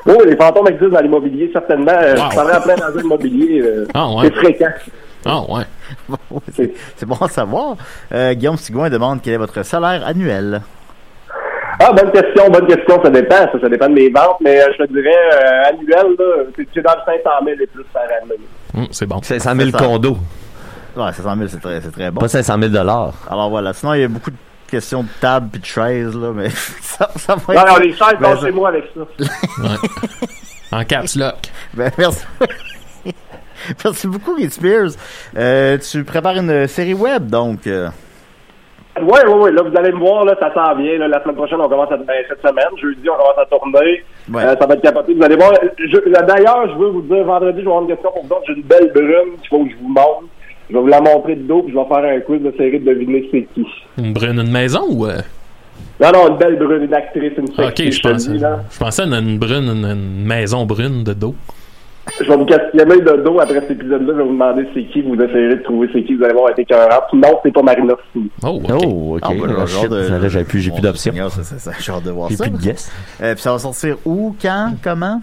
Oui, 0.06 0.14
les 0.26 0.36
fantômes 0.36 0.68
existent 0.68 0.88
dans 0.94 1.00
l'immobilier, 1.00 1.50
certainement. 1.52 1.92
Euh, 1.92 2.14
Wow. 2.16 2.24
Je 2.30 2.34
travaille 2.36 2.56
en 2.56 2.60
plein 2.62 2.76
dans 2.76 2.96
l'immobilier. 3.00 3.60
euh, 3.62 3.86
Ah, 3.94 4.08
ouais. 4.08 4.22
C'est 4.24 4.34
fréquent. 4.36 4.70
Ah, 5.26 5.40
ouais. 5.48 5.64
C'est 6.54 6.72
c'est 6.96 7.06
bon 7.06 7.16
à 7.16 7.28
savoir. 7.28 7.76
Euh, 8.12 8.32
Guillaume 8.34 8.56
Sigouin 8.56 8.88
demande 8.88 9.20
quel 9.22 9.34
est 9.34 9.38
votre 9.38 9.62
salaire 9.64 10.06
annuel. 10.06 10.62
Ah, 11.82 11.92
bonne 11.92 12.10
question, 12.12 12.48
bonne 12.50 12.66
question. 12.66 13.02
Ça 13.02 13.10
dépend. 13.10 13.36
Ça, 13.52 13.60
ça 13.60 13.68
dépend 13.68 13.88
de 13.88 13.94
mes 13.94 14.10
ventes. 14.10 14.36
Mais 14.40 14.60
euh, 14.60 14.66
je 14.78 14.84
te 14.84 14.92
dirais, 14.92 15.16
euh, 15.32 15.68
annuel, 15.70 16.14
là, 16.18 16.44
c'est 16.74 16.82
dans 16.82 16.92
le 16.92 17.00
500 17.06 17.30
000 17.44 17.56
et 17.60 17.66
plus 17.66 17.84
par 17.92 18.02
année. 18.02 18.34
Hum, 18.76 18.86
c'est 18.90 19.06
bon. 19.06 19.20
500 19.22 19.54
000 19.56 19.70
C'est 19.70 19.78
ça. 19.78 19.84
condos. 19.84 20.16
Ouais, 20.96 21.12
500 21.12 21.36
000, 21.36 21.48
c'est 21.48 21.60
très, 21.60 21.80
c'est 21.80 21.90
très 21.92 22.10
bon. 22.10 22.20
Pas 22.20 22.28
500 22.28 22.58
000 22.58 22.68
dollars. 22.70 23.14
Alors 23.30 23.48
voilà. 23.50 23.72
Sinon, 23.72 23.94
il 23.94 24.00
y 24.00 24.04
a 24.04 24.08
beaucoup 24.08 24.30
de 24.30 24.36
questions 24.70 25.02
de 25.02 25.08
table 25.20 25.48
puis 25.52 25.60
de 25.60 25.66
chaises, 25.66 26.14
là, 26.16 26.32
mais 26.34 26.48
ça, 26.82 27.08
ça 27.16 27.34
va 27.36 27.54
Non, 27.54 27.60
être- 27.62 27.72
non, 27.72 27.78
les 27.78 27.92
chaises, 27.92 28.16
Ben, 28.20 28.50
moi 28.54 28.68
avec 28.68 28.84
ça. 28.94 29.00
Ouais. 29.62 29.68
En 30.72 30.84
caps 30.84 31.16
lock. 31.16 31.34
Ben, 31.74 31.90
merci. 31.98 32.24
merci 33.84 34.06
beaucoup, 34.06 34.34
Reed 34.34 34.52
Spears. 34.52 34.90
Euh, 35.36 35.78
tu 35.78 36.04
prépares 36.04 36.36
une 36.36 36.66
série 36.66 36.94
web, 36.94 37.26
donc. 37.28 37.60
Oui, 37.66 39.18
oui, 39.26 39.32
oui. 39.34 39.50
Là, 39.54 39.62
vous 39.62 39.76
allez 39.78 39.92
me 39.92 39.98
voir, 39.98 40.24
là, 40.24 40.36
ça 40.38 40.52
s'en 40.52 40.74
vient. 40.76 40.98
Là, 40.98 41.08
la 41.08 41.22
semaine 41.22 41.36
prochaine, 41.36 41.58
on 41.60 41.68
commence 41.68 41.90
à, 41.90 41.96
ben, 41.96 42.06
cette 42.28 42.40
semaine. 42.46 42.66
Jeudi, 42.80 43.08
on 43.08 43.14
commence 43.14 43.38
à 43.38 43.46
tourner. 43.46 44.04
Ouais. 44.30 44.42
Euh, 44.44 44.54
ça 44.60 44.66
va 44.66 44.74
être 44.74 44.82
capoté. 44.82 45.14
Vous 45.14 45.22
allez 45.22 45.36
voir. 45.36 45.52
D'ailleurs, 46.26 46.68
je 46.70 46.78
veux 46.78 46.88
vous 46.90 47.02
dire, 47.02 47.24
vendredi, 47.24 47.60
je 47.60 47.64
vais 47.64 47.70
avoir 47.70 47.82
une 47.82 47.88
question 47.88 48.10
pour 48.12 48.24
vous 48.24 48.32
autres. 48.32 48.42
J'ai 48.48 48.54
une 48.54 48.62
belle 48.62 48.92
brune 48.92 49.36
qu'il 49.40 49.48
faut 49.48 49.64
que 49.64 49.70
je 49.70 49.76
vous 49.76 49.88
montre. 49.88 50.24
Je 50.68 50.74
vais 50.74 50.80
vous 50.80 50.86
la 50.88 51.00
montrer 51.00 51.34
de 51.36 51.42
dos, 51.42 51.62
puis 51.62 51.72
je 51.72 51.78
vais 51.78 51.84
faire 51.86 52.04
un 52.16 52.20
quiz 52.20 52.42
de 52.42 52.52
série 52.56 52.78
de 52.78 52.84
deviner 52.92 53.28
c'est 53.32 53.46
qui. 53.54 53.66
Une 53.98 54.12
brune, 54.12 54.38
une 54.38 54.52
maison 54.52 54.82
ou. 54.88 55.06
euh? 55.06 55.18
Non, 56.00 56.10
non, 56.12 56.28
une 56.30 56.36
belle 56.38 56.58
brune, 56.58 56.82
une 56.84 56.94
actrice, 56.94 57.32
une 57.38 57.46
sexy, 57.48 57.62
Ok, 57.86 57.90
je 57.92 58.00
pensais. 58.00 58.32
dis, 58.32 58.38
là. 58.38 58.60
Je 58.70 58.78
pensais 58.78 59.02
à 59.02 59.06
une, 59.06 59.14
une 59.14 59.38
brune, 59.38 59.64
une, 59.68 59.84
une 59.84 60.24
maison 60.26 60.66
brune 60.66 61.04
de 61.04 61.12
dos. 61.12 61.34
Je 62.20 62.24
vais 62.28 62.36
vous 62.36 62.44
questionner 62.44 63.00
de 63.00 63.16
dos 63.22 63.40
après 63.40 63.60
cet 63.60 63.70
épisode-là. 63.72 64.12
Je 64.12 64.18
vais 64.18 64.22
vous 64.24 64.32
demander 64.32 64.66
c'est 64.74 64.84
qui. 64.84 65.02
Vous 65.02 65.14
essayerez 65.14 65.56
de 65.56 65.62
trouver 65.62 65.88
c'est 65.92 66.02
qui. 66.02 66.14
Vous 66.14 66.24
allez 66.24 66.34
voir, 66.34 66.50
être 66.50 66.58
écœurant. 66.58 67.00
Non, 67.12 67.38
c'est 67.42 67.52
pas 67.52 67.62
Marina. 67.62 67.94
Oh, 68.42 68.48
ok. 68.48 68.70
Oh, 68.84 69.16
ok. 69.16 69.20
ah, 69.22 69.28
ben, 69.32 69.56
Ah, 69.60 69.66
shit, 69.66 69.88
de- 69.90 69.96
là, 70.22 70.28
j'ai 70.28 70.44
plus, 70.44 70.60
j'ai 70.60 70.70
plus 70.70 70.80
d'options. 70.82 71.12
J'ai 71.14 71.92
hâte 71.92 72.02
de 72.04 72.10
voir 72.10 72.28
J'ai 72.30 72.36
ça. 72.36 72.44
plus 72.44 72.52
de 72.52 72.58
guess. 72.58 72.90
Euh, 73.22 73.34
puis 73.34 73.42
ça 73.42 73.52
va 73.52 73.58
sortir 73.58 73.96
où, 74.04 74.34
quand, 74.40 74.72
comment? 74.82 75.20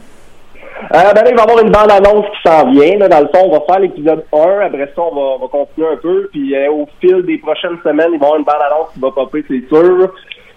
Euh, 0.93 1.11
ben 1.13 1.23
là, 1.23 1.29
il 1.31 1.35
va 1.35 1.41
y 1.41 1.43
avoir 1.43 1.59
une 1.65 1.71
bande-annonce 1.71 2.25
qui 2.27 2.47
s'en 2.49 2.69
vient. 2.71 2.97
Là. 2.99 3.07
Dans 3.09 3.21
le 3.21 3.27
fond, 3.27 3.45
on 3.47 3.51
va 3.51 3.61
faire 3.65 3.79
l'épisode 3.79 4.23
1. 4.31 4.59
Après 4.67 4.91
ça, 4.95 5.01
on 5.01 5.15
va, 5.15 5.21
on 5.21 5.39
va 5.39 5.47
continuer 5.47 5.87
un 5.91 5.97
peu. 5.97 6.29
Puis 6.31 6.55
euh, 6.55 6.71
au 6.71 6.87
fil 7.01 7.23
des 7.25 7.39
prochaines 7.39 7.77
semaines, 7.83 8.11
il 8.13 8.19
va 8.19 8.25
y 8.27 8.29
avoir 8.29 8.37
une 8.39 8.45
bande-annonce 8.45 8.93
qui 8.93 8.99
va 8.99 9.11
popper, 9.11 9.43
c'est 9.47 9.67
sûr. 9.67 10.13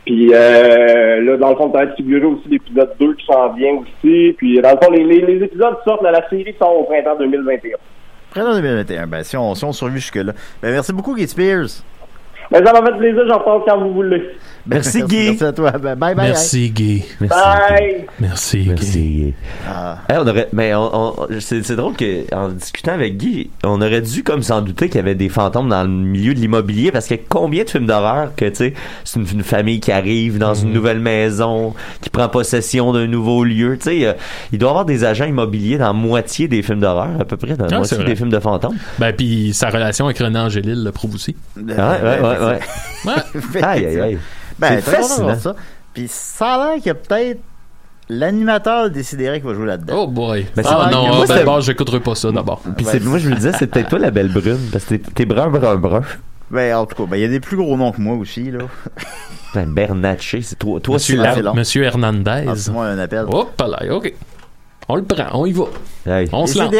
Puis 0.07 0.31
euh, 0.33 1.21
là, 1.21 1.37
dans 1.37 1.51
le 1.51 1.57
fond, 1.57 1.71
ça 1.73 1.85
va 1.85 1.95
figuré 1.95 2.25
aussi 2.25 2.49
l'épisode 2.49 2.93
2 2.99 3.15
qui 3.15 3.27
s'en 3.27 3.53
vient 3.53 3.75
aussi. 3.75 4.35
Puis 4.39 4.61
dans 4.61 4.71
le 4.73 4.79
fond, 4.83 4.91
les, 4.91 5.05
les, 5.05 5.21
les 5.27 5.45
épisodes 5.45 5.77
sortent 5.85 6.03
de 6.03 6.09
la 6.09 6.29
série 6.29 6.55
sort 6.59 6.81
au 6.81 6.85
printemps 6.85 7.17
2021. 7.19 7.77
Printemps 8.31 8.55
2021. 8.55 9.07
Ben, 9.07 9.23
si 9.23 9.37
on, 9.37 9.55
si 9.55 9.65
on 9.65 9.73
survit 9.73 10.01
jusque-là. 10.01 10.33
Ben, 10.63 10.73
merci 10.73 10.93
beaucoup, 10.93 11.15
Guy 11.15 11.29
Spears. 11.29 11.83
Ben, 12.51 12.65
ça 12.65 12.73
m'a 12.73 12.85
fait 12.85 12.99
plaisir, 12.99 13.23
j'en 13.29 13.41
parle 13.41 13.63
quand 13.67 13.79
vous 13.79 13.93
voulez. 13.93 14.23
Merci, 14.67 15.03
Guy. 15.03 15.27
Merci 15.31 15.45
à 15.45 15.53
toi. 15.53 15.71
Ben, 15.73 15.97
bye, 15.97 16.15
bye. 16.15 16.27
Merci, 16.29 16.71
Guy. 16.71 17.05
Merci. 17.21 17.37
Bye! 17.39 18.07
Merci, 18.21 18.59
Guy. 18.63 18.69
Merci. 18.69 19.35
Ah. 19.69 19.99
Hey, 20.09 20.17
on 20.19 20.27
aurait, 20.27 20.49
mais 20.53 20.75
on, 20.75 21.21
on- 21.23 21.27
c'est, 21.41 21.63
c'est 21.63 21.77
drôle 21.77 21.95
que 21.97 22.33
en 22.35 22.49
discutant 22.51 22.93
avec 22.93 23.17
Guy, 23.17 23.51
on 23.65 23.81
aurait 23.81 24.01
dû 24.03 24.23
comme 24.23 24.43
s'en 24.43 24.61
douter 24.63 24.89
qu'il 24.89 24.97
y 24.97 25.01
avait 25.01 25.15
des 25.15 25.29
fantômes 25.29 25.69
dans 25.69 25.83
le 25.83 25.89
milieu 25.89 26.35
de 26.35 26.39
l'immobilier 26.41 26.93
parce 26.93 27.07
que 27.07 27.15
combien 27.29 27.65
de 27.65 27.71
films 27.71 27.87
d'horreur 27.87 28.33
que 28.37 28.45
tu 28.47 28.57
sais, 28.57 28.75
c'est 29.05 29.19
une, 29.21 29.27
une 29.33 29.43
famille 29.43 29.81
qui 29.81 29.93
arrive 29.93 30.39
dans 30.39 30.55
une 30.55 30.73
nouvelle 30.73 31.01
maison, 31.01 31.75
qui 32.01 32.11
prend 32.11 32.29
possession 32.29 32.93
d'un 32.93 33.07
nouveau 33.07 33.45
lieu, 33.45 33.77
tu 33.79 33.85
sais, 33.85 34.07
euh, 34.07 34.13
il 34.53 34.59
doit 34.59 34.69
y 34.69 34.71
avoir 34.71 34.85
des 34.85 35.05
agents 35.05 35.25
immobiliers 35.27 35.79
dans 35.79 35.87
la 35.87 35.93
moitié 35.93 36.49
des 36.49 36.63
films 36.63 36.81
d'horreur 36.81 37.09
à 37.21 37.25
peu 37.25 37.37
près, 37.37 37.57
dans 37.57 37.65
la 37.67 37.71
Ah, 37.75 37.79
moitié 37.79 37.99
des 38.05 38.17
films 38.17 38.31
de 38.31 38.39
fantômes. 38.41 38.77
Ben, 38.99 39.13
puis 39.15 39.53
sa 39.55 39.71
relation 39.71 40.05
avec 40.07 40.19
René 40.19 40.39
Angélil 40.39 40.85
le 40.85 40.93
prouve 40.93 41.15
aussi. 41.15 41.35
Ouais, 41.57 41.63
ouais, 41.75 42.21
ouais, 42.21 42.21
ouais. 42.21 42.61
Ouais. 43.07 43.63
Aïe, 43.63 43.87
aïe, 43.87 44.01
aïe. 44.01 44.19
Ben, 44.61 44.81
C'est 44.83 44.91
fascinant. 44.97 45.27
voir 45.27 45.37
ça. 45.41 45.57
Puis 45.95 46.07
ça 46.09 46.55
a 46.55 46.67
l'air 46.67 46.75
qu'il 46.77 46.87
y 46.87 46.91
a 46.91 46.95
peut-être 46.95 47.41
l'animateur 48.09 48.91
décidéré 48.91 49.41
qui 49.41 49.47
va 49.47 49.55
jouer 49.55 49.67
là-dedans. 49.67 49.95
Oh 49.97 50.07
boy. 50.07 50.47
Ben, 50.55 50.63
c'est- 50.63 50.69
ah 50.71 50.89
non, 50.93 51.07
moi, 51.17 51.25
ah, 51.29 51.43
ben, 51.45 51.61
j'écouterai 51.61 52.01
pas 52.01 52.15
ça 52.15 52.31
d'abord. 52.31 52.61
Puis 52.77 52.85
Ben, 52.85 52.91
c'est, 52.93 53.01
moi 53.05 53.19
je 53.19 53.29
me 53.31 53.35
disais, 53.35 53.53
c'est 53.59 53.67
peut-être 53.69 53.89
toi 53.89 53.99
la 53.99 54.11
belle 54.11 54.33
brune 54.33 54.59
parce 54.73 54.85
que 54.85 54.95
t'es, 54.97 55.25
brun, 55.25 55.49
brun, 55.49 55.77
brun. 55.77 56.03
Ben, 56.51 56.75
en 56.77 56.87
tout 56.87 56.97
cas, 56.97 57.11
ben, 57.11 57.17
il 57.17 57.23
y 57.23 57.25
a 57.25 57.29
des 57.29 57.41
plus 57.41 57.57
gros 57.57 57.77
noms 57.77 57.93
que 57.93 58.01
moi 58.01 58.17
aussi, 58.17 58.51
là. 58.51 58.61
Ben, 59.55 59.69
Bernatchez, 59.69 60.43
c'est 60.43 60.57
toi, 60.57 60.79
toi 60.79 60.95
Monsieur, 60.95 61.21
c'est 61.25 61.35
c'est 61.35 61.43
long. 61.43 61.55
Monsieur 61.55 61.83
Hernandez. 61.83 62.45
Ah, 62.47 62.53
c'est 62.55 62.71
moi 62.71 62.87
un 62.87 62.99
appel. 63.01 63.25
Hop 63.29 63.61
là, 63.61 63.97
ok. 63.97 64.13
On 64.89 64.95
le 64.97 65.03
prend, 65.03 65.27
on 65.33 65.47
y 65.47 65.53
va. 65.53 65.65
Hey. 66.07 66.29
On 66.33 66.47
se 66.47 66.57
lance. 66.59 66.73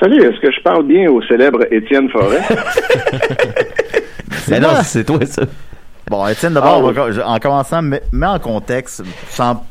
Salut, 0.00 0.22
est-ce 0.22 0.40
que 0.40 0.50
je 0.50 0.60
parle 0.62 0.86
bien 0.86 1.08
au 1.10 1.22
célèbre 1.22 1.60
Étienne 1.72 2.08
Forêt? 2.10 2.40
Mais 4.48 4.60
non, 4.60 4.70
moi. 4.70 4.82
c'est 4.84 5.04
toi 5.04 5.18
ça. 5.26 5.42
Bon, 6.10 6.26
Étienne, 6.26 6.54
d'abord, 6.54 6.92
Ah, 6.96 7.04
oui. 7.08 7.20
en 7.24 7.38
commençant, 7.38 7.82
mets, 7.82 8.02
mets 8.10 8.26
en 8.26 8.40
contexte, 8.40 9.04
sans 9.28 9.64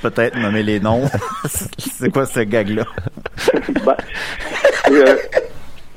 peut-être 0.00 0.38
nommer 0.38 0.62
les 0.62 0.80
noms. 0.80 1.02
c'est 1.44 2.10
quoi 2.10 2.24
ce 2.24 2.40
gag-là? 2.40 2.84
Ben, 3.84 3.96
euh, 4.90 5.16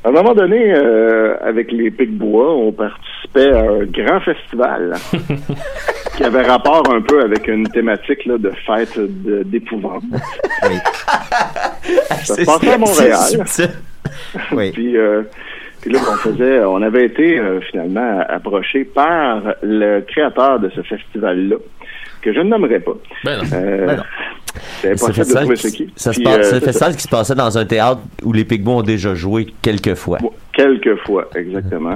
à 0.03 0.09
un 0.09 0.11
moment 0.11 0.33
donné, 0.33 0.73
euh, 0.73 1.37
avec 1.41 1.71
les 1.71 1.91
Pic-Bois, 1.91 2.53
on 2.55 2.73
participait 2.73 3.53
à 3.53 3.61
un 3.61 3.85
grand 3.85 4.19
festival 4.19 4.95
qui 6.17 6.23
avait 6.25 6.41
rapport 6.43 6.83
un 6.93 7.01
peu 7.01 7.21
avec 7.23 7.47
une 7.47 7.67
thématique 7.69 8.25
là, 8.25 8.37
de 8.37 8.51
fête 8.67 8.99
d'épouvante. 8.99 10.03
Ça 12.23 12.35
se 12.35 12.45
passait 12.45 12.73
à 12.73 12.77
Montréal. 12.77 13.45
Oui. 14.51 14.71
Puis, 14.71 14.97
euh, 14.97 15.21
puis 15.85 15.93
là, 15.93 15.99
on 16.11 16.15
faisait, 16.17 16.59
on 16.65 16.81
avait 16.81 17.05
été 17.05 17.37
euh, 17.39 17.61
finalement 17.61 18.21
approché 18.27 18.83
par 18.85 19.43
le 19.61 20.01
créateur 20.01 20.59
de 20.59 20.69
ce 20.69 20.81
festival-là, 20.81 21.57
que 22.23 22.33
je 22.33 22.39
ne 22.39 22.49
nommerai 22.49 22.79
pas. 22.79 22.93
Ben 23.23 23.37
non. 23.37 23.43
Euh, 23.53 23.85
Ben 23.85 23.97
non. 23.97 24.03
C'est 24.81 24.97
Ce 24.97 25.05
fait 25.05 25.11
de 25.11 25.15
festival 25.15 25.43
trouver 25.43 25.55
qui- 25.57 25.61
c'est 25.69 25.77
qui. 25.77 25.93
Ça 25.95 26.13
se 26.13 26.21
passe, 26.21 26.37
euh, 26.37 26.41
c'est 26.43 26.59
ça. 26.59 26.65
festival 26.65 26.95
qui 26.95 27.01
se 27.03 27.07
passait 27.09 27.35
dans 27.35 27.57
un 27.57 27.65
théâtre 27.65 27.99
où 28.23 28.33
les 28.33 28.45
Pigbois 28.45 28.75
ont 28.75 28.81
déjà 28.83 29.13
joué 29.13 29.47
quelques 29.61 29.93
fois. 29.95 30.17
Bon, 30.21 30.31
quelques 30.53 30.95
fois, 31.05 31.29
exactement. 31.35 31.95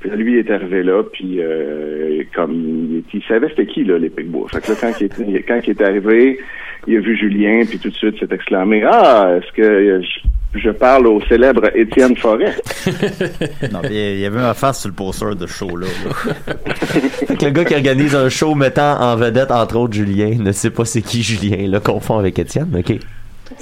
Puis 0.00 0.10
là, 0.10 0.16
lui, 0.16 0.34
il 0.34 0.38
est 0.38 0.50
arrivé 0.50 0.82
là, 0.82 1.02
puis 1.12 1.40
euh, 1.40 2.22
comme 2.34 2.52
il, 2.52 3.02
il 3.12 3.22
savait 3.24 3.48
c'était 3.48 3.66
qui, 3.66 3.82
là, 3.84 3.98
les 3.98 4.08
Picbois. 4.10 4.48
Fait 4.50 4.60
que 4.60 4.70
là, 4.72 4.78
quand 4.80 4.92
il, 5.00 5.36
est, 5.36 5.42
quand 5.42 5.60
il 5.66 5.70
est 5.70 5.82
arrivé, 5.82 6.38
il 6.86 6.96
a 6.96 7.00
vu 7.00 7.16
Julien, 7.18 7.62
puis 7.68 7.78
tout 7.80 7.88
de 7.90 7.94
suite, 7.94 8.18
s'est 8.20 8.32
exclamé 8.32 8.84
«Ah, 8.90 9.32
est-ce 9.38 9.52
que 9.52 10.00
je, 10.02 10.28
je 10.54 10.70
parle 10.70 11.06
au 11.06 11.20
célèbre 11.28 11.70
Étienne 11.74 12.16
Forêt? 12.16 12.54
Non, 13.72 13.80
il 13.90 14.18
y 14.20 14.24
avait 14.24 14.38
ma 14.38 14.54
face 14.54 14.80
sur 14.80 14.88
le 14.88 14.94
poster 14.94 15.34
de 15.34 15.46
ce 15.46 15.52
show-là. 15.52 15.86
là. 15.86 16.54
Le 17.42 17.50
gars 17.50 17.64
qui 17.64 17.74
organise 17.74 18.14
un 18.14 18.28
show 18.28 18.54
mettant 18.54 19.00
en 19.00 19.16
vedette, 19.16 19.50
entre 19.50 19.76
autres, 19.76 19.94
Julien, 19.94 20.36
ne 20.38 20.52
sait 20.52 20.70
pas 20.70 20.84
c'est 20.84 21.02
qui 21.02 21.22
Julien, 21.22 21.68
là, 21.68 21.80
confond 21.80 22.18
avec 22.18 22.38
Étienne, 22.38 22.74
ok.» 22.78 22.94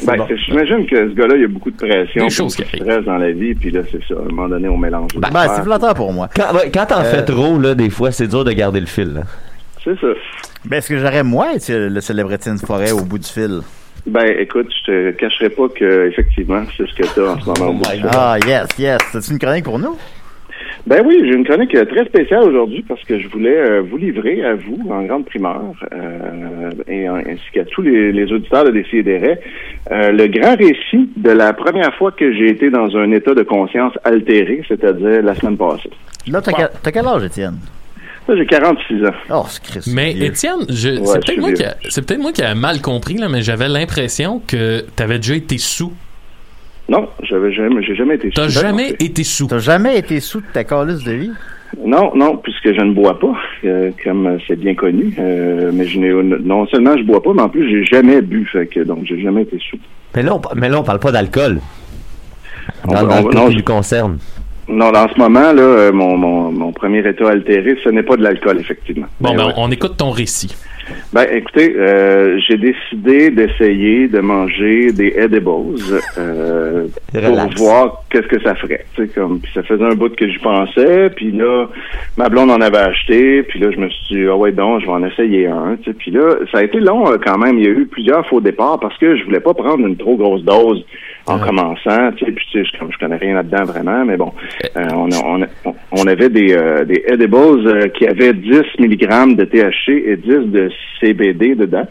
Ben, 0.06 0.16
bon. 0.16 0.26
j'imagine 0.46 0.86
que 0.86 1.11
ce 1.11 1.14
gars-là, 1.14 1.34
il 1.36 1.42
y 1.42 1.44
a 1.44 1.48
beaucoup 1.48 1.70
de 1.70 1.76
pression, 1.76 2.24
Des 2.24 2.30
choses 2.30 2.56
beaucoup 2.56 2.70
de 2.70 2.76
stress 2.82 3.04
dans 3.04 3.18
la 3.18 3.32
vie, 3.32 3.54
puis 3.54 3.70
là, 3.70 3.82
c'est 3.90 4.02
ça. 4.09 4.14
À 4.14 4.22
un 4.22 4.28
moment 4.34 4.48
donné, 4.48 4.66
on 4.68 4.78
mélange. 4.78 5.11
les 5.14 5.20
Ben, 5.20 5.28
affaires. 5.28 5.56
c'est 5.56 5.62
flatteur 5.62 5.94
pour 5.94 6.11
moi. 6.12 6.28
Quand, 6.34 6.86
t'en 6.86 7.00
Euh, 7.00 7.04
fais 7.04 7.22
trop, 7.24 7.59
là, 7.59 7.74
des 7.74 7.90
fois, 7.90 8.11
c'est 8.11 8.26
dur 8.26 8.44
de 8.44 8.52
garder 8.52 8.80
le 8.80 8.86
fil. 8.86 9.22
C'est 9.84 9.98
ça. 10.00 10.06
Ben, 10.64 10.78
est-ce 10.78 10.88
que 10.88 10.98
j'aurais, 10.98 11.22
moi, 11.22 11.52
été 11.54 11.78
le 11.90 12.00
célèbre 12.00 12.32
Étienne 12.32 12.56
Forêt 12.59 12.92
au 12.92 13.02
bout 13.04 13.18
du 13.18 13.28
fil? 13.28 13.61
Ben, 14.07 14.26
écoute, 14.38 14.68
je 14.86 14.92
te 14.92 15.11
cacherai 15.12 15.48
pas 15.48 15.68
que, 15.68 16.09
effectivement, 16.09 16.62
c'est 16.76 16.86
ce 16.86 16.94
que 16.94 17.02
t'as 17.14 17.32
en 17.34 17.40
ce 17.40 17.46
moment. 17.61 17.70
au 17.70 17.74
bout 17.74 17.84
du 17.84 17.90
fil. 17.96 18.07
Ah, 18.12 18.36
yes, 18.46 18.66
yes. 18.78 18.98
C'est 19.12 19.32
une 19.32 19.38
chronique 19.38 19.64
pour 19.64 19.78
nous? 19.78 19.96
Ben 20.86 21.02
oui, 21.07 21.18
j'ai 21.24 21.34
une 21.34 21.46
chronique 21.46 21.74
euh, 21.74 21.86
très 21.86 22.05
spéciale 22.05 22.42
aujourd'hui 22.42 22.84
parce 22.86 23.02
que 23.05 23.18
je 23.18 23.26
voulais 23.28 23.57
euh, 23.57 23.80
vous 23.80 23.96
livrer 23.96 24.44
à 24.44 24.55
vous, 24.55 24.78
en 24.90 25.02
grande 25.05 25.24
primeur, 25.24 25.62
euh, 25.94 26.70
et 26.86 27.09
en- 27.09 27.16
ainsi 27.16 27.40
qu'à 27.55 27.64
tous 27.64 27.80
les, 27.80 28.12
les 28.12 28.30
auditeurs 28.30 28.64
de 28.64 28.70
Décideret, 28.72 29.40
euh, 29.90 30.12
le 30.12 30.26
grand 30.26 30.55
récit 30.57 31.09
de 31.16 31.30
la 31.30 31.55
première 31.55 31.94
fois 31.94 32.12
que 32.12 32.30
j'ai 32.34 32.50
été 32.50 32.68
dans 32.68 32.94
un 32.98 33.11
état 33.12 33.34
de 33.34 33.42
conscience 33.42 33.94
altéré, 34.05 34.61
c'est-à-dire 34.68 35.22
la 35.22 35.34
semaine 35.34 35.57
passée. 35.57 35.88
Là, 36.30 36.42
t'as 36.42 36.52
quel- 36.52 36.70
t'as 36.82 36.90
quel 36.92 37.07
âge, 37.07 37.24
Étienne? 37.24 37.57
Là, 38.26 38.36
j'ai 38.36 38.46
46 38.46 39.04
ans. 39.04 39.10
Oh, 39.30 39.44
c'est 39.48 39.62
Christ. 39.62 39.88
Mais 39.92 40.12
Étienne, 40.12 40.60
je- 40.70 40.88
Ouais, 40.98 41.00
c'est 41.04 41.24
peut-être 41.26 41.40
moi, 41.40 41.52
qui 41.52 41.62
a- 41.64 41.76
c'est 41.90 42.06
peut-être 42.06 42.20
moi 42.20 42.32
qui 42.32 42.42
a 42.42 42.54
mal 42.54 42.80
compris, 42.80 43.14
là, 43.16 43.28
mais 43.28 43.42
j'avais 43.42 43.68
l'impression 43.68 44.40
que 44.46 44.80
t'avais 44.96 45.18
déjà 45.18 45.34
été 45.36 45.58
sous. 45.58 45.92
Non, 46.88 47.08
j'avais 47.22 47.52
jamais, 47.52 47.82
j'ai 47.82 47.94
jamais 47.94 48.14
été 48.16 48.30
T'as 48.30 48.48
sous. 48.48 48.60
jamais 48.60 48.90
été 48.98 49.24
sous. 49.24 49.46
T'as 49.46 49.58
jamais 49.58 49.98
été 49.98 50.20
sous 50.20 50.40
de 50.40 50.46
ta 50.52 50.64
calice 50.64 51.02
de 51.04 51.12
vie? 51.12 51.30
Non, 51.84 52.12
non, 52.14 52.36
puisque 52.36 52.72
je 52.72 52.80
ne 52.80 52.92
bois 52.92 53.18
pas, 53.18 53.34
euh, 53.64 53.90
comme 54.04 54.38
c'est 54.46 54.56
bien 54.56 54.74
connu. 54.74 55.12
Euh, 55.18 55.70
mais 55.74 55.86
je 55.86 55.98
n'ai 55.98 56.10
non 56.12 56.66
seulement 56.68 56.96
je 56.96 57.02
bois 57.02 57.22
pas, 57.22 57.32
mais 57.34 57.42
en 57.42 57.48
plus 57.48 57.68
j'ai 57.68 57.84
jamais 57.84 58.22
bu, 58.22 58.46
fait 58.46 58.66
que 58.68 58.80
donc 58.80 59.00
j'ai 59.06 59.20
jamais 59.20 59.42
été 59.42 59.58
sous. 59.70 59.78
Mais 60.14 60.22
là, 60.22 60.36
on, 60.36 60.40
mais 60.54 60.68
là, 60.68 60.78
on 60.80 60.84
parle 60.84 61.00
pas 61.00 61.10
d'alcool. 61.10 61.58
On 62.86 62.88
Dans, 62.88 62.94
va- 62.94 63.00
dans 63.02 63.06
on 63.06 63.18
le 63.18 63.24
va- 63.24 63.30
cas 63.30 63.38
non, 63.38 63.46
qui 63.46 63.52
je- 63.52 63.58
nous 63.58 63.64
concerne. 63.64 64.18
Non, 64.68 64.92
dans 64.92 65.08
ce 65.08 65.18
moment 65.18 65.52
là, 65.52 65.62
euh, 65.62 65.92
mon, 65.92 66.16
mon, 66.16 66.50
mon 66.50 66.72
premier 66.72 67.06
état 67.06 67.28
altéré, 67.28 67.76
ce 67.82 67.90
n'est 67.90 68.02
pas 68.02 68.16
de 68.16 68.22
l'alcool 68.22 68.58
effectivement. 68.58 69.06
Bon, 69.20 69.30
Mais 69.30 69.36
ben, 69.36 69.46
ouais. 69.46 69.52
on, 69.56 69.70
écoute 69.70 69.96
ton 69.98 70.10
récit. 70.10 70.54
Ben, 71.12 71.26
écoutez, 71.32 71.74
euh, 71.76 72.38
j'ai 72.46 72.56
décidé 72.56 73.30
d'essayer 73.30 74.08
de 74.08 74.20
manger 74.20 74.92
des 74.92 75.14
edibles 75.16 75.76
euh, 76.18 76.86
pour 77.12 77.50
voir 77.56 78.02
qu'est-ce 78.10 78.26
que 78.26 78.40
ça 78.42 78.54
ferait. 78.54 78.84
Tu 78.94 79.02
sais, 79.02 79.08
comme, 79.08 79.40
puis 79.40 79.50
ça 79.54 79.62
faisait 79.62 79.84
un 79.84 79.94
bout 79.94 80.14
que 80.14 80.28
j'y 80.28 80.38
pensais, 80.38 81.10
puis 81.10 81.30
là, 81.32 81.66
ma 82.16 82.28
blonde 82.28 82.50
en 82.50 82.60
avait 82.60 82.78
acheté, 82.78 83.42
puis 83.44 83.60
là, 83.60 83.70
je 83.70 83.78
me 83.78 83.88
suis 83.88 84.16
dit, 84.16 84.26
ah 84.28 84.36
ouais, 84.36 84.52
donc, 84.52 84.80
je 84.80 84.86
vais 84.86 84.92
en 84.92 85.04
essayer 85.04 85.46
un. 85.46 85.76
Tu 85.82 85.90
sais, 85.90 85.96
puis 85.96 86.10
là, 86.10 86.36
ça 86.52 86.58
a 86.58 86.64
été 86.64 86.80
long 86.80 87.10
euh, 87.10 87.16
quand 87.24 87.38
même. 87.38 87.58
Il 87.58 87.64
y 87.64 87.68
a 87.68 87.72
eu 87.72 87.86
plusieurs 87.86 88.26
faux 88.26 88.40
départs 88.40 88.80
parce 88.80 88.96
que 88.98 89.16
je 89.16 89.24
voulais 89.24 89.40
pas 89.40 89.54
prendre 89.54 89.86
une 89.86 89.96
trop 89.96 90.16
grosse 90.16 90.42
dose 90.42 90.84
en 91.26 91.38
commençant. 91.38 92.12
Tu 92.16 92.24
sais, 92.26 92.32
puis 92.32 92.46
tu 92.52 92.58
sais, 92.64 92.70
je, 92.72 92.78
comme 92.78 92.92
je 92.92 92.98
connais 92.98 93.16
rien 93.16 93.34
là-dedans 93.34 93.64
vraiment, 93.64 94.04
mais 94.04 94.16
bon, 94.16 94.32
euh, 94.76 94.84
on, 94.92 95.10
a- 95.10 95.24
on, 95.24 95.42
a- 95.42 95.74
on 95.92 96.06
avait 96.06 96.28
des, 96.28 96.54
euh, 96.54 96.84
des 96.84 97.02
edibles 97.06 97.66
euh, 97.66 97.88
qui 97.88 98.06
avaient 98.06 98.32
10 98.32 98.60
mg 98.78 99.36
de 99.36 99.44
THC 99.44 99.88
et 100.06 100.16
10 100.16 100.50
de 100.52 100.70
CBD 101.00 101.54
dedans. 101.54 101.86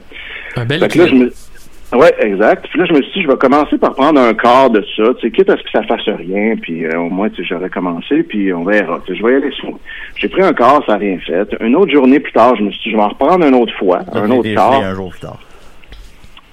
Un 0.55 0.65
bel 0.65 0.79
Fait 0.79 0.87
que 0.87 0.97
là, 0.99 1.05
je 1.05 1.09
équilibre. 1.15 1.31
me... 1.31 1.53
Ouais, 1.99 2.11
exact. 2.21 2.67
Puis 2.71 2.79
là, 2.79 2.85
je 2.89 2.93
me 2.93 3.01
suis 3.03 3.11
dit, 3.13 3.21
je 3.21 3.27
vais 3.27 3.37
commencer 3.37 3.77
par 3.77 3.93
prendre 3.93 4.19
un 4.19 4.33
quart 4.33 4.71
de 4.71 4.83
ça, 4.95 5.03
tu 5.19 5.27
sais, 5.27 5.31
quitte 5.31 5.49
à 5.51 5.57
ce 5.57 5.61
que 5.63 5.69
ça 5.71 5.83
fasse 5.83 6.07
rien, 6.07 6.55
puis 6.59 6.85
euh, 6.85 6.97
au 6.99 7.09
moins, 7.09 7.29
tu 7.29 7.43
sais, 7.43 7.47
j'aurais 7.49 7.69
commencé, 7.69 8.23
puis 8.23 8.51
on 8.51 8.63
verra. 8.63 8.99
Tu 9.05 9.13
sais, 9.13 9.19
je 9.19 9.23
vais 9.25 9.33
y 9.33 9.35
aller 9.35 9.51
souvent. 9.59 9.79
J'ai 10.17 10.27
pris 10.27 10.41
un 10.41 10.53
quart, 10.53 10.81
ça 10.87 10.93
n'a 10.93 10.97
rien 10.97 11.19
fait. 11.19 11.55
Une 11.61 11.75
autre 11.75 11.91
journée 11.91 12.19
plus 12.19 12.31
tard, 12.33 12.55
je 12.55 12.63
me 12.63 12.71
suis 12.71 12.81
dit, 12.85 12.91
je 12.91 12.97
vais 12.97 13.03
en 13.03 13.09
reprendre 13.09 13.45
un 13.45 13.53
autre 13.53 13.73
fois, 13.77 13.99
un 14.11 14.29
autre 14.31 14.51
quart. 14.55 14.73
un 14.83 14.95
jour 14.95 15.11
plus 15.11 15.19
tard. 15.19 15.39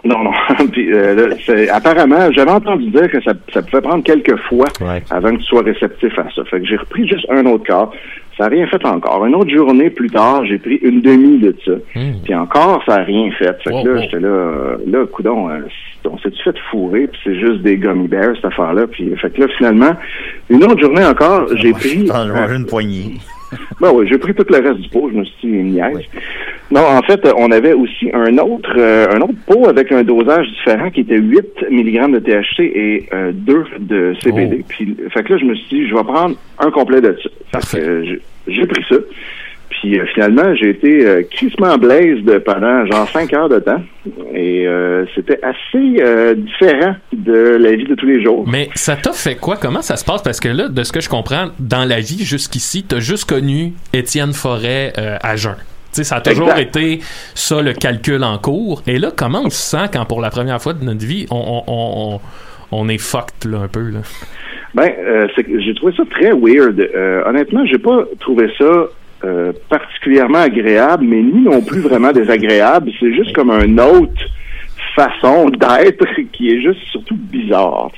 Non, 0.05 0.24
non. 0.24 0.30
Puis, 0.72 0.92
euh, 0.92 1.14
là, 1.28 1.36
c'est- 1.44 1.68
apparemment, 1.68 2.30
j'avais 2.32 2.51
entendu 2.51 2.86
dire 2.90 3.11
que 3.11 3.20
ça, 3.22 3.32
ça 3.53 3.62
pouvait 3.62 3.82
prendre 3.82 4.03
quelques 4.03 4.36
fois 4.48 4.66
avant 5.11 5.30
que 5.30 5.36
tu 5.36 5.44
sois 5.44 5.62
réceptif 5.62 6.18
à 6.18 6.24
ça. 6.34 6.42
Fait 6.44 6.61
que 6.61 6.66
j'ai 6.66 6.76
repris 6.76 7.07
juste 7.09 7.26
un 7.30 7.44
autre 7.46 7.64
quart. 7.64 7.90
Ça 8.38 8.44
n'a 8.44 8.51
rien 8.57 8.66
fait 8.68 8.82
encore. 8.86 9.26
Une 9.26 9.34
autre 9.34 9.51
journée 9.51 9.90
plus 9.90 10.09
tard, 10.09 10.46
j'ai 10.46 10.57
pris 10.59 10.76
une 10.76 11.03
demi 11.03 11.38
de 11.40 11.55
ça. 11.64 11.72
Puis 12.24 12.34
encore, 12.34 12.82
ça 12.86 12.98
n'a 12.98 13.05
rien 13.05 13.30
fait. 13.32 13.55
Fait 13.62 13.70
que 13.70 13.88
là, 13.88 14.01
j'étais 14.03 14.20
là, 14.20 14.28
euh, 14.28 14.76
là, 14.86 15.07
coudon, 15.07 15.51
euh, 15.51 15.59
on 16.09 16.16
s'est-tu 16.18 16.42
fait 16.42 16.57
fourrer, 16.70 17.07
puis 17.09 17.20
c'est 17.22 17.38
juste 17.38 17.61
des 17.61 17.76
gummy 17.76 18.09
bears, 18.09 18.34
cette 18.36 18.46
affaire-là. 18.46 18.86
Puis, 18.86 19.14
fait 19.16 19.28
que 19.30 19.42
là, 19.42 19.46
finalement, 19.59 19.94
une 20.48 20.64
autre 20.64 20.80
journée 20.80 21.05
encore, 21.05 21.48
j'ai 21.57 21.72
pris... 21.72 22.09
Une 22.57 22.64
poignée. 22.66 23.14
Ben 23.80 23.90
oui, 23.94 24.07
j'ai 24.09 24.18
pris 24.18 24.34
tout 24.34 24.44
le 24.48 24.59
reste 24.59 24.80
du 24.80 24.88
pot. 24.88 25.11
Je 25.12 25.18
me 25.18 25.24
suis 25.24 25.48
dit, 25.48 25.48
une 25.48 25.72
niaise. 25.72 26.07
Non, 26.70 26.82
en 26.82 27.03
fait, 27.03 27.24
euh, 27.24 27.32
on 27.36 27.51
avait 27.51 27.72
aussi 27.72 28.11
un 28.12 28.38
autre 28.38 28.72
euh, 28.76 29.07
un 29.12 29.20
autre 29.22 29.34
pot 29.46 29.68
avec 29.68 29.90
un 29.90 30.03
dosage 30.03 30.46
différent 30.48 30.90
qui 30.90 31.01
était 31.01 31.18
8 31.18 31.66
mg 31.70 32.12
de 32.12 32.18
THC 32.18 32.61
et 32.61 33.09
euh, 33.12 33.32
2 33.34 33.64
de 33.80 34.14
CBD. 34.22 34.64
Puis, 34.68 34.96
fait 35.12 35.22
que 35.24 35.32
là, 35.32 35.38
je 35.38 35.44
me 35.46 35.55
suis 35.55 35.80
dit, 35.80 35.88
je 35.88 35.94
vais 35.94 36.05
prendre 36.05 36.36
un 36.59 36.70
complet 36.70 37.01
de 37.01 37.16
ça. 37.53 37.59
Euh, 37.78 38.16
j'ai 38.46 38.66
pris 38.66 38.84
ça. 38.88 38.96
Puis 39.70 39.98
euh, 39.98 40.04
finalement, 40.14 40.54
j'ai 40.56 40.70
été 40.70 41.06
euh, 41.06 41.22
crissement 41.30 41.78
blaze 41.78 42.22
de 42.24 42.38
pendant 42.38 42.84
genre 42.86 43.08
5 43.08 43.32
heures 43.32 43.48
de 43.48 43.58
temps. 43.60 43.80
Et 44.34 44.66
euh, 44.66 45.04
c'était 45.14 45.38
assez 45.42 46.02
euh, 46.02 46.34
différent 46.34 46.96
de 47.12 47.56
la 47.58 47.72
vie 47.76 47.84
de 47.84 47.94
tous 47.94 48.06
les 48.06 48.22
jours. 48.22 48.44
Mais 48.50 48.68
ça 48.74 48.96
t'a 48.96 49.12
fait 49.12 49.36
quoi? 49.36 49.56
Comment 49.56 49.82
ça 49.82 49.96
se 49.96 50.04
passe? 50.04 50.22
Parce 50.22 50.40
que 50.40 50.48
là, 50.48 50.68
de 50.68 50.82
ce 50.82 50.92
que 50.92 51.00
je 51.00 51.08
comprends, 51.08 51.48
dans 51.58 51.84
la 51.88 52.00
vie 52.00 52.24
jusqu'ici, 52.24 52.84
t'as 52.86 53.00
juste 53.00 53.28
connu 53.28 53.72
Étienne 53.92 54.32
Forêt 54.32 54.92
euh, 54.98 55.16
à 55.22 55.36
jeun. 55.36 55.54
Tu 55.92 55.96
sais, 55.96 56.04
ça 56.04 56.16
a 56.16 56.20
toujours 56.20 56.50
Exact. 56.50 56.76
été 56.76 56.98
ça 57.34 57.62
le 57.62 57.72
calcul 57.72 58.22
en 58.22 58.38
cours. 58.38 58.82
Et 58.86 58.98
là, 58.98 59.10
comment 59.16 59.42
on 59.44 59.50
se 59.50 59.56
sent 59.76 59.88
quand 59.92 60.04
pour 60.04 60.20
la 60.20 60.30
première 60.30 60.60
fois 60.62 60.72
de 60.72 60.84
notre 60.84 61.04
vie, 61.04 61.26
on, 61.30 61.62
on, 61.66 61.72
on, 62.16 62.20
on- 62.78 62.88
est 62.88 62.98
fucked 62.98 63.50
là, 63.50 63.58
un 63.64 63.68
peu? 63.68 63.88
Là? 63.90 63.98
Ben, 64.74 64.92
euh, 65.04 65.26
j'ai 65.36 65.74
trouvé 65.74 65.92
ça 65.96 66.04
très 66.10 66.30
weird. 66.32 66.78
Euh, 66.80 67.22
honnêtement, 67.26 67.66
j'ai 67.66 67.78
pas 67.78 68.04
trouvé 68.20 68.48
ça 68.56 68.84
euh, 69.24 69.52
particulièrement 69.68 70.38
agréable, 70.38 71.04
mais 71.06 71.22
ni 71.22 71.42
non 71.42 71.60
plus 71.62 71.80
vraiment 71.80 72.12
désagréable. 72.12 72.90
C'est 72.98 73.12
juste 73.12 73.32
comme 73.34 73.50
un 73.50 73.78
autre 73.78 74.22
façon 74.94 75.50
d'être 75.50 76.06
qui 76.32 76.50
est 76.50 76.60
juste 76.60 76.80
surtout 76.90 77.16
bizarre. 77.16 77.90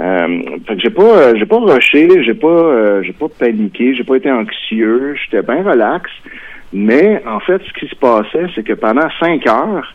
Euh, 0.00 0.42
fait 0.66 0.78
j'ai 0.78 0.90
pas, 0.90 1.02
euh, 1.02 1.34
j'ai 1.36 1.46
pas 1.46 1.58
rushé, 1.58 2.22
j'ai 2.22 2.34
pas, 2.34 2.48
euh, 2.48 3.02
j'ai 3.02 3.12
pas 3.12 3.28
paniqué, 3.28 3.94
j'ai 3.94 4.04
pas 4.04 4.16
été 4.16 4.30
anxieux, 4.30 5.14
j'étais 5.22 5.42
bien 5.42 5.62
relax. 5.62 6.10
Mais 6.72 7.22
en 7.26 7.40
fait, 7.40 7.62
ce 7.62 7.72
qui 7.78 7.88
se 7.88 7.96
passait, 7.96 8.46
c'est 8.54 8.64
que 8.64 8.74
pendant 8.74 9.08
cinq 9.20 9.46
heures, 9.46 9.94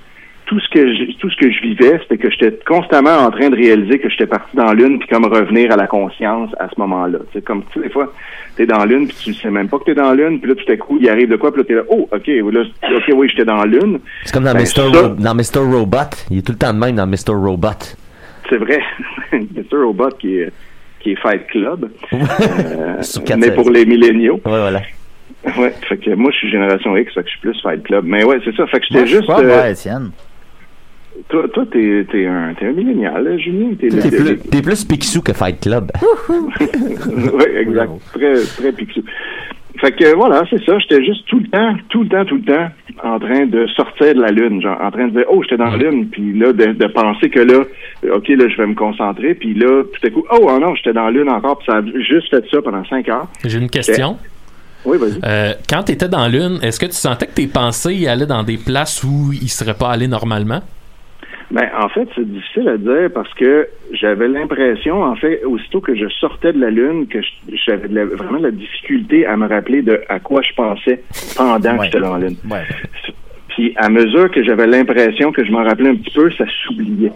tout 0.51 0.59
ce 0.59 0.67
que 0.67 0.93
je, 0.93 1.17
tout 1.17 1.29
ce 1.29 1.37
que 1.37 1.49
je 1.49 1.61
vivais, 1.61 1.97
c'était 2.01 2.17
que 2.17 2.29
j'étais 2.29 2.51
constamment 2.67 3.19
en 3.19 3.31
train 3.31 3.49
de 3.49 3.55
réaliser 3.55 3.99
que 3.99 4.09
j'étais 4.09 4.25
parti 4.27 4.53
dans 4.53 4.73
l'une, 4.73 4.99
puis 4.99 5.07
comme 5.07 5.23
revenir 5.23 5.71
à 5.71 5.77
la 5.77 5.87
conscience 5.87 6.49
à 6.59 6.67
ce 6.67 6.77
moment-là. 6.81 7.19
C'est 7.31 7.41
comme 7.41 7.63
tu 7.71 7.79
sais, 7.79 7.87
des 7.87 7.89
fois, 7.89 8.11
t'es 8.57 8.65
dans 8.65 8.83
l'une, 8.83 9.07
puis 9.07 9.15
tu 9.23 9.33
sais 9.33 9.49
même 9.49 9.69
pas 9.69 9.79
que 9.79 9.85
t'es 9.85 9.93
dans 9.95 10.11
l'une, 10.11 10.41
puis 10.41 10.49
là 10.51 10.55
tout 10.55 10.69
à 10.69 10.75
coup, 10.75 10.97
il 10.99 11.09
arrive 11.09 11.29
de 11.29 11.37
quoi, 11.37 11.53
puis 11.53 11.61
là 11.61 11.65
t'es 11.69 11.73
là, 11.75 11.83
oh, 11.87 12.09
ok, 12.11 12.27
là, 12.27 12.63
ok, 12.97 13.13
oui, 13.15 13.29
j'étais 13.29 13.45
dans 13.45 13.63
l'une. 13.63 13.99
C'est 14.25 14.33
comme 14.33 14.43
dans, 14.43 14.51
Ben, 14.53 14.59
Mr. 14.63 14.81
Ro- 14.81 15.15
dans 15.17 15.33
Mr. 15.35 15.59
Robot. 15.73 15.97
Il 16.29 16.39
est 16.39 16.41
tout 16.45 16.51
le 16.51 16.57
temps 16.57 16.73
de 16.73 16.79
même 16.79 16.95
dans 16.97 17.07
Mr. 17.07 17.31
Robot. 17.33 17.69
C'est 18.49 18.57
vrai, 18.57 18.81
Mr. 19.31 19.77
Robot 19.85 20.09
qui 20.19 20.35
est 20.39 20.51
qui 20.99 21.13
est 21.13 21.15
Fight 21.15 21.47
Club, 21.47 21.89
Euh, 22.13 23.01
mais 23.37 23.51
pour 23.51 23.69
les 23.71 23.85
milléniaux. 23.85 24.35
Ouais, 24.45 24.51
voilà. 24.51 24.81
Ouais, 25.57 25.73
fait 25.89 25.97
que 25.97 26.11
moi 26.11 26.29
je 26.31 26.37
suis 26.37 26.51
génération 26.51 26.95
X, 26.97 27.13
fait 27.13 27.21
que 27.23 27.27
je 27.27 27.31
suis 27.31 27.39
plus 27.39 27.59
Fight 27.63 27.81
Club. 27.83 28.03
Mais 28.05 28.23
ouais, 28.25 28.37
c'est 28.43 28.53
ça. 28.55 28.67
Fait 28.67 28.79
que 28.81 28.85
j'étais 28.91 29.07
juste. 29.07 29.25
pas, 29.27 29.39
euh, 29.39 29.61
ouais, 29.63 29.71
Étienne. 29.71 30.11
Toi, 31.29 31.47
toi, 31.53 31.65
t'es 31.71 32.05
t'es 32.11 32.25
un 32.25 32.53
t'es 32.53 32.67
un 32.67 32.71
millénial, 32.71 33.23
là, 33.23 33.37
Julien. 33.37 33.73
T'es 33.79 33.87
plus, 33.87 34.37
t'es 34.37 34.61
plus 34.61 34.85
Picsou 34.85 35.21
que 35.21 35.33
Fight 35.33 35.59
Club. 35.59 35.91
oui, 36.29 37.45
exact. 37.59 37.91
Très, 38.13 38.33
très 38.33 38.71
pixou. 38.71 39.01
Fait 39.79 39.91
que 39.93 40.15
voilà, 40.15 40.43
c'est 40.49 40.63
ça. 40.65 40.77
J'étais 40.79 41.03
juste 41.03 41.25
tout 41.27 41.39
le 41.39 41.47
temps, 41.47 41.75
tout 41.89 42.03
le 42.03 42.09
temps, 42.09 42.25
tout 42.25 42.35
le 42.35 42.43
temps 42.43 42.69
en 43.03 43.19
train 43.19 43.45
de 43.45 43.65
sortir 43.67 44.13
de 44.13 44.21
la 44.21 44.29
lune, 44.29 44.61
genre 44.61 44.77
en 44.79 44.91
train 44.91 45.07
de 45.07 45.11
dire 45.11 45.25
oh 45.29 45.41
j'étais 45.41 45.57
dans 45.57 45.71
la 45.71 45.77
lune, 45.77 46.07
puis 46.09 46.37
là 46.37 46.53
de, 46.53 46.73
de 46.73 46.87
penser 46.87 47.29
que 47.29 47.39
là, 47.39 47.63
ok 48.13 48.27
là 48.27 48.47
je 48.47 48.57
vais 48.57 48.67
me 48.67 48.75
concentrer, 48.75 49.33
puis 49.33 49.53
là 49.53 49.83
tout 49.83 50.07
à 50.07 50.09
coup 50.11 50.23
oh, 50.31 50.47
oh 50.49 50.59
non 50.59 50.75
j'étais 50.75 50.93
dans 50.93 51.05
la 51.05 51.11
lune 51.11 51.29
encore, 51.29 51.57
puis 51.57 51.67
ça 51.67 51.77
a 51.77 51.81
juste 51.99 52.29
fait 52.29 52.43
ça 52.51 52.61
pendant 52.61 52.85
cinq 52.85 53.09
heures. 53.09 53.27
J'ai 53.43 53.57
une 53.57 53.69
question. 53.69 54.17
Oui, 54.85 54.97
vas-y. 54.97 55.19
Euh, 55.23 55.53
quand 55.69 55.83
tu 55.83 55.93
étais 55.93 56.09
dans 56.09 56.27
l'une, 56.27 56.59
est-ce 56.61 56.79
que 56.79 56.87
tu 56.87 56.93
sentais 56.93 57.27
que 57.27 57.33
tes 57.33 57.47
pensées 57.47 58.07
allaient 58.07 58.25
dans 58.25 58.43
des 58.43 58.57
places 58.57 59.03
où 59.03 59.31
ils 59.31 59.49
seraient 59.49 59.77
pas 59.77 59.91
allés 59.91 60.07
normalement? 60.07 60.61
Ben, 61.51 61.69
en 61.77 61.89
fait, 61.89 62.07
c'est 62.15 62.29
difficile 62.29 62.69
à 62.69 62.77
dire 62.77 63.09
parce 63.13 63.33
que 63.33 63.67
j'avais 63.91 64.29
l'impression, 64.29 65.03
en 65.03 65.15
fait, 65.15 65.43
aussitôt 65.43 65.81
que 65.81 65.93
je 65.95 66.07
sortais 66.07 66.53
de 66.53 66.59
la 66.59 66.69
Lune, 66.69 67.07
que 67.07 67.19
j'avais 67.65 67.87
vraiment 68.05 68.39
de 68.39 68.43
la 68.43 68.51
difficulté 68.51 69.25
à 69.25 69.35
me 69.35 69.47
rappeler 69.47 69.81
de 69.81 70.01
à 70.07 70.19
quoi 70.19 70.41
je 70.41 70.53
pensais 70.53 71.03
pendant 71.35 71.77
que 71.77 71.83
j'étais 71.83 71.99
dans 71.99 72.17
la 72.17 72.27
Lune. 72.27 72.37
Puis 73.49 73.73
à 73.75 73.89
mesure 73.89 74.31
que 74.31 74.41
j'avais 74.43 74.65
l'impression 74.65 75.33
que 75.33 75.43
je 75.43 75.51
m'en 75.51 75.63
rappelais 75.63 75.89
un 75.89 75.95
petit 75.95 76.15
peu, 76.15 76.31
ça 76.31 76.45
s'oubliait. 76.63 77.11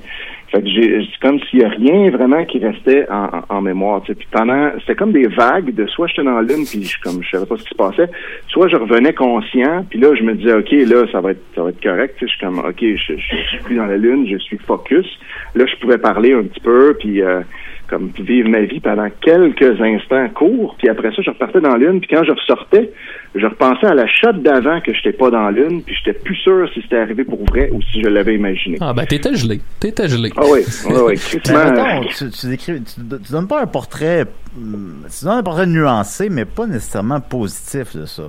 Fait 0.51 0.61
que 0.61 0.67
c'est 0.69 1.19
comme 1.21 1.39
s'il 1.49 1.59
n'y 1.59 1.65
a 1.65 1.69
rien 1.69 2.09
vraiment 2.11 2.45
qui 2.45 2.59
restait 2.59 3.07
en, 3.09 3.29
en- 3.49 3.61
mémoire. 3.61 4.01
tu 4.03 4.07
sais. 4.13 4.15
Puis 4.15 4.27
pendant, 4.31 4.71
c'était 4.79 4.95
comme 4.95 5.11
des 5.11 5.27
vagues 5.27 5.73
de 5.73 5.85
soit 5.87 6.07
j'étais 6.07 6.23
dans 6.23 6.35
la 6.35 6.43
lune, 6.43 6.65
puis 6.69 6.83
je, 6.83 6.99
comme 7.01 7.21
je 7.23 7.29
savais 7.31 7.45
pas 7.45 7.57
ce 7.57 7.63
qui 7.63 7.69
se 7.69 7.75
passait, 7.75 8.09
soit 8.47 8.67
je 8.67 8.75
revenais 8.77 9.13
conscient, 9.13 9.85
puis 9.89 9.99
là 9.99 10.13
je 10.15 10.23
me 10.23 10.35
disais 10.35 10.53
ok 10.53 10.71
là 10.71 11.05
ça 11.11 11.19
va 11.19 11.31
être 11.31 11.41
ça 11.55 11.63
va 11.63 11.69
être 11.69 11.81
correct. 11.81 12.15
Je 12.21 12.27
suis 12.27 12.39
comme 12.39 12.59
ok 12.59 12.79
je 12.79 13.13
suis 13.17 13.57
plus 13.63 13.75
dans 13.75 13.87
la 13.87 13.97
lune, 13.97 14.27
je 14.31 14.37
suis 14.37 14.57
focus. 14.59 15.07
Là 15.55 15.65
je 15.65 15.75
pouvais 15.81 15.97
parler 15.97 16.33
un 16.33 16.43
petit 16.43 16.59
peu, 16.61 16.95
puis 16.99 17.21
euh, 17.21 17.41
comme 17.87 18.09
vivre 18.19 18.49
ma 18.49 18.61
vie 18.61 18.79
pendant 18.79 19.07
quelques 19.21 19.79
instants 19.81 20.27
courts, 20.29 20.75
puis 20.77 20.89
après 20.89 21.09
ça, 21.15 21.21
je 21.21 21.29
repartais 21.29 21.61
dans 21.61 21.75
l'une, 21.75 21.99
puis 21.99 22.09
quand 22.09 22.23
je 22.23 22.31
ressortais, 22.31 22.91
je 23.35 23.45
repensais 23.45 23.87
à 23.87 23.93
la 23.93 24.07
shot 24.07 24.33
d'avant 24.33 24.81
que 24.81 24.93
j'étais 24.93 25.13
pas 25.13 25.29
dans 25.29 25.49
l'une, 25.49 25.83
puis 25.83 25.95
j'étais 25.95 26.17
plus 26.17 26.35
sûr 26.35 26.69
si 26.73 26.81
c'était 26.81 26.97
arrivé 26.97 27.23
pour 27.23 27.43
vrai 27.45 27.69
ou 27.71 27.81
si 27.81 28.01
je 28.01 28.07
l'avais 28.07 28.35
imaginé. 28.35 28.77
Ah, 28.81 28.93
ben, 28.93 29.05
t'étais 29.05 29.35
gelé. 29.35 29.61
T'étais 29.79 30.07
gelé. 30.07 30.31
Ah 30.37 30.43
oui, 30.51 30.61
oui, 30.87 30.93
oui, 31.07 31.39
Mais 31.49 31.71
mettons, 31.71 32.07
tu, 32.09 32.29
tu, 32.29 32.47
décris, 32.47 32.81
tu, 32.83 33.01
tu 33.01 33.31
donnes 33.31 33.47
pas 33.47 33.61
un 33.61 33.67
portrait, 33.67 34.25
hum, 34.57 35.03
tu 35.17 35.25
donnes 35.25 35.37
un 35.39 35.43
portrait 35.43 35.67
nuancé, 35.67 36.29
mais 36.29 36.45
pas 36.45 36.67
nécessairement 36.67 37.19
positif 37.21 37.95
de 37.95 38.05
ça. 38.05 38.23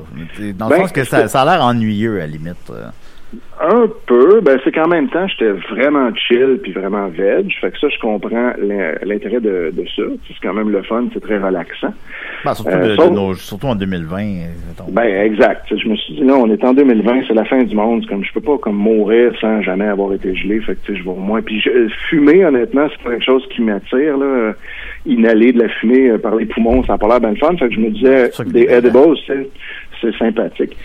Dans 0.54 0.68
le 0.68 0.70
Ben, 0.70 0.82
sens 0.82 0.92
que 0.92 1.04
ça, 1.04 1.28
ça 1.28 1.42
a 1.42 1.44
l'air 1.44 1.64
ennuyeux, 1.64 2.16
à 2.16 2.20
la 2.20 2.26
limite. 2.26 2.72
Un 3.61 3.87
peu, 4.07 4.41
ben 4.43 4.59
c'est 4.64 4.72
qu'en 4.72 4.87
même 4.89 5.09
temps, 5.09 5.26
j'étais 5.28 5.51
vraiment 5.70 6.14
chill 6.14 6.59
puis 6.62 6.72
vraiment 6.72 7.09
veg. 7.09 7.51
Fait 7.61 7.70
que 7.70 7.78
ça, 7.78 7.89
je 7.89 7.99
comprends 7.99 8.53
l'in- 8.61 8.93
l'intérêt 9.03 9.41
de, 9.41 9.72
de 9.72 9.84
ça. 9.97 10.03
C'est 10.28 10.34
quand 10.43 10.53
même 10.53 10.70
le 10.70 10.82
fun, 10.82 11.07
c'est 11.14 11.20
très 11.22 11.39
relaxant. 11.39 11.95
Ben, 12.45 12.55
surtout, 12.55 12.70
Euh, 12.70 12.82
de- 12.84 12.91
de 12.91 12.97
sauf- 12.97 13.11
nos- 13.12 13.34
surtout 13.34 13.66
en 13.68 13.74
2020. 13.74 14.18
euh, 14.20 14.47
mettons. 14.68 14.91
Ben 14.93 15.22
exact. 15.24 15.66
Je 15.74 15.89
me 15.89 15.97
suis 15.97 16.14
dit 16.14 16.24
là, 16.24 16.34
on 16.37 16.51
est 16.51 16.62
en 16.64 16.74
2020, 16.74 17.22
c'est 17.26 17.34
la 17.34 17.45
fin 17.47 17.62
du 17.62 17.74
monde. 17.74 18.07
Comme 18.07 18.24
je 18.24 18.32
peux 18.32 18.41
pas 18.43 18.59
comme 18.59 18.76
mourir 18.76 19.32
sans 19.41 19.62
jamais 19.62 19.87
avoir 19.87 20.12
été 20.12 20.34
gelé. 20.34 20.61
Fait 20.61 20.76
que 20.76 20.95
je 20.95 21.03
vais 21.03 21.11
au 21.11 21.14
moins. 21.14 21.41
Puis 21.43 21.61
je- 21.61 21.89
fumer, 22.11 22.45
honnêtement, 22.45 22.87
c'est 22.91 23.11
quelque 23.11 23.24
chose 23.24 23.47
qui 23.55 23.62
m'attire 23.62 24.18
là. 24.18 24.53
Inhaler 25.07 25.53
de 25.53 25.62
la 25.62 25.68
fumée 25.68 26.11
euh, 26.11 26.18
par 26.18 26.34
les 26.37 26.47
poumons, 26.47 26.82
ça 26.84 26.95
a 26.95 26.99
pas 26.99 27.09
l'air 27.09 27.20
bien 27.20 27.34
fun. 27.37 27.57
Fait 27.57 27.68
que 27.68 27.74
je 27.74 27.80
me 27.80 27.91
disais 27.91 28.30
des 28.47 28.66
edibles, 28.70 29.16
c'est 30.01 30.14
sympathique. 30.18 30.76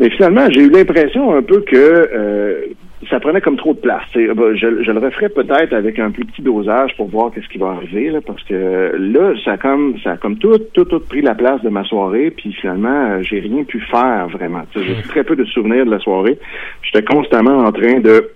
Mais 0.00 0.08
finalement, 0.10 0.48
j'ai 0.50 0.62
eu 0.62 0.70
l'impression 0.70 1.34
un 1.34 1.42
peu 1.42 1.60
que 1.60 1.76
euh, 1.76 2.64
ça 3.10 3.20
prenait 3.20 3.42
comme 3.42 3.56
trop 3.56 3.74
de 3.74 3.78
place. 3.78 4.02
Ben, 4.14 4.54
je, 4.54 4.82
je 4.82 4.90
le 4.90 4.98
referais 4.98 5.28
peut-être 5.28 5.74
avec 5.74 5.98
un 5.98 6.10
plus 6.10 6.24
petit 6.24 6.40
dosage 6.40 6.96
pour 6.96 7.08
voir 7.08 7.30
qu'est-ce 7.32 7.48
qui 7.48 7.58
va 7.58 7.72
arriver, 7.72 8.08
là, 8.08 8.20
parce 8.26 8.42
que 8.44 8.92
là, 8.96 9.34
ça 9.44 9.52
a 9.52 9.56
comme 9.58 9.96
ça 10.02 10.12
a 10.12 10.16
comme 10.16 10.38
tout, 10.38 10.58
tout, 10.72 10.84
tout 10.84 11.00
pris 11.00 11.20
la 11.20 11.34
place 11.34 11.62
de 11.62 11.68
ma 11.68 11.84
soirée, 11.84 12.30
puis 12.30 12.52
finalement, 12.52 13.10
euh, 13.10 13.22
j'ai 13.22 13.40
rien 13.40 13.62
pu 13.64 13.80
faire 13.80 14.28
vraiment. 14.28 14.62
J'ai 14.74 15.02
très 15.08 15.22
peu 15.22 15.36
de 15.36 15.44
souvenirs 15.44 15.84
de 15.84 15.90
la 15.90 15.98
soirée. 15.98 16.38
J'étais 16.82 17.04
constamment 17.04 17.58
en 17.58 17.72
train 17.72 18.00
de 18.00 18.30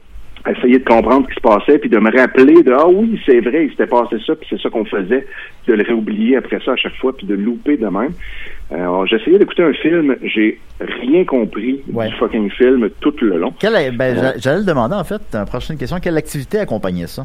essayer 0.50 0.78
de 0.78 0.84
comprendre 0.84 1.26
ce 1.28 1.34
qui 1.34 1.36
se 1.36 1.40
passait, 1.40 1.78
puis 1.78 1.88
de 1.88 1.98
me 1.98 2.10
rappeler 2.16 2.62
de 2.62 2.72
ah 2.72 2.86
oui, 2.86 3.18
c'est 3.24 3.40
vrai, 3.40 3.64
il 3.64 3.70
s'était 3.70 3.86
passé 3.86 4.16
ça, 4.26 4.34
puis 4.36 4.46
c'est 4.50 4.60
ça 4.60 4.68
qu'on 4.70 4.84
faisait, 4.84 5.26
de 5.66 5.72
le 5.72 5.82
réoublier 5.82 6.36
après 6.36 6.58
ça 6.64 6.72
à 6.72 6.76
chaque 6.76 6.94
fois, 6.96 7.16
puis 7.16 7.26
de 7.26 7.34
louper 7.34 7.76
de 7.76 7.86
même. 7.86 8.12
Euh, 8.72 8.76
Alors, 8.76 9.06
j'essayais 9.06 9.38
d'écouter 9.38 9.62
un 9.62 9.72
film, 9.72 10.16
j'ai 10.22 10.60
rien 10.80 11.24
compris 11.24 11.82
du 11.86 12.14
fucking 12.16 12.50
film 12.50 12.90
tout 13.00 13.14
le 13.22 13.38
long. 13.38 13.52
Quelle, 13.58 13.96
ben, 13.96 14.14
j'a- 14.16 14.36
J'allais 14.38 14.58
le 14.60 14.64
demander, 14.66 14.94
en 14.94 15.04
fait, 15.04 15.22
une 15.34 15.44
prochaine 15.46 15.76
question. 15.78 15.98
Quelle 16.00 16.16
activité 16.16 16.58
accompagnait 16.58 17.06
ça? 17.06 17.24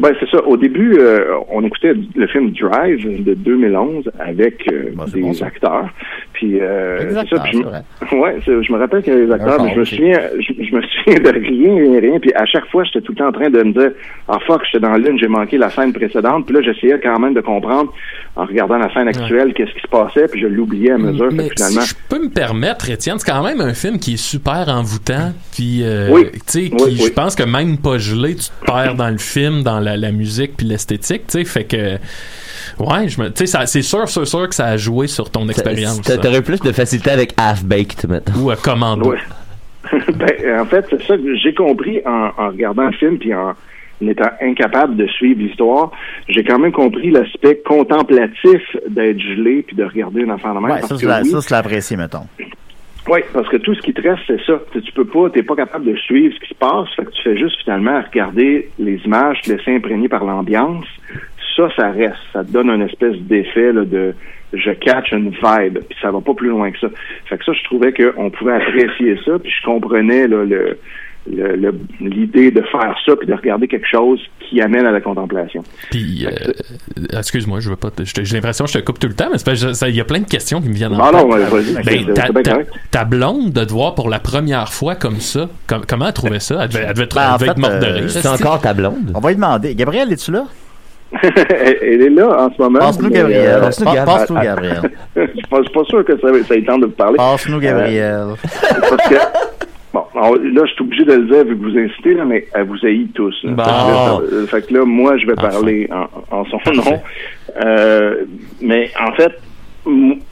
Ben, 0.00 0.10
c'est 0.18 0.28
ça. 0.30 0.42
Au 0.44 0.56
début, 0.56 0.96
euh, 0.98 1.24
on 1.50 1.64
écoutait 1.64 1.94
le 2.14 2.26
film 2.26 2.50
Drive 2.52 3.24
de 3.24 3.34
2011 3.34 4.10
avec 4.18 4.64
euh, 4.72 4.90
des 5.14 5.42
acteurs. 5.42 5.88
Puis, 6.32 6.58
euh, 6.60 6.98
Des 7.04 7.10
c'est 7.12 7.18
acteurs, 7.18 7.38
ça. 7.38 7.44
Puis 7.44 7.62
je, 8.10 8.16
ouais, 8.16 8.36
je 8.46 8.72
me 8.72 8.78
rappelle 8.78 9.02
qu'il 9.02 9.12
y 9.12 9.16
avait 9.16 9.26
des 9.26 9.32
acteurs, 9.32 9.62
mais 9.62 9.74
je 9.74 9.80
me 9.80 9.84
souviens, 9.84 10.20
je, 10.38 10.52
je 10.64 10.74
me 10.74 10.82
souviens 10.82 11.20
de 11.20 11.28
rien, 11.38 11.74
rien, 11.90 12.00
rien. 12.00 12.18
Puis 12.20 12.32
à 12.34 12.46
chaque 12.46 12.66
fois, 12.70 12.84
j'étais 12.84 13.00
tout 13.02 13.12
le 13.12 13.18
temps 13.18 13.28
en 13.28 13.32
train 13.32 13.50
de 13.50 13.62
me 13.62 13.72
dire, 13.72 13.92
ah 14.28 14.38
fuck, 14.46 14.62
j'étais 14.64 14.80
dans 14.84 14.94
l'une, 14.96 15.18
j'ai 15.18 15.28
manqué 15.28 15.58
la 15.58 15.70
scène 15.70 15.92
précédente. 15.92 16.46
Puis 16.46 16.54
là, 16.56 16.62
j'essayais 16.62 16.98
quand 17.00 17.18
même 17.20 17.34
de 17.34 17.40
comprendre 17.40 17.92
en 18.34 18.44
regardant 18.46 18.78
la 18.78 18.92
scène 18.94 19.08
actuelle 19.08 19.52
qu'est-ce 19.54 19.72
qui 19.74 19.80
se 19.82 19.88
passait, 19.88 20.26
puis 20.26 20.40
je 20.40 20.46
l'oubliais 20.46 20.92
à 20.92 20.98
mesure. 20.98 21.28
Mais 21.32 21.48
que 21.48 21.54
finalement, 21.56 21.82
si 21.82 21.90
je 21.90 21.94
peux 22.08 22.22
me 22.22 22.30
permettre, 22.30 22.90
Étienne, 22.90 23.18
c'est 23.18 23.30
quand 23.30 23.44
même 23.44 23.60
un 23.60 23.74
film 23.74 23.98
qui 23.98 24.14
est 24.14 24.16
super 24.16 24.68
envoûtant. 24.68 25.32
Puis, 25.54 25.80
euh, 25.82 26.08
Oui. 26.10 26.26
tu 26.32 26.38
sais, 26.46 26.60
qui- 26.70 26.74
Oui, 26.74 26.82
oui. 26.98 27.02
je 27.06 27.12
pense 27.12 27.36
que 27.36 27.42
même 27.44 27.76
pas 27.78 27.98
gelé, 27.98 28.34
tu 28.34 28.48
te 28.48 28.64
perds 28.66 28.94
dans 28.96 29.10
le 29.10 29.18
film, 29.18 29.62
dans 29.62 29.71
la, 29.80 29.96
la 29.96 30.12
musique 30.12 30.56
puis 30.56 30.66
l'esthétique. 30.66 31.26
Tu 31.28 31.38
sais, 31.38 31.44
fait 31.44 31.64
que. 31.64 31.98
Ouais, 32.78 33.08
je 33.08 33.20
me, 33.20 33.30
tu 33.30 33.46
sais, 33.46 33.66
c'est 33.66 33.82
sûr, 33.82 34.08
sûr, 34.08 34.26
sûr 34.26 34.48
que 34.48 34.54
ça 34.54 34.66
a 34.66 34.76
joué 34.76 35.06
sur 35.06 35.30
ton 35.30 35.48
expérience. 35.48 36.00
T'aurais 36.02 36.42
plus 36.42 36.60
de 36.60 36.72
facilité 36.72 37.10
avec 37.10 37.34
Half-Baked, 37.36 38.08
maintenant. 38.08 38.42
Ou 38.42 38.50
à 38.50 38.56
Commando. 38.56 39.10
Ouais. 39.10 39.18
ben, 39.92 40.60
en 40.60 40.64
fait, 40.66 40.86
c'est 40.90 41.02
ça 41.02 41.16
que 41.16 41.36
j'ai 41.36 41.54
compris 41.54 42.00
en, 42.06 42.30
en 42.38 42.48
regardant 42.48 42.86
le 42.86 42.92
film 42.92 43.18
puis 43.18 43.34
en 43.34 43.54
étant 44.00 44.30
incapable 44.40 44.96
de 44.96 45.06
suivre 45.06 45.40
l'histoire. 45.40 45.90
J'ai 46.28 46.44
quand 46.44 46.58
même 46.58 46.72
compris 46.72 47.10
l'aspect 47.10 47.60
contemplatif 47.64 48.62
d'être 48.88 49.20
gelé 49.20 49.62
puis 49.66 49.76
de 49.76 49.84
regarder 49.84 50.22
une 50.22 50.30
enfant 50.32 50.54
de 50.54 50.60
même. 50.60 50.64
Ouais, 50.64 50.80
parce 50.80 50.88
ça, 50.88 50.94
que 50.94 51.00
c'est 51.00 51.06
la- 51.06 51.22
oui, 51.22 51.30
ça, 51.30 51.40
c'est 51.40 51.50
l'apprécier, 51.54 51.96
mettons. 51.96 52.26
Oui, 53.08 53.20
parce 53.32 53.48
que 53.48 53.56
tout 53.56 53.74
ce 53.74 53.80
qui 53.82 53.92
te 53.92 54.00
reste, 54.00 54.22
c'est 54.26 54.40
ça. 54.44 54.60
Tu, 54.72 54.92
peux 54.92 55.04
pas, 55.04 55.28
t'es 55.30 55.42
pas 55.42 55.56
capable 55.56 55.84
de 55.86 55.96
suivre 55.96 56.34
ce 56.34 56.40
qui 56.40 56.48
se 56.50 56.54
passe, 56.58 56.88
fait 56.94 57.04
que 57.04 57.10
tu 57.10 57.22
fais 57.22 57.36
juste 57.36 57.60
finalement 57.62 58.00
regarder 58.00 58.68
les 58.78 58.96
images, 59.04 59.40
te 59.42 59.52
laisser 59.52 59.74
imprégner 59.74 60.08
par 60.08 60.24
l'ambiance. 60.24 60.86
Ça, 61.56 61.68
ça 61.76 61.90
reste. 61.90 62.16
Ça 62.32 62.44
te 62.44 62.50
donne 62.52 62.70
une 62.70 62.82
espèce 62.82 63.16
d'effet 63.18 63.72
de 63.72 64.14
je 64.54 64.70
catch 64.70 65.12
une 65.12 65.30
vibe, 65.30 65.78
puis 65.88 65.98
ça 66.00 66.10
va 66.10 66.20
pas 66.20 66.34
plus 66.34 66.48
loin 66.50 66.70
que 66.70 66.78
ça. 66.78 66.88
Fait 67.26 67.38
que 67.38 67.44
ça, 67.44 67.52
je 67.54 67.64
trouvais 67.64 67.92
qu'on 67.92 68.30
pouvait 68.30 68.52
apprécier 68.54 69.16
ça, 69.24 69.38
puis 69.38 69.50
je 69.50 69.64
comprenais 69.64 70.28
là, 70.28 70.44
le- 70.44 70.78
l'idée 71.26 72.50
de 72.50 72.62
faire 72.62 72.96
ça 73.06 73.16
puis 73.16 73.26
de 73.26 73.34
regarder 73.34 73.68
quelque 73.68 73.86
chose 73.86 74.20
qui 74.40 74.60
amène 74.60 74.86
à 74.86 74.90
la 74.90 75.00
contemplation. 75.00 75.62
Puis, 75.90 76.26
euh, 76.26 77.16
excuse-moi, 77.18 77.60
je 77.60 77.70
veux 77.70 77.76
pas. 77.76 77.90
J'ai 78.02 78.34
l'impression 78.36 78.64
que 78.64 78.70
je 78.72 78.78
te 78.78 78.84
coupe 78.84 78.98
tout 78.98 79.08
le 79.08 79.14
temps, 79.14 79.28
mais 79.30 79.38
il 79.88 79.94
y 79.96 80.00
a 80.00 80.04
plein 80.04 80.20
de 80.20 80.26
questions 80.28 80.60
qui 80.60 80.68
me 80.68 80.74
viennent 80.74 80.96
Ah 81.00 81.10
non, 81.12 81.26
ouais, 81.28 81.44
vas-y, 81.44 81.74
Ben, 81.84 82.14
ta, 82.14 82.28
ta- 82.42 82.58
ta 82.90 83.04
blonde 83.04 83.52
de 83.52 83.64
te 83.64 83.72
voir 83.72 83.94
pour 83.94 84.08
la 84.08 84.18
première 84.18 84.72
fois 84.72 84.94
comme 84.94 85.20
ça, 85.20 85.48
com- 85.68 85.82
comment 85.86 86.06
elle 86.08 86.12
trouvait 86.12 86.40
ça? 86.40 86.58
Elle 86.62 86.68
devait, 86.68 86.84
elle 86.88 86.94
devait 86.94 87.04
être, 87.04 87.14
Ben, 87.14 87.30
en 87.30 87.34
elle 87.34 87.38
devait 87.40 87.50
être 87.50 87.54
fait, 87.54 87.60
morte 87.60 87.78
de 87.80 87.86
euh, 87.86 87.94
rire. 88.00 88.10
c'est 88.10 88.26
encore 88.28 88.60
ta 88.60 88.74
blonde? 88.74 89.12
On 89.14 89.20
va 89.20 89.28
lui 89.30 89.36
demander. 89.36 89.74
Gabriel, 89.74 90.12
es-tu 90.12 90.32
là? 90.32 90.44
elle, 91.22 92.02
est 92.02 92.08
là 92.08 92.46
en 92.46 92.54
ce 92.54 92.62
moment. 92.62 92.78
Passe-nous 92.78 93.10
mais, 93.10 93.14
Gabriel. 93.16 93.46
euh, 93.46 93.60
passe-nous 93.60 93.92
Gabriel. 94.40 94.80
je 95.16 95.20
suis 95.26 95.42
pas, 95.42 95.58
je 95.58 95.62
suis 95.64 95.72
pas 95.74 95.84
sûr 95.84 96.04
que 96.06 96.18
ça, 96.18 96.28
ça 96.48 96.54
ait 96.54 96.64
tente 96.64 96.80
de 96.80 96.86
vous 96.86 96.92
parler. 96.92 97.16
Passe-nous 97.18 97.60
Gabriel. 97.60 98.00
Euh, 98.00 98.34
parce 98.88 99.08
que, 99.08 99.14
bon, 99.92 100.04
alors, 100.14 100.36
là, 100.36 100.62
je 100.66 100.72
suis 100.72 100.82
obligé 100.82 101.04
de 101.04 101.12
le 101.14 101.24
dire 101.26 101.44
vu 101.44 101.56
que 101.56 101.62
vous 101.62 101.78
incitez, 101.78 102.14
là, 102.14 102.24
mais 102.24 102.46
elle 102.54 102.64
vous 102.66 102.84
haït 102.84 103.08
tous. 103.14 103.34
là. 103.44 103.52
Bon. 103.52 103.62
Fait, 103.64 103.70
que 103.70 103.90
là, 104.34 104.40
ça- 104.40 104.46
fait 104.48 104.66
que 104.68 104.74
là, 104.74 104.84
moi, 104.84 105.16
je 105.18 105.26
vais 105.26 105.34
parler 105.34 105.88
en, 105.92 106.36
en 106.38 106.44
son 106.46 106.58
nom. 106.72 107.00
Euh, 107.64 108.24
mais 108.60 108.90
en 109.00 109.12
fait, 109.12 109.32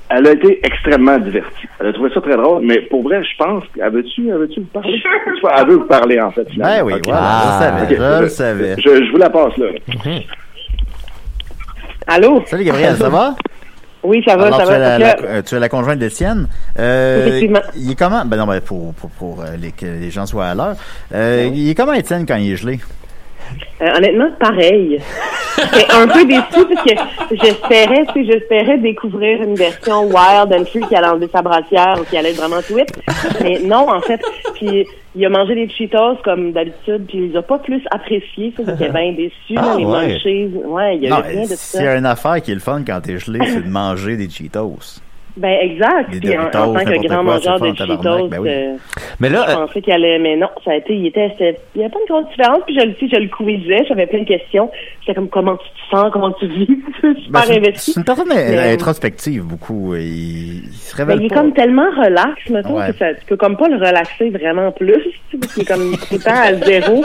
elle 0.08 0.26
a 0.26 0.32
été 0.32 0.60
extrêmement 0.64 1.18
divertie. 1.18 1.66
Elle 1.80 1.88
a 1.88 1.92
trouvé 1.92 2.10
ça 2.14 2.20
très 2.20 2.36
drôle, 2.36 2.62
mais 2.64 2.80
pour 2.82 3.02
vrai, 3.02 3.22
je 3.24 3.36
pense 3.36 3.64
qu'elle 3.74 3.90
veut-tu, 3.92 4.28
elle 4.28 4.48
vous 4.56 4.64
parler? 4.72 5.02
Elle 5.58 5.66
veut 5.68 5.76
vous 5.76 5.84
parler, 5.86 6.20
en 6.20 6.30
fait. 6.30 6.48
finalement. 6.50 6.86
Ben 6.86 6.94
oui, 6.96 7.00
voilà, 7.04 7.40
je 7.42 7.46
le 7.46 7.58
savais, 7.58 7.96
je 7.96 8.22
le 8.22 8.28
savais. 8.28 8.76
Je, 8.78 9.04
je 9.06 9.10
vous 9.10 9.18
la 9.18 9.30
passe, 9.30 9.56
là. 9.56 9.66
Allô? 12.06 12.42
Salut 12.46 12.64
Gabriel, 12.64 12.96
ça 12.96 13.08
va? 13.08 13.34
Oui, 14.02 14.22
ça 14.26 14.36
va, 14.36 14.46
Alors, 14.46 14.60
ça 14.60 14.66
tu, 14.66 14.72
es 14.72 14.78
va. 14.78 14.98
la, 14.98 15.16
euh, 15.22 15.42
tu 15.42 15.54
es 15.54 15.58
la 15.58 15.68
conjointe 15.68 15.98
d'Étienne. 15.98 16.48
Euh, 16.78 17.26
Effectivement. 17.26 17.60
Il 17.76 17.90
est 17.90 17.98
comment? 17.98 18.24
Ben 18.24 18.36
non, 18.38 18.46
ben 18.46 18.60
pour, 18.60 18.94
pour, 18.94 19.10
pour 19.10 19.40
euh, 19.42 19.56
les, 19.60 19.72
que 19.72 19.84
les 19.84 20.10
gens 20.10 20.24
soient 20.26 20.46
à 20.46 20.54
l'heure. 20.54 20.76
Euh, 21.14 21.50
il 21.52 21.68
est 21.68 21.74
comment 21.74 21.92
Étienne 21.92 22.24
quand 22.26 22.36
il 22.36 22.52
est 22.52 22.56
gelé? 22.56 22.80
Euh, 23.82 23.96
honnêtement, 23.96 24.28
pareil. 24.38 25.00
J'étais 25.74 25.92
un 25.92 26.06
peu 26.06 26.24
déçue 26.24 26.40
parce 26.72 26.84
que 26.84 27.36
j'espérais, 27.42 28.06
tu 28.14 28.24
sais, 28.24 28.32
j'espérais 28.32 28.78
découvrir 28.78 29.42
une 29.42 29.54
version 29.54 30.04
wild 30.04 30.52
and 30.54 30.64
free 30.66 30.80
qui 30.88 30.94
allait 30.94 31.08
enlever 31.08 31.28
sa 31.32 31.42
brassière 31.42 31.96
ou 32.00 32.04
qui 32.04 32.16
allait 32.16 32.30
être 32.30 32.36
vraiment 32.36 32.60
sweet. 32.62 32.88
Mais 33.42 33.58
non, 33.64 33.90
en 33.90 34.00
fait. 34.00 34.20
Puis 34.54 34.86
il 35.16 35.24
a 35.24 35.28
mangé 35.28 35.54
des 35.54 35.68
Cheetos 35.68 36.16
comme 36.24 36.52
d'habitude, 36.52 37.06
puis 37.08 37.18
il 37.18 37.30
les 37.30 37.36
a 37.36 37.42
pas 37.42 37.58
plus 37.58 37.82
appréciés. 37.90 38.52
Ça, 38.56 38.62
j'étais 38.66 38.90
bien 38.92 39.12
déçu. 39.12 39.54
là, 39.54 39.62
Ah, 39.74 39.76
les 39.78 39.84
ouais. 39.84 40.06
munchies. 40.08 40.46
Ouais, 40.64 40.96
il 40.96 41.02
y 41.02 41.06
a 41.06 41.10
non, 41.10 41.22
rien 41.22 41.42
de 41.42 41.46
s'il 41.46 41.80
y 41.80 41.84
ça. 41.84 41.92
a 41.92 41.96
une 41.96 42.06
affaire 42.06 42.40
qui 42.42 42.50
est 42.52 42.54
le 42.54 42.60
fun 42.60 42.82
quand 42.86 43.00
t'es 43.00 43.18
gelé, 43.18 43.40
c'est 43.46 43.62
de 43.64 43.68
manger 43.70 44.16
des 44.16 44.28
Cheetos. 44.30 45.00
Ben 45.36 45.56
exact. 45.60 46.10
Puis 46.20 46.36
en, 46.38 46.50
tant 46.50 46.74
que 46.74 47.06
grand 47.06 47.22
mangeur 47.22 47.60
de 47.60 47.74
Cheetos, 47.74 48.28
ben 48.28 48.38
oui. 48.40 48.48
euh, 48.50 48.74
Mais 49.20 49.28
là, 49.28 49.46
je 49.48 49.54
pensais 49.54 49.80
qu'il 49.80 49.92
allait, 49.92 50.18
mais 50.18 50.36
non, 50.36 50.48
ça 50.64 50.72
a 50.72 50.74
été, 50.76 50.94
il 50.94 51.06
était, 51.06 51.34
il 51.74 51.78
n'y 51.78 51.84
avait 51.84 51.92
pas 51.92 51.98
une 52.00 52.12
grosse 52.14 52.28
différence, 52.30 52.60
puis 52.66 52.74
je 52.78 52.84
le 52.86 52.94
je 53.00 53.16
le 53.16 53.28
quizzais, 53.28 53.84
j'avais 53.88 54.06
plein 54.06 54.20
de 54.20 54.24
questions. 54.28 54.70
J'étais 55.00 55.14
comme, 55.14 55.28
comment 55.28 55.56
tu 55.56 55.68
te 55.68 55.96
sens, 55.96 56.10
comment 56.12 56.32
tu 56.32 56.46
vis, 56.46 56.66
super 57.24 57.46
Ben, 57.48 57.56
investi. 57.58 57.92
c'est 57.92 58.00
une 58.00 58.04
personne 58.04 58.26
Mais, 58.28 58.58
euh, 58.58 58.74
introspective 58.74 59.42
beaucoup. 59.44 59.94
Il, 59.94 60.64
il 60.64 60.72
se 60.72 60.96
Ben, 60.96 61.04
révèle 61.04 61.20
il 61.20 61.26
est 61.26 61.28
pas. 61.28 61.34
comme 61.36 61.52
tellement 61.52 61.90
relax, 61.96 62.50
mettons, 62.50 62.76
Ouais. 62.78 62.88
que 62.92 62.96
ça, 62.98 63.14
tu 63.14 63.24
peux 63.26 63.36
comme 63.36 63.56
pas 63.56 63.68
le 63.68 63.76
relaxer 63.76 64.30
vraiment 64.30 64.72
plus, 64.72 65.02
parce 65.40 65.54
qu'il 65.54 65.62
est 65.62 65.66
comme 65.66 65.92
tout 65.96 66.14
le 66.14 66.18
temps 66.18 66.30
à 66.34 66.54
zéro. 66.54 67.02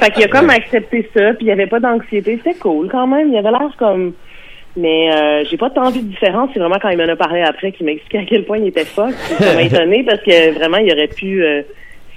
Fait 0.00 0.10
qu'il 0.10 0.24
a 0.24 0.28
comme 0.28 0.50
accepté 0.50 1.08
ça, 1.14 1.32
puis 1.34 1.46
il 1.46 1.48
y 1.48 1.52
avait 1.52 1.66
pas 1.66 1.80
d'anxiété. 1.80 2.40
C'était 2.44 2.58
cool 2.58 2.88
quand 2.90 3.06
même, 3.06 3.28
il 3.32 3.36
avait 3.38 3.50
l'air 3.50 3.70
comme... 3.78 4.12
Mais 4.78 5.12
euh, 5.12 5.44
j'ai 5.50 5.56
pas 5.56 5.70
tant 5.70 5.90
vu 5.90 6.00
de 6.00 6.06
différence, 6.06 6.50
c'est 6.54 6.60
vraiment 6.60 6.78
quand 6.80 6.88
il 6.88 6.98
m'en 6.98 7.08
a 7.08 7.16
parlé 7.16 7.42
après 7.42 7.72
qu'il 7.72 7.84
m'a 7.84 7.92
expliqué 7.92 8.18
à 8.18 8.24
quel 8.24 8.44
point 8.44 8.58
il 8.58 8.68
était 8.68 8.84
fuck. 8.84 9.12
Ça 9.12 9.54
m'a 9.54 9.62
étonné 9.70 10.04
parce 10.04 10.22
que 10.22 10.52
vraiment, 10.52 10.76
il 10.78 10.92
aurait 10.92 11.08
pu... 11.08 11.42
euh, 11.42 11.62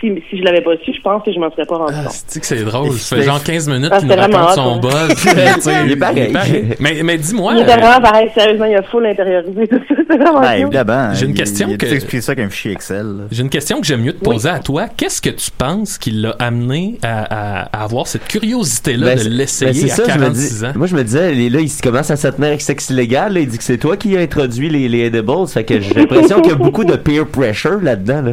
si, 0.02 0.12
si 0.30 0.38
je 0.40 0.44
l'avais 0.44 0.62
pas 0.62 0.72
su, 0.84 0.92
je 0.94 1.02
pense 1.02 1.24
que 1.24 1.32
je 1.32 1.40
m'en 1.40 1.50
serais 1.52 1.66
pas 1.66 1.78
rendu 1.78 1.94
compte. 1.94 2.08
Tu 2.12 2.20
sais 2.28 2.40
que 2.42 2.46
c'est 2.46 2.64
drôle? 2.64 2.92
Ça 2.98 3.16
fait 3.16 3.22
genre 3.24 3.42
15 3.42 3.70
minutes 3.70 3.90
Ah, 3.94 4.00
qu'il 4.00 4.08
nous 4.10 4.16
raconte 4.16 4.36
hot, 4.50 4.54
son 4.56 4.88
hein. 4.90 5.08
sais, 5.62 5.72
Il 5.86 5.92
est 5.92 5.96
pareil. 5.96 6.34
Mais, 6.80 7.02
mais 7.04 7.18
dis-moi. 7.18 7.54
Il 7.56 7.62
était 7.62 7.72
euh, 7.74 7.76
vraiment 7.78 8.02
pareil, 8.02 8.30
sérieusement, 8.36 8.66
il 8.66 8.76
a 8.76 8.82
full 8.84 9.06
intériorisé 9.06 9.68
tout 9.68 9.80
ça. 9.88 9.96
C'est 10.10 10.18
vraiment 10.18 10.42
Ben, 10.42 10.54
évidemment. 10.54 11.14
J'ai 11.14 11.26
une 11.26 11.32
il- 11.32 11.38
question 11.38 11.68
il 11.70 11.78
que- 11.78 11.86
expliqué 11.86 12.22
ça 12.22 12.36
comme 12.36 12.50
fichier 12.50 12.72
Excel. 12.74 13.16
J'ai 13.32 13.42
une 13.44 13.50
question 13.50 13.80
que 13.80 13.88
j'aime 13.88 14.02
mieux 14.02 14.14
te 14.14 14.24
poser 14.24 14.50
à 14.50 14.60
toi. 14.60 14.88
Qu'est-ce 14.98 15.22
que 15.22 15.30
tu 15.30 15.52
penses 15.58 15.98
qui 15.98 16.12
l'a 16.12 16.36
amené 16.40 16.98
à, 17.04 17.22
à- 17.62 17.80
à 17.80 17.84
avoir 17.84 18.08
cette 18.08 18.28
curiosité-là 18.28 19.06
Ben, 19.06 19.14
de 19.16 19.20
c'est- 19.24 19.30
ben, 19.30 19.36
l'essayer 19.38 19.74
c'est 19.88 19.92
à 19.92 19.96
ça, 19.96 20.04
je 20.08 20.10
me 20.20 20.24
46 20.26 20.60
dis- 20.60 20.66
ans? 20.66 20.72
Moi, 20.76 20.88
je 20.88 20.96
me 20.96 21.04
disais, 21.04 21.34
là, 21.50 21.60
il 21.60 21.72
commence 21.82 22.10
à 22.12 22.16
se 22.18 22.28
tenir 22.28 22.48
avec 22.48 22.62
sexe 22.62 22.90
illégal. 22.90 23.34
là. 23.34 23.40
il 23.40 23.48
dit 23.48 23.58
que 23.58 23.64
c'est 23.64 23.78
toi 23.78 23.98
qui 23.98 24.18
as 24.18 24.22
introduit 24.22 24.70
les, 24.70 24.88
les 24.90 25.06
edibles. 25.06 25.48
Fait 25.48 25.64
que 25.64 25.80
j'ai 25.80 25.94
l'impression 25.94 26.42
qu'il 26.42 26.52
y 26.52 26.54
a 26.54 26.58
beaucoup 26.58 26.84
de 26.86 26.96
peer 26.96 27.26
pressure 27.28 27.80
là-dedans. 27.82 28.22
Là. 28.22 28.32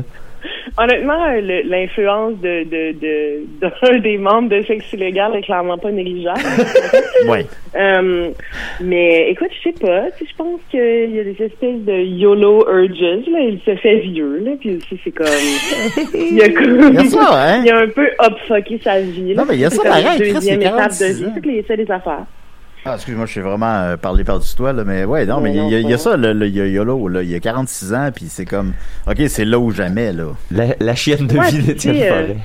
Honnêtement, 0.77 1.27
l'influence 1.65 2.35
de, 2.41 2.65
de, 2.65 2.93
de, 2.99 3.47
d'un 3.61 3.99
des 3.99 4.19
membres 4.19 4.49
de 4.49 4.63
sexe 4.63 4.93
illégal 4.93 5.35
est 5.37 5.43
clairement 5.43 5.79
pas 5.79 5.91
négligeable. 5.91 6.41
Ouais. 7.27 7.45
Euh, 7.75 8.31
mais 8.81 9.31
écoute, 9.31 9.49
je 9.59 9.71
sais 9.71 9.75
pas. 9.81 10.07
Je 10.21 10.37
pense 10.37 10.61
qu'il 10.71 11.15
y 11.15 11.19
a 11.19 11.25
des 11.25 11.43
espèces 11.43 11.81
de 11.85 11.93
YOLO 11.93 12.65
urges. 12.69 13.29
Là. 13.29 13.41
Il 13.41 13.61
se 13.65 13.75
fait 13.77 13.99
vieux. 13.99 14.39
Là, 14.39 14.53
puis 14.59 14.77
aussi, 14.77 15.01
c'est 15.03 15.11
comme. 15.11 15.27
Il 16.15 16.35
y 16.37 16.43
a 16.43 16.49
comme. 16.51 16.93
Il 16.93 16.95
y 16.95 16.99
a 16.99 17.05
ça, 17.05 17.29
hein? 17.33 17.63
Il 17.65 17.71
a 17.71 17.79
un 17.79 17.89
peu 17.89 18.09
upfucké 18.25 18.81
sa 18.83 19.01
vie. 19.01 19.35
Là. 19.35 19.43
Non, 19.43 19.49
mais 19.49 19.57
il 19.57 19.61
y 19.61 19.65
a 19.65 19.71
ça 19.71 19.83
pareil, 19.83 20.33
deuxième 20.33 20.63
étape 20.63 20.75
de 20.75 20.79
46 20.79 21.23
vie. 21.23 21.65
C'est 21.67 21.77
des 21.77 21.91
affaires. 21.91 22.25
Ah, 22.91 22.95
excuse-moi, 22.95 23.27
je 23.27 23.33
suis 23.33 23.41
vraiment 23.43 23.75
euh, 23.81 23.97
parlé 23.99 24.25
par-dessus 24.25 24.57
toi, 24.57 24.73
là, 24.73 24.83
mais 24.85 25.05
ouais, 25.05 25.27
non, 25.27 25.41
mais 25.41 25.51
il 25.51 25.57
y, 25.57 25.59
a- 25.59 25.63
non, 25.63 25.69
il 25.87 25.91
y 25.91 25.93
a 25.95 25.99
ça, 25.99 26.17
YOLO, 26.17 27.09
là, 27.09 27.23
il 27.23 27.29
y 27.29 27.35
a 27.35 27.41
46 27.41 27.93
ans, 27.93 28.09
puis 28.15 28.27
c'est 28.29 28.47
comme, 28.47 28.73
ok, 29.07 29.17
c'est 29.29 29.45
là 29.45 29.59
ou 29.59 29.71
jamais, 29.71 30.13
là. 30.13 30.25
La, 30.51 30.67
la 30.81 30.95
chienne 30.95 31.27
de 31.27 31.37
Ouais, 31.39 31.51
vie 31.51 31.63
d'Étienne 31.63 31.97
euh, 32.01 32.09
Forêt. 32.09 32.37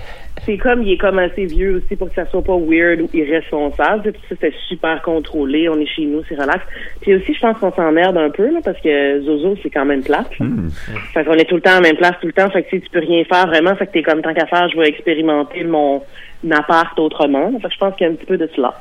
C'est 0.45 0.57
comme 0.57 0.83
il 0.83 0.91
est 0.93 0.97
comme 0.97 1.19
assez 1.19 1.45
vieux 1.45 1.75
aussi 1.77 1.95
pour 1.95 2.09
que 2.09 2.15
ça 2.15 2.25
soit 2.29 2.43
pas 2.43 2.57
weird 2.57 3.01
ou 3.01 3.09
irresponsable. 3.13 4.11
Puis 4.11 4.21
ça, 4.29 4.35
c'est 4.41 4.53
super 4.67 5.01
contrôlé. 5.01 5.69
On 5.69 5.79
est 5.79 5.85
chez 5.85 6.05
nous, 6.05 6.21
c'est 6.27 6.35
relax. 6.35 6.63
Puis 7.01 7.13
aussi, 7.15 7.33
je 7.33 7.39
pense 7.39 7.57
qu'on 7.59 7.71
s'emmerde 7.71 8.17
un 8.17 8.29
peu 8.29 8.51
là, 8.51 8.59
parce 8.63 8.79
que 8.81 9.21
Zozo, 9.23 9.55
c'est 9.63 9.69
quand 9.69 9.85
même 9.85 10.03
plate. 10.03 10.37
là. 10.39 10.45
Fait 11.13 11.23
qu'on 11.25 11.33
est 11.33 11.45
tout 11.45 11.55
le 11.55 11.61
temps 11.61 11.71
à 11.71 11.75
la 11.75 11.81
même 11.81 11.97
place 11.97 12.15
tout 12.21 12.27
le 12.27 12.33
temps. 12.33 12.49
Fait 12.49 12.63
que 12.63 12.69
tu 12.69 12.77
sais, 12.77 12.81
tu 12.83 12.89
peux 12.89 12.99
rien 12.99 13.23
faire 13.25 13.47
vraiment. 13.47 13.75
Fait 13.75 13.87
que 13.87 13.91
t'es 13.93 14.03
comme 14.03 14.21
tant 14.21 14.33
qu'à 14.33 14.45
faire, 14.47 14.67
je 14.69 14.77
vais 14.77 14.87
expérimenter 14.87 15.63
mon 15.63 16.01
appart 16.51 16.97
autrement. 16.99 17.51
Fait 17.61 17.67
que 17.67 17.73
je 17.73 17.79
pense 17.79 17.95
qu'il 17.95 18.05
y 18.05 18.09
a 18.09 18.13
un 18.13 18.15
petit 18.15 18.25
peu 18.25 18.37
de 18.37 18.49
cela. 18.55 18.73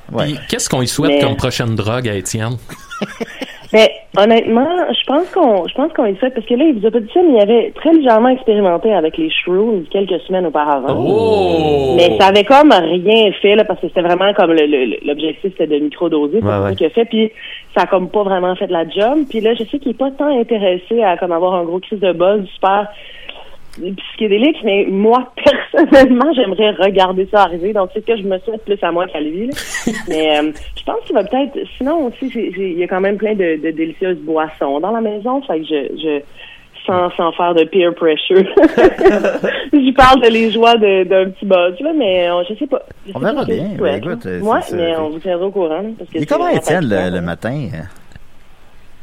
Qu'est-ce 0.49 0.69
qu'on 0.69 0.83
y 0.83 0.89
souhaite 0.89 1.13
Mais- 1.13 1.21
comme 1.21 1.37
prochaine 1.37 1.75
drogue 1.75 2.09
à 2.09 2.15
Étienne? 2.15 2.57
Mais 3.73 3.91
honnêtement, 4.19 4.69
je 4.91 5.07
pense 5.07 5.31
qu'on 5.31 5.67
je 5.67 5.75
pense 5.75 5.93
qu'on 5.95 6.05
y 6.07 6.15
fait 6.17 6.31
parce 6.31 6.47
que 6.47 6.55
là, 6.55 6.65
il 6.65 6.79
vous 6.79 6.87
a 6.87 6.91
pas 6.91 7.01
dit 7.01 7.11
ça, 7.13 7.21
mais 7.23 7.39
il 7.39 7.41
avait 7.41 7.73
très 7.75 7.93
légèrement 7.93 8.29
expérimenté 8.29 8.93
avec 8.93 9.17
les 9.17 9.31
shrooms 9.31 9.85
quelques 9.91 10.21
semaines 10.23 10.47
auparavant. 10.47 10.95
Oh! 10.99 11.95
Mais 11.97 12.19
ça 12.19 12.27
avait 12.27 12.45
comme 12.45 12.71
rien 12.73 13.33
fait 13.41 13.55
là, 13.57 13.65
parce 13.65 13.81
que 13.81 13.89
c'était 13.89 14.03
vraiment 14.03 14.33
comme 14.35 14.53
le- 14.53 14.99
l'objectif 15.07 15.53
c'était 15.57 15.67
de 15.79 15.83
microdoser, 15.85 16.41
c'est 16.43 16.47
ouais. 16.47 16.75
qu'il 16.77 16.87
a 16.87 16.91
fait, 16.91 17.07
puis 17.07 17.33
ça 17.77 17.85
a 17.85 17.87
comme 17.87 18.11
pas 18.11 18.23
vraiment 18.25 18.55
fait 18.57 18.67
de 18.67 18.73
la 18.73 18.87
job. 18.89 19.21
Puis 19.31 19.41
là, 19.41 19.55
je 19.55 19.65
sais 19.65 19.79
qu'il 19.79 19.93
est 19.93 19.99
pas 19.99 20.11
tant 20.11 20.39
intéressé 20.39 21.03
à 21.03 21.17
comme 21.17 21.33
avoir 21.33 21.55
un 21.55 21.65
gros 21.65 21.81
crise 21.81 22.01
de 22.01 22.13
buzz 22.13 22.45
super 22.55 22.89
psychédélique, 23.97 24.59
mais 24.65 24.87
moi, 24.91 25.33
personnellement, 25.73 26.33
j'aimerais 26.35 26.71
regarder 26.73 27.27
ça 27.31 27.43
arriver. 27.43 27.73
Donc, 27.73 27.91
c'est 27.95 28.01
ce 28.01 28.07
que 28.07 28.17
je 28.17 28.23
me 28.25 28.39
souhaite 28.41 28.65
plus 28.65 28.79
à 28.83 28.93
moi 28.93 29.07
qu'à 29.07 29.21
lui. 29.21 29.47
là. 29.49 29.53
mais 30.09 30.39
euh, 30.39 30.53
je 30.77 30.83
pense 30.85 31.01
qu'il 31.07 31.15
va 31.15 31.25
peut-être... 31.25 31.59
Sinon, 31.79 32.07
aussi, 32.07 32.31
il 32.35 32.79
y 32.79 32.83
a 32.85 32.87
quand 32.89 33.01
même 33.01 33.17
plein 33.17 33.35
de, 33.35 33.57
de 33.63 33.71
délicieuses 33.71 34.19
boissons 34.19 34.81
dans 34.81 34.91
la 34.93 35.01
maison. 35.01 35.41
Fait 35.43 35.59
que 35.61 35.65
je... 35.67 35.97
je 36.03 36.21
sans, 36.85 37.11
sans 37.17 37.31
faire 37.31 37.55
de 37.55 37.63
peer 37.63 37.95
pressure. 37.95 38.39
je 39.73 39.93
parle 39.95 40.21
de 40.21 40.29
les 40.29 40.51
joies 40.51 40.75
d'un 40.79 41.31
petit 41.31 41.47
buzz, 41.47 41.79
là, 41.79 41.93
mais 41.97 42.29
euh, 42.29 42.43
je 42.49 42.55
sais 42.57 42.67
pas. 42.67 42.83
Je 43.07 43.13
On 43.15 43.21
sais 43.21 43.25
verra 43.25 43.45
bien. 43.45 43.65
Ben, 43.79 43.79
souhaite, 43.79 44.05
écoute, 44.05 44.25
Ouais, 44.43 44.59
mais 44.73 44.97
on 44.97 45.11
vous 45.11 45.19
tiendra 45.21 45.47
au 45.47 45.51
courant. 45.53 45.69
là, 45.81 45.89
Parce 45.97 46.11
que 46.11 46.19
c'est 46.19 46.27
comment 46.27 46.49
Étienne 46.49 46.89
le, 46.89 47.15
le 47.15 47.21
matin? 47.21 47.69
hein? 47.73 47.87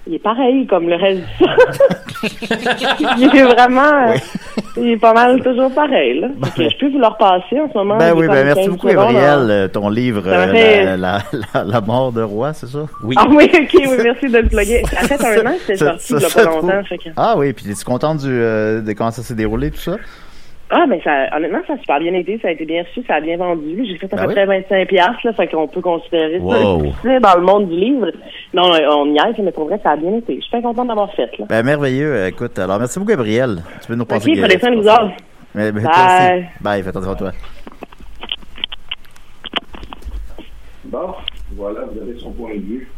Il 0.09 0.15
est 0.15 0.19
pareil 0.19 0.65
comme 0.65 0.89
le 0.89 0.95
reste 0.95 1.21
du 1.21 1.45
il 3.19 3.35
est 3.35 3.43
vraiment... 3.43 4.07
euh, 4.09 4.15
Il 4.75 4.87
est 4.91 4.97
pas 4.97 5.13
mal 5.13 5.39
toujours 5.43 5.71
pareil, 5.71 6.19
là. 6.19 6.29
Que 6.55 6.63
je 6.67 6.77
peux 6.79 6.89
vous 6.89 6.97
le 6.97 7.05
repasser 7.05 7.59
en 7.59 7.69
ce 7.71 7.77
moment. 7.77 7.97
Ben 7.97 8.13
oui, 8.15 8.27
ben 8.27 8.43
merci 8.43 8.61
15 8.63 8.69
beaucoup, 8.71 8.87
Gabriel. 8.87 9.23
hein. 9.23 9.49
Euh, 9.49 9.67
Ton 9.67 9.87
livre, 9.89 10.23
euh, 10.25 10.51
fait- 10.51 10.83
la, 10.85 10.97
la, 10.97 11.19
la, 11.53 11.63
la 11.63 11.81
mort 11.81 12.11
de 12.11 12.23
roi, 12.23 12.53
c'est 12.53 12.65
ça? 12.67 12.79
Oui. 13.03 13.15
Ah 13.19 13.27
oui, 13.29 13.49
ok, 13.53 13.69
oui, 13.73 13.97
merci 14.03 14.29
de 14.29 14.37
le 14.39 14.47
plugger. 14.47 14.81
Ça 14.91 15.17
fait 15.17 15.39
un 15.39 15.45
an 15.45 15.53
que 15.53 15.59
c'est 15.67 15.77
Ça- 15.77 15.97
sorti, 15.99 16.13
il 16.15 16.21
y 16.21 16.25
a 16.25 16.29
pas 16.29 16.43
longtemps. 16.43 16.83
Fait 16.89 16.97
que... 16.97 17.09
Ah 17.15 17.35
oui, 17.37 17.53
puis 17.53 17.69
es-tu 17.69 17.83
content 17.85 18.15
du, 18.15 18.27
euh, 18.27 18.81
de 18.81 18.93
comment 18.93 19.11
ça 19.11 19.21
s'est 19.21 19.35
déroulé, 19.35 19.69
tout 19.69 19.77
ça? 19.79 19.97
Ah, 20.71 20.85
mais 20.87 21.01
ça, 21.03 21.35
honnêtement, 21.35 21.59
ça 21.65 21.73
a 21.73 21.77
super 21.79 21.99
bien 21.99 22.13
été, 22.13 22.37
ça 22.41 22.49
a 22.49 22.51
été 22.51 22.63
bien 22.63 22.83
reçu, 22.83 23.01
ça 23.07 23.15
a 23.15 23.21
bien 23.21 23.37
vendu. 23.37 23.83
J'ai 23.87 23.97
fait 23.97 24.05
à 24.13 24.17
Ben 24.17 24.21
peu 24.23 24.27
oui. 24.29 24.33
près 24.35 24.45
25 24.45 24.87
piastres, 24.87 25.19
là, 25.25 25.33
fait 25.33 25.47
qu'on 25.47 25.67
peut 25.67 25.81
considérer 25.81 26.37
ça 26.37 26.43
Wow. 26.45 26.83
dans 27.03 27.35
le 27.37 27.41
monde 27.41 27.69
du 27.69 27.75
livre. 27.75 28.11
Non, 28.53 28.71
on 28.91 29.07
y 29.13 29.17
est, 29.17 29.39
mais 29.41 29.51
pour 29.51 29.65
vrai, 29.65 29.79
ça 29.81 29.91
a 29.91 29.95
bien 29.95 30.17
été. 30.17 30.35
Je 30.35 30.41
suis 30.41 30.51
bien 30.51 30.61
contente 30.61 30.87
d'avoir 30.87 31.11
fait, 31.13 31.29
là. 31.39 31.45
Ben 31.49 31.63
merveilleux. 31.65 32.27
Écoute, 32.27 32.59
alors 32.59 32.77
merci 32.77 32.99
beaucoup, 32.99 33.09
Gabriel. 33.11 33.63
Tu 33.81 33.87
peux 33.87 33.95
nous 33.95 34.03
Ok, 34.03 34.09
passer 34.09 34.31
prenez 34.39 34.59
soin 34.59 34.69
de 34.71 34.75
vous 34.75 34.87
autres. 34.87 35.11
Mais, 35.55 35.71
mais 35.71 35.81
toi 35.81 35.91
Bye. 35.91 36.49
Bye, 36.61 36.83
fais 36.83 36.89
attention 36.89 37.11
à 37.11 37.15
toi. 37.15 37.31
Bon, 40.85 41.13
voilà, 41.53 41.81
vous 41.91 41.99
avez 42.01 42.19
son 42.19 42.31
point 42.31 42.53
de 42.55 42.59
vue. 42.61 42.91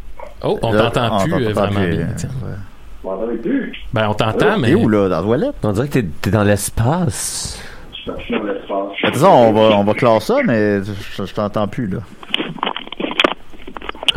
Oh, 0.44 0.60
on 0.62 0.72
t'entend 0.72 1.18
on 1.20 1.24
plus 1.24 1.34
euh, 1.34 1.54
t'entend 1.54 1.62
vraiment 1.68 1.80
plus, 1.88 1.98
bien, 1.98 2.08
euh. 2.08 2.56
Vous 3.04 3.10
m'entendez 3.10 3.38
plus? 3.38 3.74
Ben, 3.94 4.08
on 4.10 4.14
t'entend, 4.14 4.58
mais... 4.60 4.70
T'es 4.70 4.76
où, 4.76 4.88
là? 4.90 5.10
Dans 5.10 5.18
la 5.18 5.22
toilette? 5.24 5.56
On 5.64 5.72
dirait 5.72 5.88
que 5.88 5.94
t'es, 5.94 6.06
t'es 6.22 6.30
dans 6.32 6.44
l'espace. 6.44 7.62
Je 7.94 7.98
suis 7.98 8.12
parti 8.12 8.32
dans 8.32 8.44
l'espace. 8.44 8.88
Toute 9.04 9.14
façon, 9.16 9.28
on 9.28 9.52
va, 9.54 9.76
on 9.78 9.84
va 9.84 9.94
clore 9.94 10.22
ça, 10.22 10.38
mais 10.46 10.84
je, 10.84 11.26
je 11.26 11.34
t'entends 11.34 11.68
plus, 11.68 11.88
là. 11.88 12.00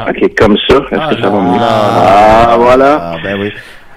OK, 0.01 0.35
comme 0.37 0.57
ça, 0.69 0.75
est-ce 0.77 1.01
Ah, 1.01 1.15
que 1.15 1.21
ça 1.23 1.31
va 1.31 1.41
mieux? 1.41 1.59
là. 1.59 1.69
Ah, 1.69 2.57
voilà. 2.59 2.99
Ah, 3.13 3.17
ben 3.23 3.41
oui. 3.41 3.53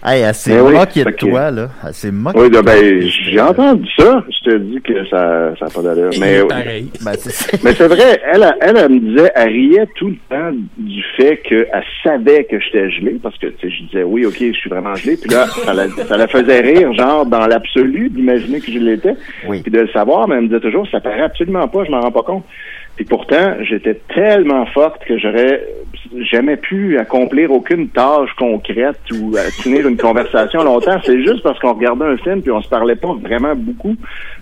Hey, 0.09 0.21
elle 0.21 0.33
s'est 0.33 0.57
oui, 0.61 0.73
moquée 0.73 1.03
de 1.03 1.09
fait 1.09 1.15
que- 1.15 1.25
toi, 1.25 1.51
là. 1.51 1.67
Elle 1.85 1.93
s'est 1.93 2.11
moquée 2.11 2.39
Oui, 2.39 2.49
de 2.49 2.61
ben, 2.61 3.01
j'ai 3.29 3.41
entendu 3.41 3.85
ça. 3.97 4.23
Je 4.29 4.49
te 4.51 4.57
dis 4.57 4.79
que 4.81 5.05
ça 5.09 5.53
ça 5.59 5.65
n'a 5.65 5.71
pas 5.71 5.81
d'allure. 5.81 6.11
Mais, 6.17 6.43
Pareil. 6.47 6.89
Ben, 7.03 7.11
c'est 7.17 7.61
mais 7.61 7.73
c'est 7.73 7.87
vrai, 7.89 8.21
elle, 8.33 8.47
elle, 8.61 8.77
elle 8.77 8.89
me 8.89 8.99
disait, 8.99 9.31
elle 9.35 9.49
riait 9.49 9.87
tout 9.95 10.07
le 10.07 10.15
temps 10.29 10.51
du 10.77 11.03
fait 11.17 11.37
qu'elle 11.43 11.83
savait 12.05 12.45
que 12.45 12.57
j'étais 12.57 12.89
gelé, 12.91 13.19
parce 13.21 13.37
que, 13.37 13.47
tu 13.47 13.69
sais, 13.69 13.75
je 13.75 13.83
disais, 13.83 14.03
oui, 14.03 14.25
OK, 14.25 14.37
je 14.39 14.53
suis 14.53 14.69
vraiment 14.69 14.95
gelé. 14.95 15.17
Puis 15.17 15.29
là, 15.29 15.45
ça 15.47 15.73
la, 15.73 15.89
ça 15.89 16.15
la 16.15 16.27
faisait 16.29 16.61
rire, 16.61 16.93
genre, 16.93 17.25
dans 17.25 17.45
l'absolu, 17.45 18.09
d'imaginer 18.09 18.61
que 18.61 18.71
je 18.71 18.79
l'étais. 18.79 19.15
Oui. 19.47 19.61
Puis 19.61 19.71
de 19.71 19.79
le 19.81 19.87
savoir, 19.89 20.27
mais 20.29 20.35
elle 20.35 20.43
me 20.43 20.47
disait 20.47 20.61
toujours, 20.61 20.87
ça 20.89 21.01
paraît 21.01 21.21
absolument 21.23 21.67
pas, 21.67 21.83
je 21.83 21.91
m'en 21.91 21.99
rends 21.99 22.11
pas 22.11 22.23
compte. 22.23 22.45
Puis 22.97 23.05
pourtant, 23.05 23.55
j'étais 23.61 24.01
tellement 24.13 24.65
forte 24.65 25.05
que 25.05 25.19
j'aurais 25.19 25.63
jamais 26.31 26.57
pu 26.57 26.97
accomplir 26.97 27.51
aucune 27.51 27.89
tâche 27.89 28.31
concrète 28.37 28.99
ou 29.11 29.37
euh, 29.37 29.41
tenir 29.63 29.87
une 29.87 29.97
conversation 29.97 30.63
longtemps. 30.63 30.99
C'est 31.03 31.21
juste 31.21 31.43
parce 31.43 31.59
qu'on 31.59 31.73
regardait 31.73 32.05
un 32.05 32.17
film 32.17 32.41
puis 32.41 32.51
on 32.51 32.61
se 32.61 32.67
parlait 32.67 32.95
pas 32.95 33.13
vraiment 33.21 33.53
beaucoup. 33.55 33.95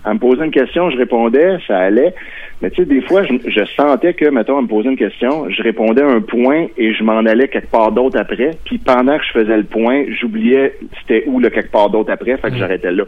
Elle 0.06 0.14
me 0.14 0.18
posait 0.18 0.46
une 0.46 0.50
question, 0.50 0.90
je 0.90 0.96
répondais, 0.96 1.58
ça 1.66 1.78
allait. 1.78 2.14
Mais 2.62 2.70
tu 2.70 2.76
sais, 2.82 2.84
des 2.88 3.02
fois, 3.02 3.22
je, 3.24 3.34
je 3.50 3.64
sentais 3.76 4.14
que, 4.14 4.24
mettons, 4.30 4.56
elle 4.58 4.64
me 4.64 4.68
posait 4.68 4.88
une 4.88 4.96
question, 4.96 5.50
je 5.50 5.62
répondais 5.62 6.02
un 6.02 6.20
point 6.22 6.66
et 6.78 6.94
je 6.94 7.02
m'en 7.04 7.18
allais 7.18 7.48
quelque 7.48 7.70
part 7.70 7.92
d'autre 7.92 8.18
après. 8.18 8.52
Puis 8.64 8.78
pendant 8.78 9.18
que 9.18 9.24
je 9.24 9.38
faisais 9.40 9.56
le 9.58 9.64
point, 9.64 10.04
j'oubliais 10.18 10.74
c'était 11.00 11.24
où 11.26 11.38
le 11.38 11.50
quelque 11.50 11.70
part 11.70 11.90
d'autre 11.90 12.10
après, 12.12 12.36
fait 12.38 12.50
que 12.50 12.56
j'arrêtais 12.56 12.92
là. 12.92 13.04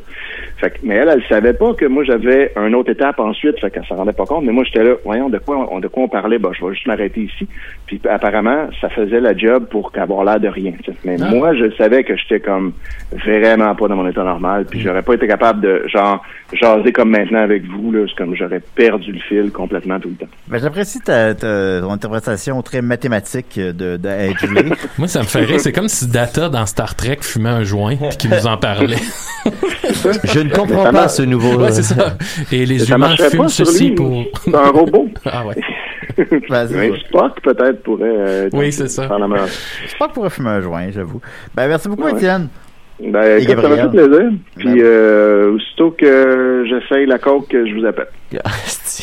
Fait 0.58 0.70
que, 0.70 0.78
mais 0.82 0.96
elle, 0.96 1.08
elle 1.08 1.22
savait 1.28 1.54
pas 1.54 1.72
que 1.72 1.86
moi 1.86 2.04
j'avais 2.04 2.52
une 2.56 2.74
autre 2.74 2.90
étape 2.90 3.18
ensuite, 3.20 3.58
fait 3.58 3.70
qu'elle 3.70 3.86
s'en 3.86 3.96
rendait 3.96 4.12
pas 4.12 4.26
compte. 4.26 4.44
Mais 4.44 4.52
moi 4.52 4.64
j'étais 4.64 4.84
là, 4.84 4.94
voyons 5.04 5.28
de 5.30 5.38
quoi 5.38 5.66
on, 5.72 5.80
de 5.80 5.88
quoi 5.88 6.02
on 6.04 6.08
parlait, 6.08 6.38
bah 6.38 6.50
je 6.58 6.64
vais 6.64 6.74
juste 6.74 6.86
m'arrêter 6.86 7.22
ici. 7.22 7.46
Puis 7.86 8.00
apparemment, 8.08 8.68
ça 8.80 8.88
faisait 8.90 9.20
la 9.20 9.34
job 9.36 9.66
pour 9.70 9.92
qu'avoir 9.92 10.24
l'air 10.24 10.40
de 10.40 10.48
rien. 10.48 10.72
Mais 11.04 11.16
Ah. 11.22 11.30
moi, 11.34 11.54
je 11.54 11.70
savais 11.76 12.04
que 12.04 12.14
j'étais 12.16 12.40
comme 12.40 12.72
vraiment 13.12 13.74
pas 13.74 13.88
dans 13.88 13.96
mon 13.96 14.08
état 14.08 14.24
normal, 14.24 14.66
puis 14.70 14.80
j'aurais 14.80 15.02
pas 15.02 15.14
été 15.14 15.26
capable 15.26 15.60
de 15.62 15.84
genre 15.86 16.22
jaser 16.52 16.92
comme 16.92 17.10
maintenant 17.10 17.40
avec 17.40 17.62
vous 17.64 17.92
là, 17.92 18.00
c'est 18.08 18.16
comme 18.16 18.34
j'aurais 18.34 18.60
perdu 18.74 19.12
le 19.12 19.18
fil 19.20 19.37
complètement 19.52 19.98
tout 20.00 20.08
le 20.08 20.14
temps. 20.16 20.30
Ben, 20.48 20.58
j'apprécie 20.58 21.00
ta, 21.00 21.34
ta- 21.34 21.80
ton 21.80 21.90
interprétation 21.90 22.60
très 22.62 22.82
mathématique 22.82 23.58
de, 23.58 23.72
de. 23.96 24.08
Moi, 24.98 25.08
ça 25.08 25.20
me 25.20 25.24
fait 25.24 25.44
rire. 25.44 25.60
C'est 25.60 25.72
comme 25.72 25.88
si 25.88 26.08
Data, 26.08 26.48
dans 26.48 26.66
Star 26.66 26.94
Trek, 26.94 27.18
fumait 27.22 27.48
un 27.48 27.62
joint 27.64 27.92
et 27.92 28.16
qu'il 28.16 28.30
nous 28.30 28.46
en 28.46 28.56
parlait. 28.56 28.96
Je 30.24 30.40
ne 30.40 30.50
comprends 30.50 30.84
Ça 30.84 30.92
pas 30.92 31.08
ce 31.08 31.22
nouveau. 31.22 31.56
Ouais, 31.60 31.72
c'est 31.72 31.82
ça. 31.82 32.16
Et 32.52 32.66
les 32.66 32.80
Ça 32.80 32.94
humains 32.96 33.16
fument 33.16 33.48
ceci 33.48 33.88
lui, 33.88 33.94
pour... 33.94 34.24
C'est 34.44 34.54
un 34.54 34.68
robot. 34.70 35.08
Ah 35.24 35.44
ouais. 35.46 35.56
Va. 36.48 36.66
Spock 36.66 37.40
peut-être 37.42 37.82
pourrait 37.82 38.04
euh, 38.08 38.48
Oui, 38.52 38.72
c'est 38.72 38.88
ça. 38.88 39.06
faire 39.06 39.18
la 39.18 39.28
même. 39.28 39.46
Je 39.46 39.96
pense 39.96 40.08
qu'on 40.08 40.14
pourrait 40.14 40.30
fumer 40.30 40.50
un 40.50 40.60
joint, 40.60 40.90
j'avoue. 40.90 41.20
Ben, 41.54 41.68
merci 41.68 41.88
beaucoup, 41.88 42.02
Ouais. 42.04 42.12
Étienne. 42.12 42.48
Ben, 43.00 43.40
ça 43.40 43.54
m'a 43.56 43.76
fait 43.76 43.88
plaisir. 43.90 44.30
Puis, 44.56 44.64
Ben- 44.68 44.78
euh, 44.80 45.52
aussitôt 45.52 45.92
que 45.92 46.64
j'essaye 46.68 47.06
la 47.06 47.18
coke, 47.18 47.46
je 47.52 47.78
vous 47.78 47.86
appelle. 47.86 48.08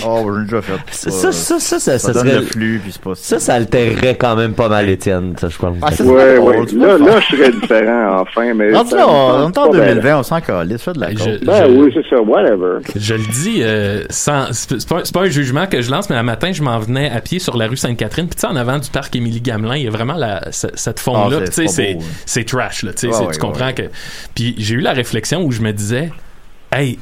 Oh, 0.05 0.29
j'ai 0.37 0.43
déjà 0.43 0.61
fait. 0.61 0.73
Ça, 0.91 1.09
ça, 1.11 1.31
ça, 1.31 1.59
ça, 1.59 1.79
ça, 1.79 1.99
ça 1.99 2.13
donne 2.13 2.27
serait- 2.27 2.35
le 2.39 2.45
flux, 2.45 2.79
puis 2.83 2.91
c'est 2.91 3.01
pas 3.01 3.15
Ça, 3.15 3.39
ça 3.39 3.53
altérerait 3.55 4.15
quand 4.17 4.35
même 4.35 4.53
pas 4.53 4.67
mal 4.69 4.87
Étienne, 4.89 5.33
ça, 5.39 5.47
je 5.49 5.57
pense. 5.57 5.77
Ah, 5.81 5.91
ça, 5.91 6.03
Ouais, 6.03 6.33
c'est 6.35 6.37
ouais. 6.39 6.65
drôle, 6.65 6.79
Là, 6.79 6.97
là, 6.97 7.19
je 7.21 7.35
serais 7.35 7.51
différent, 7.51 8.19
enfin, 8.19 8.53
mais. 8.53 8.73
Ça 8.73 8.83
me 8.83 8.93
on 9.03 9.39
est 9.41 9.45
en 9.45 9.51
pas 9.51 9.69
bien. 9.69 9.79
2020, 9.95 10.19
on 10.19 10.23
s'en 10.23 10.41
calisse, 10.41 10.81
fais 10.83 10.93
de 10.93 10.99
la 10.99 11.11
Je-. 11.11 11.43
Ben 11.45 11.65
oui, 11.69 11.91
c'est 11.93 12.07
ça, 12.09 12.21
whatever. 12.21 12.79
Je 12.95 13.13
le 13.15 13.31
dis 13.33 13.63
euh, 13.63 14.03
sans 14.09 14.47
c'est 14.51 14.87
pas, 14.87 15.21
un 15.21 15.29
jugement 15.29 15.65
que 15.67 15.81
je 15.81 15.89
lance 15.89 16.09
mais 16.09 16.15
un 16.17 16.23
matin 16.23 16.51
je 16.51 16.61
m'en 16.61 16.77
venais 16.79 17.09
à 17.09 17.19
pied 17.21 17.39
sur 17.39 17.57
la 17.57 17.67
rue 17.67 17.77
Sainte-Catherine 17.77 18.27
puis 18.27 18.35
tu 18.35 18.41
sais 18.41 18.47
en 18.47 18.55
avant 18.55 18.77
du 18.77 18.89
parc 18.89 19.15
Émilie 19.15 19.41
Gamelin 19.41 19.75
il 19.77 19.83
y 19.83 19.87
a 19.87 19.91
vraiment 19.91 20.13
la, 20.15 20.51
ce- 20.51 20.67
cette 20.75 21.01
Ah, 21.07 21.27
c'est- 21.31 21.45
tu 21.45 21.51
sais 21.51 21.67
c'est 21.67 21.91
hein. 21.93 22.05
c'est 22.25 22.43
trash 22.45 22.83
là 22.83 22.93
tu 22.93 23.11
sais 23.11 23.27
tu 23.33 23.39
comprends 23.39 23.73
que 23.73 23.83
puis 24.35 24.55
j'ai 24.57 24.75
eu 24.75 24.79
la 24.81 24.91
réflexion 24.93 25.43
où 25.43 25.51
je 25.51 25.61
me 25.61 25.71
disais 25.71 26.11
hey 26.71 26.99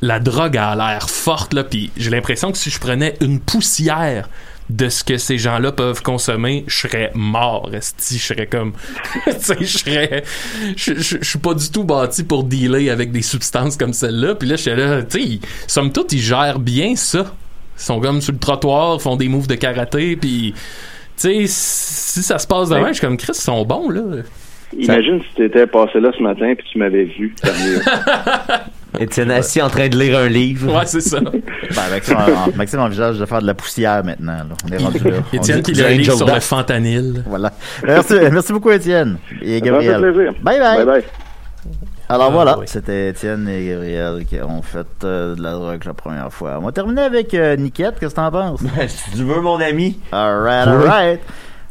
la 0.00 0.18
drogue 0.20 0.56
a 0.56 0.74
l'air 0.74 1.10
forte 1.10 1.52
là 1.52 1.64
puis 1.64 1.90
j'ai 1.96 2.10
l'impression 2.10 2.52
que 2.52 2.58
si 2.58 2.70
je 2.70 2.80
prenais 2.80 3.14
une 3.20 3.40
poussière 3.40 4.28
de 4.70 4.88
ce 4.88 5.02
que 5.02 5.16
ces 5.16 5.38
gens-là 5.38 5.72
peuvent 5.72 6.02
consommer, 6.02 6.64
je 6.66 6.76
serais 6.76 7.10
mort, 7.14 7.70
esti, 7.72 8.18
je 8.18 8.22
serais 8.22 8.46
comme, 8.46 8.72
tu 9.24 9.32
sais, 9.38 9.56
je 9.60 9.78
serais, 9.78 10.22
je, 10.76 11.16
suis 11.22 11.38
pas 11.38 11.54
du 11.54 11.70
tout 11.70 11.84
bâti 11.84 12.22
pour 12.22 12.44
dealer 12.44 12.90
avec 12.90 13.10
des 13.10 13.22
substances 13.22 13.76
comme 13.76 13.92
celle-là, 13.92 14.34
puis 14.34 14.48
là, 14.48 14.56
je 14.56 14.62
suis 14.62 14.74
là, 14.74 15.02
tu 15.02 15.20
sais, 15.20 15.38
somme 15.66 15.90
toute, 15.92 16.12
ils 16.12 16.20
gèrent 16.20 16.58
bien 16.58 16.96
ça. 16.96 17.34
Ils 17.78 17.82
sont 17.82 18.00
comme 18.00 18.20
sur 18.20 18.32
le 18.32 18.38
trottoir, 18.38 19.00
font 19.00 19.16
des 19.16 19.28
moves 19.28 19.46
de 19.46 19.54
karaté, 19.54 20.16
puis, 20.16 20.52
tu 20.52 20.66
sais, 21.16 21.44
si 21.46 22.22
ça 22.22 22.38
se 22.38 22.46
passe 22.46 22.68
demain, 22.68 22.88
je 22.88 22.94
suis 22.94 23.06
comme, 23.06 23.16
Chris, 23.16 23.32
ils 23.34 23.40
sont 23.40 23.64
bons, 23.64 23.88
là. 23.88 24.02
Imagine 24.76 25.20
si 25.22 25.34
tu 25.34 25.44
étais 25.44 25.66
passé 25.66 25.98
là 25.98 26.10
ce 26.14 26.22
matin 26.22 26.52
puis 26.54 26.66
tu 26.70 26.78
m'avais 26.78 27.04
vu. 27.04 27.34
Étienne 29.04 29.30
assis 29.30 29.60
en 29.62 29.68
train 29.68 29.88
de 29.88 29.96
lire 29.98 30.18
un 30.18 30.28
livre. 30.28 30.74
Ouais, 30.74 30.86
c'est 30.86 31.00
ça. 31.00 31.18
Ben, 31.76 31.82
Maxime, 31.90 32.16
en- 32.16 32.56
Maxime 32.56 32.80
envisage 32.80 33.18
de 33.18 33.26
faire 33.26 33.42
de 33.42 33.46
la 33.46 33.52
poussière 33.54 34.02
maintenant. 34.02 34.32
Là. 34.38 34.46
On 34.66 34.72
est 34.72 34.78
rendu 34.82 34.98
là. 35.04 35.16
Étienne 35.34 35.62
qui 35.62 35.72
lit 35.72 35.82
un 35.84 35.88
livre 35.90 36.16
sur 36.16 36.26
le 36.26 36.40
fentanyl. 36.40 37.22
Voilà. 37.26 37.52
Merci, 37.84 38.14
merci 38.32 38.52
beaucoup, 38.54 38.70
Étienne. 38.70 39.18
Et 39.42 39.60
Gabriel. 39.60 40.00
plaisir. 40.00 40.32
Bye 40.42 40.58
bye. 40.58 40.76
Bye 40.78 40.86
bye. 40.86 41.04
Alors 42.08 42.28
Ah, 42.28 42.30
voilà, 42.30 42.58
oui. 42.58 42.64
c'était 42.66 43.10
Étienne 43.10 43.46
et 43.50 43.68
Gabriel 43.68 44.24
qui 44.24 44.40
ont 44.40 44.62
fait 44.62 44.86
euh, 45.04 45.34
de 45.34 45.42
la 45.42 45.52
drogue 45.52 45.84
la 45.84 45.92
première 45.92 46.32
fois. 46.32 46.56
On 46.58 46.64
va 46.64 46.72
terminer 46.72 47.02
avec 47.02 47.34
euh, 47.34 47.54
Niquette, 47.56 47.96
qu'est-ce 48.00 48.14
que 48.14 48.20
t'en 48.20 48.30
penses? 48.30 48.60
si 48.88 49.10
tu 49.10 49.24
veux, 49.24 49.42
mon 49.42 49.60
ami. 49.60 49.98
Alright, 50.10 50.68
Oui. 50.68 51.18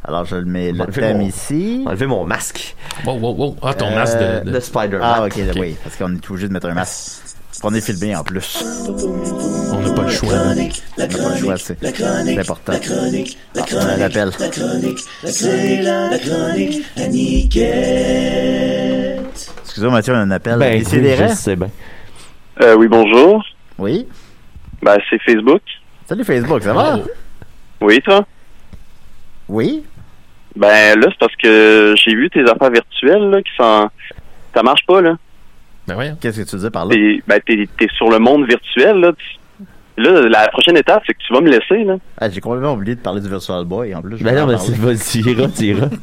Alors 0.08 0.24
je 0.26 0.38
le 0.38 0.46
mets 0.46 0.72
le 0.72 0.86
thème 0.88 1.18
mon- 1.18 1.28
ici. 1.28 1.84
Enlever 1.86 2.06
mon 2.08 2.26
masque. 2.26 2.76
Wow, 3.06 3.16
wow, 3.18 3.34
wow. 3.36 3.56
Ah, 3.62 3.74
ton 3.74 3.88
Euh, 3.88 3.96
masque 3.96 4.18
de, 4.20 4.46
de- 4.46 4.52
De 4.56 4.60
Spider-Man. 4.62 5.02
Ah 5.04 5.26
ok, 5.26 5.34
oui, 5.60 5.76
parce 5.84 5.98
qu'on 5.98 6.16
est 6.16 6.30
obligé 6.30 6.48
de 6.48 6.54
mettre 6.54 6.68
un 6.68 6.74
masque. 6.74 7.24
On 7.64 7.74
est 7.74 7.82
filmé 7.82 8.16
en 8.16 8.24
plus. 8.24 8.64
On 8.88 9.80
n'a 9.82 9.94
pas 9.94 10.04
le 10.04 10.10
choix. 10.10 10.34
On 10.34 10.56
n'a 11.02 11.08
pas 11.08 11.30
le 11.30 11.38
choix, 11.38 11.58
c'est 11.58 12.40
important. 12.40 12.74
Ah, 12.74 13.62
on 13.74 13.78
a 13.78 13.98
l'appel. 13.98 14.32
Excusez-moi 19.64 19.92
Mathieu, 19.94 20.14
on 20.14 20.18
a 20.18 20.22
un 20.22 20.32
appel. 20.32 20.58
Ben, 20.60 20.80
je 20.84 21.34
sais 21.36 21.56
bien. 21.56 21.70
Euh, 22.62 22.76
oui, 22.76 22.88
bonjour. 22.88 23.44
Oui. 23.78 24.08
Ben, 24.82 24.98
c'est 25.10 25.20
Facebook. 25.22 25.62
Salut 26.08 26.24
Facebook, 26.24 26.64
ça 26.64 26.74
va? 26.74 27.00
Oh. 27.00 27.08
Oui, 27.82 28.02
toi? 28.02 28.26
Oui. 29.50 29.84
Ben, 30.58 31.00
là, 31.00 31.08
c'est 31.10 31.20
parce 31.20 31.36
que 31.36 31.94
j'ai 31.98 32.16
vu 32.16 32.30
tes 32.30 32.42
affaires 32.50 32.72
virtuelles, 32.72 33.30
là, 33.30 33.42
qui 33.42 33.52
sont... 33.58 33.90
Ça 34.56 34.64
marche 34.64 34.86
pas, 34.88 35.02
là. 35.02 35.16
Ben 35.88 35.94
voyons. 35.96 36.18
Qu'est-ce 36.20 36.42
que 36.42 36.50
tu 36.50 36.56
dis 36.58 36.70
par 36.70 36.86
là? 36.86 36.96
T'es, 36.96 37.22
ben, 37.28 37.40
t'es, 37.46 37.68
t'es 37.78 37.88
sur 37.96 38.10
le 38.10 38.20
monde 38.20 38.46
virtuel, 38.48 38.98
là. 39.00 39.12
Là, 39.98 40.22
la 40.30 40.48
prochaine 40.50 40.78
étape, 40.78 41.02
c'est 41.08 41.14
que 41.14 41.20
tu 41.26 41.34
vas 41.34 41.42
me 41.42 41.50
laisser, 41.50 41.84
là. 41.84 41.96
Ah, 42.20 42.30
j'ai 42.30 42.42
complètement 42.42 42.74
oublié 42.74 42.96
de 42.96 43.00
parler 43.02 43.22
du 43.22 43.30
Virtual 43.30 43.64
Boy 43.66 43.96
en 43.96 44.02
plus. 44.02 44.18
je 44.18 44.24
Ben 44.24 44.36
non, 44.36 44.46
mais 44.48 44.58
c'est- 44.58 44.76
vas-y, 44.78 45.24
tu 45.24 45.30
iras, 45.30 45.48
tu 45.48 45.64
iras. 45.66 45.88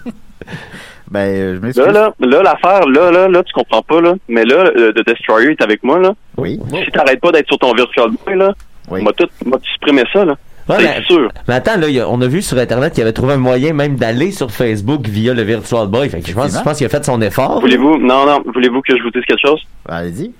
Ben, 1.10 1.20
euh, 1.20 1.54
je 1.56 1.60
m'excuse. 1.60 1.84
Là, 1.86 1.92
là, 1.92 2.12
là, 2.18 2.42
l'affaire, 2.42 2.86
là, 2.88 3.10
là, 3.10 3.28
là, 3.28 3.42
tu 3.42 3.52
comprends 3.52 3.82
pas, 3.82 4.00
là. 4.00 4.14
Mais 4.28 4.44
là, 4.44 4.64
euh, 4.76 4.90
The 4.92 5.06
Destroyer 5.06 5.50
est 5.50 5.62
avec 5.62 5.82
moi, 5.84 5.98
là. 6.00 6.12
Oui. 6.38 6.58
Si 6.72 6.90
t'arrêtes 6.90 7.20
pas 7.20 7.30
d'être 7.30 7.46
sur 7.46 7.58
ton 7.58 7.72
Virtual 7.74 8.10
Boy, 8.24 8.36
là, 8.36 8.52
Oui. 8.88 9.04
va 9.04 9.12
tout, 9.12 9.26
tout 9.26 9.60
supprimer 9.74 10.04
ça, 10.12 10.24
là. 10.24 10.34
Ouais, 10.68 10.76
c'est 10.78 10.84
mais- 10.84 11.04
sûr. 11.04 11.30
Mais 11.48 11.54
attends, 11.54 11.76
là, 11.78 11.86
a- 11.86 12.08
on 12.08 12.20
a 12.20 12.26
vu 12.26 12.40
sur 12.42 12.56
Internet 12.58 12.92
qu'il 12.94 13.02
avait 13.02 13.12
trouvé 13.12 13.34
un 13.34 13.38
moyen 13.38 13.72
même 13.72 13.96
d'aller 13.96 14.30
sur 14.32 14.50
Facebook 14.50 15.06
via 15.06 15.34
le 15.34 15.42
Virtual 15.42 15.86
Boy. 15.88 16.08
Fait 16.08 16.20
que 16.20 16.28
je 16.28 16.34
pense, 16.34 16.56
je 16.56 16.62
pense 16.62 16.76
qu'il 16.78 16.86
a 16.86 16.88
fait 16.88 17.04
son 17.04 17.20
effort. 17.20 17.60
Voulez-vous, 17.60 17.98
non, 17.98 18.24
non, 18.26 18.42
voulez-vous 18.54 18.80
que 18.82 18.96
je 18.96 19.02
vous 19.02 19.10
dise 19.10 19.22
quelque 19.26 19.46
chose? 19.46 19.60
Allez-y. 19.88 20.32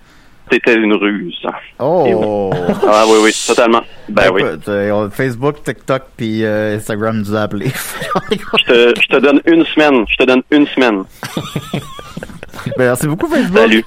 C'était 0.53 0.75
une 0.75 0.93
ruse. 0.93 1.41
Oh! 1.79 2.51
Ah, 2.87 3.05
oui, 3.09 3.17
oui, 3.25 3.33
totalement. 3.47 3.81
Ben 4.11 4.31
oui. 4.33 4.43
Écoute, 4.43 4.69
euh, 4.69 5.09
Facebook, 5.09 5.63
TikTok, 5.65 6.03
puis 6.19 6.45
euh, 6.45 6.77
Instagram 6.77 7.17
nous 7.19 7.35
a 7.35 7.41
appelés. 7.43 7.71
Je 8.31 8.65
te, 8.65 9.01
je 9.01 9.07
te 9.09 9.17
donne 9.21 9.41
une 9.47 9.65
semaine. 9.67 10.05
Je 10.09 10.17
te 10.17 10.25
donne 10.25 10.43
une 10.51 10.67
semaine. 10.69 11.03
ben, 12.79 12.87
merci 12.87 13.07
beaucoup, 13.07 13.27
Facebook. 13.29 13.59
Salut. 13.59 13.85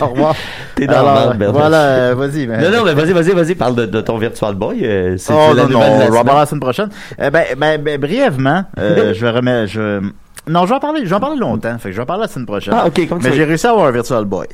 Au 0.00 0.06
revoir. 0.06 0.34
T'es 0.74 0.86
dans 0.86 0.92
Alors, 1.00 1.34
Bernard. 1.34 1.52
Voilà, 1.60 1.82
euh, 1.82 2.14
vas-y. 2.14 2.46
ben- 2.46 2.60
Non, 2.60 2.78
non, 2.78 2.84
mais 2.84 2.94
vas-y, 2.94 3.12
vas-y, 3.12 3.32
vas-y, 3.32 3.54
parle 3.54 3.74
de, 3.76 3.86
de 3.86 4.00
ton 4.00 4.18
Virtual 4.18 4.54
Boy. 4.54 4.80
euh, 4.84 5.16
c'est 5.18 5.32
Oh 5.32 5.54
la 5.54 5.64
non, 5.64 5.68
non, 5.70 5.80
la 5.80 6.06
on 6.06 6.10
va 6.10 6.24
parler 6.24 6.40
la 6.40 6.46
semaine 6.46 6.60
prochaine. 6.60 6.88
Euh, 7.20 7.30
ben, 7.30 7.44
ben, 7.56 7.82
ben, 7.82 8.00
brièvement, 8.00 8.64
euh, 8.78 9.12
je 9.14 9.20
vais 9.20 9.30
remettre... 9.30 9.70
Je... 9.72 10.00
Non, 10.48 10.62
je 10.64 10.68
vais 10.70 10.76
en 10.76 10.80
parler, 10.80 11.00
je 11.04 11.08
vais 11.08 11.14
en 11.16 11.20
parler 11.20 11.38
longtemps, 11.38 11.76
fait 11.78 11.88
que 11.88 11.92
je 11.92 11.96
vais 11.96 12.02
en 12.02 12.06
parler 12.06 12.22
la 12.22 12.28
semaine 12.28 12.46
prochaine. 12.46 12.74
Ah, 12.76 12.86
ok, 12.86 13.08
comme 13.08 13.20
Mais 13.22 13.32
j'ai 13.32 13.44
réussi 13.44 13.66
à 13.66 13.70
avoir 13.70 13.86
un 13.86 13.90
Virtual 13.90 14.24
Boy. 14.24 14.46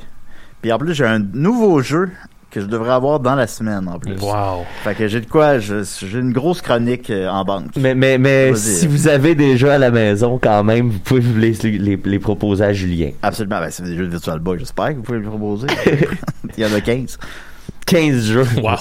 Puis 0.63 0.73
en 0.73 0.79
plus, 0.79 0.95
j'ai 0.95 1.05
un 1.05 1.19
nouveau 1.35 1.83
jeu 1.83 2.09
que 2.53 2.61
je 2.61 2.67
devrais 2.67 2.93
avoir 2.93 3.19
dans 3.19 3.35
la 3.35 3.47
semaine, 3.47 3.89
en 3.89 3.99
plus. 3.99 4.15
Wow. 4.21 4.65
Fait 4.85 4.95
que 4.95 5.09
j'ai 5.09 5.21
de 5.21 5.27
quoi... 5.27 5.59
je- 5.59 5.83
J'ai 6.07 6.19
une 6.19 6.33
grosse 6.33 6.61
chronique 6.61 7.09
euh, 7.11 7.27
en 7.29 7.45
banque. 7.45 7.71
Mais, 7.77 7.95
mais, 7.95 8.19
mais 8.19 8.55
si 8.55 8.87
vous 8.87 9.09
avez 9.09 9.35
des 9.35 9.57
jeux 9.57 9.71
à 9.71 9.79
la 9.79 9.91
maison, 9.91 10.39
quand 10.41 10.63
même, 10.63 10.91
vous 10.91 10.99
pouvez 10.99 11.21
vous 11.21 11.39
les, 11.39 11.53
les, 11.63 11.99
les 12.05 12.19
proposer 12.19 12.65
à 12.65 12.73
Julien. 12.75 13.11
Absolument, 13.23 13.59
ben, 13.61 13.71
c'est 13.71 13.83
des 13.85 13.97
jeux 13.97 14.05
de 14.05 14.11
Virtual 14.11 14.39
Boy, 14.39 14.59
j'espère 14.59 14.91
que 14.91 14.97
vous 14.97 15.03
pouvez 15.03 15.19
me 15.19 15.29
proposer. 15.29 15.67
Il 16.59 16.63
y 16.63 16.67
en 16.67 16.73
a 16.75 16.81
15. 16.81 17.19
15 17.87 18.25
jeux. 18.27 18.47
Wow. 18.63 18.77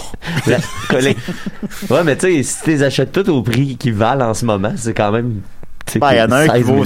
Ouais, 1.89 2.03
mais 2.03 2.15
tu 2.17 2.27
sais, 2.27 2.43
si 2.43 2.63
tu 2.63 2.69
les 2.71 2.83
achètes 2.83 3.11
tous 3.11 3.29
au 3.29 3.41
prix 3.41 3.75
qu'ils 3.77 3.93
valent 3.93 4.29
en 4.29 4.33
ce 4.33 4.45
moment, 4.45 4.73
c'est 4.75 4.93
quand 4.93 5.11
même. 5.11 5.41
Ben, 5.99 6.11
il 6.13 6.17
y 6.17 6.21
en 6.21 6.31
a 6.31 6.37
un 6.37 6.47
qui 6.47 6.53
16 6.57 6.65
000. 6.65 6.77
vaut 6.77 6.85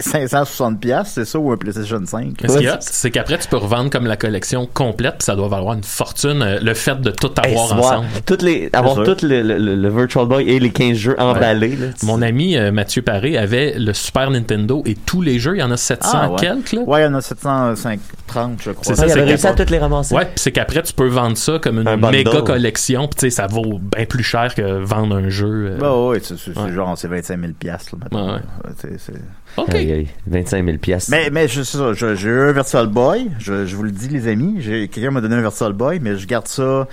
560 0.00 0.80
pièces, 0.80 1.12
c'est 1.14 1.24
ça, 1.24 1.38
ou 1.38 1.50
un 1.52 1.56
PlayStation 1.56 2.00
5. 2.04 2.34
Mais 2.42 2.48
ce 2.48 2.54
qu'il 2.56 2.64
y 2.66 2.68
a, 2.68 2.78
c'est 2.80 3.10
qu'après, 3.10 3.38
tu 3.38 3.48
peux 3.48 3.56
revendre 3.56 3.90
comme 3.90 4.06
la 4.06 4.16
collection 4.16 4.66
complète, 4.72 5.16
puis 5.18 5.24
ça 5.24 5.34
doit 5.36 5.48
valoir 5.48 5.74
une 5.74 5.82
fortune, 5.82 6.42
euh, 6.42 6.58
le 6.60 6.74
fait 6.74 7.00
de 7.00 7.10
tout 7.10 7.30
Hey, 7.42 7.52
avoir 7.52 7.74
voir, 7.76 7.92
ensemble. 8.00 8.08
toutes 8.26 8.42
les, 8.42 8.68
avoir 8.72 9.02
tout 9.02 9.16
le, 9.22 9.42
le, 9.42 9.58
le- 9.58 9.74
le 9.76 9.88
Virtual 9.88 10.26
Boy 10.26 10.48
et 10.48 10.58
les 10.60 10.70
15 10.70 10.96
jeux 10.96 11.16
emballés. 11.20 11.76
Là, 11.76 11.86
Mon 12.02 12.22
ami 12.22 12.56
euh, 12.56 12.70
Mathieu 12.72 13.02
Paré 13.02 13.36
avait 13.38 13.74
le 13.78 13.92
Super 13.92 14.30
Nintendo 14.30 14.82
et 14.86 14.94
tous 14.94 15.22
les 15.22 15.38
jeux, 15.38 15.56
il 15.56 15.60
y 15.60 15.62
en 15.62 15.70
a 15.70 15.76
700 15.76 16.10
Ah, 16.12 16.30
ouais. 16.30 16.36
quelques, 16.38 16.72
là. 16.72 16.82
Ouais, 16.82 17.00
il 17.00 17.04
y 17.04 17.06
en 17.06 17.14
a 17.14 17.20
730, 17.22 18.58
je 18.62 18.70
crois. 18.72 18.84
C'est 18.84 18.94
ça, 18.94 19.06
il 19.06 19.10
c'est 19.10 19.18
avait 19.18 19.28
réussi 19.30 19.46
à 19.46 19.52
toutes 19.54 19.70
les 19.70 19.78
ramasser. 19.78 20.14
Ouais, 20.14 20.24
puis 20.26 20.34
c'est 20.36 20.52
qu'après, 20.52 20.82
tu 20.82 20.92
peux 20.92 21.08
vendre 21.08 21.36
ça 21.36 21.58
comme 21.60 21.80
une 21.80 21.88
Un 21.88 21.96
bundle. 21.96 22.16
méga 22.18 22.42
collection, 22.42 23.08
puis 23.08 23.16
tu 23.18 23.20
sais, 23.20 23.30
ça 23.30 23.46
vaut 23.46 23.78
bien 23.80 24.04
plus 24.06 24.22
cher 24.24 24.54
que 24.54 24.62
vendre 24.84 25.16
un 25.16 25.28
jeu. 25.28 25.70
euh. 25.72 25.78
Bah 25.78 25.96
ouais, 25.96 26.20
c'est 26.22 26.36
genre, 26.72 26.96
c'est 26.98 27.08
25 27.08 27.40
000 27.40 27.52
piastres, 27.58 27.94
là, 27.96 27.98
maintenant. 28.02 28.23
Ouais. 28.26 28.32
Ouais, 28.32 28.72
c'est- 28.78 28.98
c'est- 28.98 29.12
OK. 29.56 29.74
Aïe, 29.74 29.92
aïe, 29.92 30.08
25 30.26 30.64
000 30.64 30.78
pièces. 30.78 31.08
Mais, 31.10 31.30
mais 31.30 31.46
je, 31.48 31.62
c'est 31.62 31.78
ça, 31.78 31.92
je- 31.92 32.14
j'ai 32.14 32.28
eu 32.28 32.40
un 32.40 32.52
Virtual 32.52 32.86
Boy, 32.88 33.30
je, 33.38 33.66
je 33.66 33.76
vous 33.76 33.82
le 33.84 33.90
dis, 33.92 34.08
les 34.08 34.26
amis, 34.28 34.56
j'ai, 34.60 34.88
quelqu'un 34.88 35.10
m'a 35.10 35.20
donné 35.20 35.36
un 35.36 35.40
Virtual 35.42 35.72
Boy, 35.72 36.00
mais 36.00 36.16
je 36.16 36.26
garde 36.26 36.48
ça, 36.48 36.88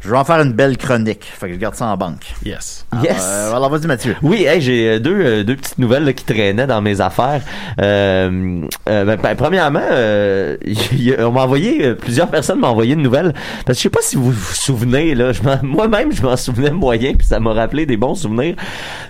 je 0.00 0.10
vais 0.10 0.16
en 0.16 0.24
faire 0.24 0.40
une 0.40 0.52
belle 0.52 0.76
chronique, 0.76 1.24
fait 1.38 1.48
que 1.48 1.54
je 1.54 1.58
garde 1.58 1.74
ça 1.74 1.86
en 1.86 1.96
banque. 1.96 2.24
Yes. 2.44 2.86
Alors, 2.92 3.04
Yes. 3.04 3.16
euh, 3.20 3.54
alors 3.54 3.70
vas-y, 3.70 3.86
Mathieu. 3.86 4.16
Oui, 4.22 4.44
hey, 4.44 4.60
j'ai 4.60 4.88
euh, 4.88 4.98
deux, 5.00 5.16
euh, 5.20 5.44
deux 5.44 5.56
petites 5.56 5.78
nouvelles 5.78 6.04
là, 6.04 6.12
qui 6.12 6.24
traînaient 6.24 6.66
dans 6.66 6.80
mes 6.80 7.00
affaires. 7.00 7.40
Euh, 7.80 8.60
euh, 8.88 9.04
ben, 9.04 9.16
ben, 9.22 9.34
premièrement, 9.36 9.82
euh, 9.90 10.56
on 11.18 11.32
m'a 11.32 11.42
envoyé, 11.42 11.94
plusieurs 11.94 12.28
personnes 12.28 12.60
m'ont 12.60 12.68
envoyé 12.68 12.94
une 12.94 13.02
nouvelle. 13.02 13.32
Parce 13.66 13.76
que 13.78 13.78
je 13.78 13.80
sais 13.82 13.90
pas 13.90 14.00
si 14.02 14.16
vous 14.16 14.30
vous 14.30 14.54
souvenez, 14.54 15.14
là, 15.14 15.32
moi-même 15.62 16.12
je 16.12 16.22
m'en 16.22 16.36
souvenais 16.36 16.70
moyen, 16.70 17.14
puis 17.14 17.26
ça 17.26 17.40
m'a 17.40 17.52
rappelé 17.52 17.84
des 17.86 17.96
bons 17.96 18.14
souvenirs. 18.14 18.54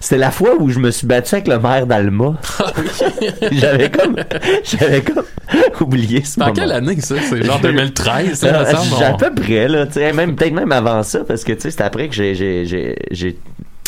C'était 0.00 0.18
la 0.18 0.30
fois 0.30 0.50
où 0.58 0.70
je 0.70 0.78
me 0.78 0.90
suis 0.90 1.06
battu 1.06 1.34
avec 1.34 1.48
le 1.48 1.58
maire 1.58 1.86
d'Alma. 1.86 2.34
j'avais 3.52 3.90
comme, 3.90 4.16
j'avais 4.64 5.02
comme 5.02 5.24
oublié 5.84 6.22
ce 6.24 6.38
moment. 6.40 6.52
quelle 6.52 6.72
année, 6.72 7.00
ça? 7.00 7.14
C'est? 7.20 7.42
Genre 7.42 7.58
Je- 7.62 7.68
2013, 7.68 8.34
ça, 8.38 8.46
Euh, 8.60 8.74
semble. 8.74 9.04
à 9.04 9.12
peu 9.14 9.34
près, 9.34 9.68
là, 9.68 9.86
tu 9.86 9.94
sais, 9.94 10.12
même, 10.12 10.34
peut-être 10.36 10.54
même 10.54 10.72
avant 10.72 11.02
ça, 11.02 11.20
parce 11.24 11.44
que, 11.44 11.52
tu 11.52 11.60
sais, 11.62 11.70
c'est 11.70 11.82
après 11.82 12.08
que 12.08 12.14
j'ai, 12.14 12.34
j'ai, 12.34 12.64
j'ai, 12.66 12.96
j'ai 13.10 13.38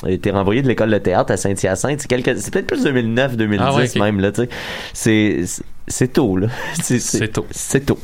été 0.06 0.30
renvoyé 0.30 0.62
de 0.62 0.68
l'école 0.68 0.90
de 0.90 0.98
théâtre 0.98 1.32
à 1.32 1.36
Saint-Hyacinthe. 1.36 2.00
C'est 2.00 2.38
c'est 2.38 2.50
peut-être 2.52 2.66
plus 2.66 2.82
2009, 2.84 3.36
2010 3.36 3.64
Ah 3.66 3.74
ouais, 3.74 3.88
même, 4.00 4.20
là, 4.20 4.32
tu 4.32 4.42
sais. 4.42 4.48
C'est, 4.94 5.44
c'est 5.90 6.12
tôt, 6.12 6.36
là. 6.36 6.46
C'est 6.82 7.28
tôt. 7.32 7.46
C'est 7.50 7.84
tôt. 7.86 7.98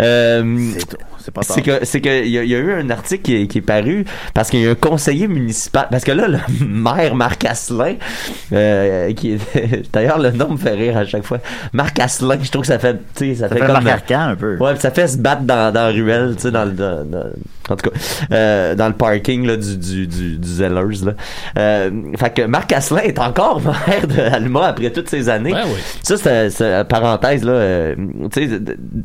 Euh, 0.00 0.70
c'est 0.78 0.86
tôt. 0.86 0.96
C'est 1.22 1.30
pas 1.34 1.42
tard. 1.42 1.54
c'est 1.54 1.62
que 1.62 1.84
c'est 1.84 2.00
que 2.00 2.22
il 2.24 2.28
y, 2.28 2.32
y 2.48 2.54
a 2.54 2.58
eu 2.58 2.72
un 2.72 2.88
article 2.88 3.22
qui 3.22 3.34
est, 3.36 3.46
qui 3.46 3.58
est 3.58 3.62
paru 3.62 4.06
parce 4.32 4.48
qu'il 4.48 4.60
y 4.60 4.66
a 4.66 4.70
un 4.70 4.74
conseiller 4.74 5.28
municipal 5.28 5.86
parce 5.90 6.02
que 6.02 6.12
là 6.12 6.28
le 6.28 6.38
maire 6.66 7.14
Marc 7.14 7.44
Asselin 7.44 7.96
euh, 8.52 9.12
qui 9.12 9.32
est 9.32 9.92
d'ailleurs 9.92 10.18
le 10.18 10.30
nom 10.30 10.52
me 10.52 10.56
fait 10.56 10.70
rire 10.74 10.96
à 10.96 11.04
chaque 11.04 11.24
fois 11.24 11.38
Marc 11.74 11.98
Asselin 12.00 12.38
je 12.42 12.50
trouve 12.50 12.62
que 12.62 12.68
ça 12.68 12.78
fait 12.78 12.96
tu 13.14 13.28
sais 13.30 13.34
ça, 13.34 13.48
Ça 13.50 13.54
fait 13.54 13.60
fait 13.60 13.66
comme 13.66 13.84
Marc 13.84 14.10
un 14.10 14.34
peu. 14.34 14.56
ouais 14.56 14.72
puis 14.72 14.80
ça 14.80 14.90
fait 14.90 15.08
se 15.08 15.18
battre 15.18 15.42
dans 15.42 15.72
dans 15.74 15.88
la 15.88 15.92
ruelle 15.92 16.34
tu 16.36 16.42
sais 16.42 16.50
dans 16.50 16.64
le 16.64 16.72
dans- 16.72 17.04
dans- 17.04 17.26
en 17.68 17.76
tout 17.76 17.90
cas 17.90 17.96
euh, 18.32 18.74
dans 18.74 18.88
le 18.88 18.94
parking 18.94 19.46
là 19.46 19.56
du 19.56 19.76
du 19.76 20.06
du, 20.06 20.38
du 20.38 20.48
Zellers 20.48 21.04
là 21.04 21.12
euh, 21.58 21.90
fait 22.18 22.30
que 22.34 22.42
Marc 22.42 22.72
Asselin 22.72 23.02
est 23.02 23.18
encore 23.18 23.60
maire 23.60 24.06
de 24.08 24.20
Alma 24.20 24.68
après 24.68 24.90
toutes 24.90 25.08
ces 25.10 25.28
années 25.28 25.52
Ouais, 25.52 25.60
oui. 25.66 25.80
ça, 26.02 26.16
c'est 26.16 26.48
c'est- 26.50 26.84
parenthèse, 27.38 28.52
euh, 28.52 28.58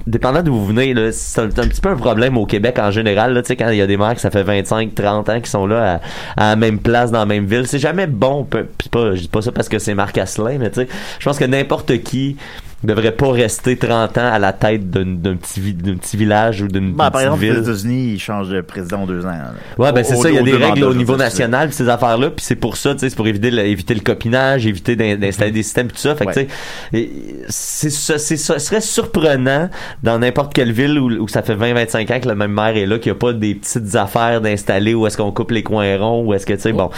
dépendant 0.07 0.41
d'où 0.41 0.53
vous 0.53 0.65
venez, 0.65 1.11
c'est 1.11 1.41
un, 1.41 1.47
petit 1.47 1.81
peu 1.81 1.89
un 1.89 1.95
problème 1.95 2.37
au 2.37 2.45
Québec 2.45 2.79
en 2.79 2.91
général. 2.91 3.33
Tu 3.41 3.47
sais, 3.47 3.55
quand 3.55 3.69
il 3.69 3.77
y 3.77 3.81
a 3.81 3.87
des 3.87 3.97
maires 3.97 4.15
que 4.15 4.21
ça 4.21 4.31
fait 4.31 4.43
25, 4.43 4.95
30 4.95 5.29
ans 5.29 5.41
qui 5.41 5.49
sont 5.49 5.67
là 5.67 6.01
à, 6.37 6.49
la 6.49 6.55
même 6.55 6.79
place 6.79 7.11
dans 7.11 7.19
la 7.19 7.25
même 7.25 7.45
ville, 7.45 7.67
c'est 7.67 7.79
jamais 7.79 8.07
bon. 8.07 8.45
Puis 8.49 8.89
pas, 8.89 9.15
je 9.15 9.21
dis 9.21 9.27
pas 9.27 9.41
ça 9.41 9.51
parce 9.51 9.69
que 9.69 9.79
c'est 9.79 9.95
Marc 9.95 10.17
Asselin, 10.17 10.57
mais 10.59 10.69
tu 10.69 10.81
sais, 10.81 10.87
je 11.19 11.25
pense 11.25 11.37
que 11.37 11.45
n'importe 11.45 12.01
qui 12.03 12.37
devrait 12.85 13.11
pas 13.11 13.31
rester 13.31 13.77
30 13.77 14.17
ans 14.17 14.31
à 14.33 14.39
la 14.39 14.53
tête 14.53 14.89
d'un 14.89 15.05
d'un 15.05 15.35
petit, 15.35 15.59
petit 15.73 16.17
village 16.17 16.61
ou 16.61 16.67
d'une 16.67 16.91
Ben, 16.91 16.97
par 16.97 17.11
petite 17.11 17.25
exemple, 17.25 17.41
ville. 17.41 17.57
aux 17.57 17.61
États-Unis, 17.63 18.13
ils 18.13 18.19
changent 18.19 18.49
de 18.49 18.61
président 18.61 19.01
en 19.01 19.05
deux 19.05 19.25
ans. 19.25 19.29
là. 19.29 19.53
Ouais, 19.77 19.91
ben 19.91 20.03
c'est 20.03 20.15
ça, 20.15 20.29
il 20.29 20.35
y 20.35 20.39
a 20.39 20.43
des 20.43 20.55
règles 20.57 20.83
au 20.83 20.93
niveau 20.93 21.15
national, 21.17 21.69
pis 21.69 21.75
ces 21.75 21.89
affaires-là, 21.89 22.29
puis 22.31 22.43
c'est 22.45 22.55
pour 22.55 22.77
ça, 22.77 22.93
tu 22.93 22.99
sais, 22.99 23.09
c'est 23.09 23.15
pour 23.15 23.27
éviter, 23.27 23.51
le- 23.51 23.65
éviter 23.65 23.93
le 23.93 23.99
copinage, 24.01 24.65
éviter 24.67 24.95
d'in- 24.95 25.15
d'installer 25.17 25.51
des 25.51 25.63
systèmes, 25.63 25.87
pis 25.87 25.93
tout 25.95 25.99
ça. 26.01 26.15
Fait 26.15 26.25
que, 26.25 26.31
tu 26.33 26.39
sais, 26.41 26.47
et 26.93 27.11
c'est 27.49 27.89
ça, 27.89 28.17
c'est 28.17 28.37
ça, 28.37 28.59
ce 28.59 28.65
serait 28.67 28.81
surprenant 28.81 29.69
dans 30.03 30.19
n'importe 30.19 30.53
quelle 30.53 30.71
ville 30.71 30.99
où, 30.99 31.09
où 31.23 31.27
ça 31.27 31.41
fait 31.41 31.55
20-25 31.55 32.11
ans 32.11 32.19
que 32.19 32.27
le 32.27 32.35
même 32.35 32.51
maire 32.51 32.75
est 32.77 32.85
là, 32.85 32.99
qu'il 32.99 33.11
n'y 33.11 33.17
a 33.17 33.19
pas 33.19 33.33
des 33.33 33.55
petites 33.55 33.95
affaires 33.95 34.41
d'installer 34.41 34.93
où 34.93 35.05
est-ce 35.07 35.17
qu'on 35.17 35.31
coupe 35.31 35.51
les 35.51 35.63
coins 35.63 35.97
ronds, 35.97 36.23
où 36.25 36.33
est-ce 36.33 36.45
que, 36.45 36.53
tu 36.53 36.61
sais, 36.61 36.71
bon. 36.73 36.89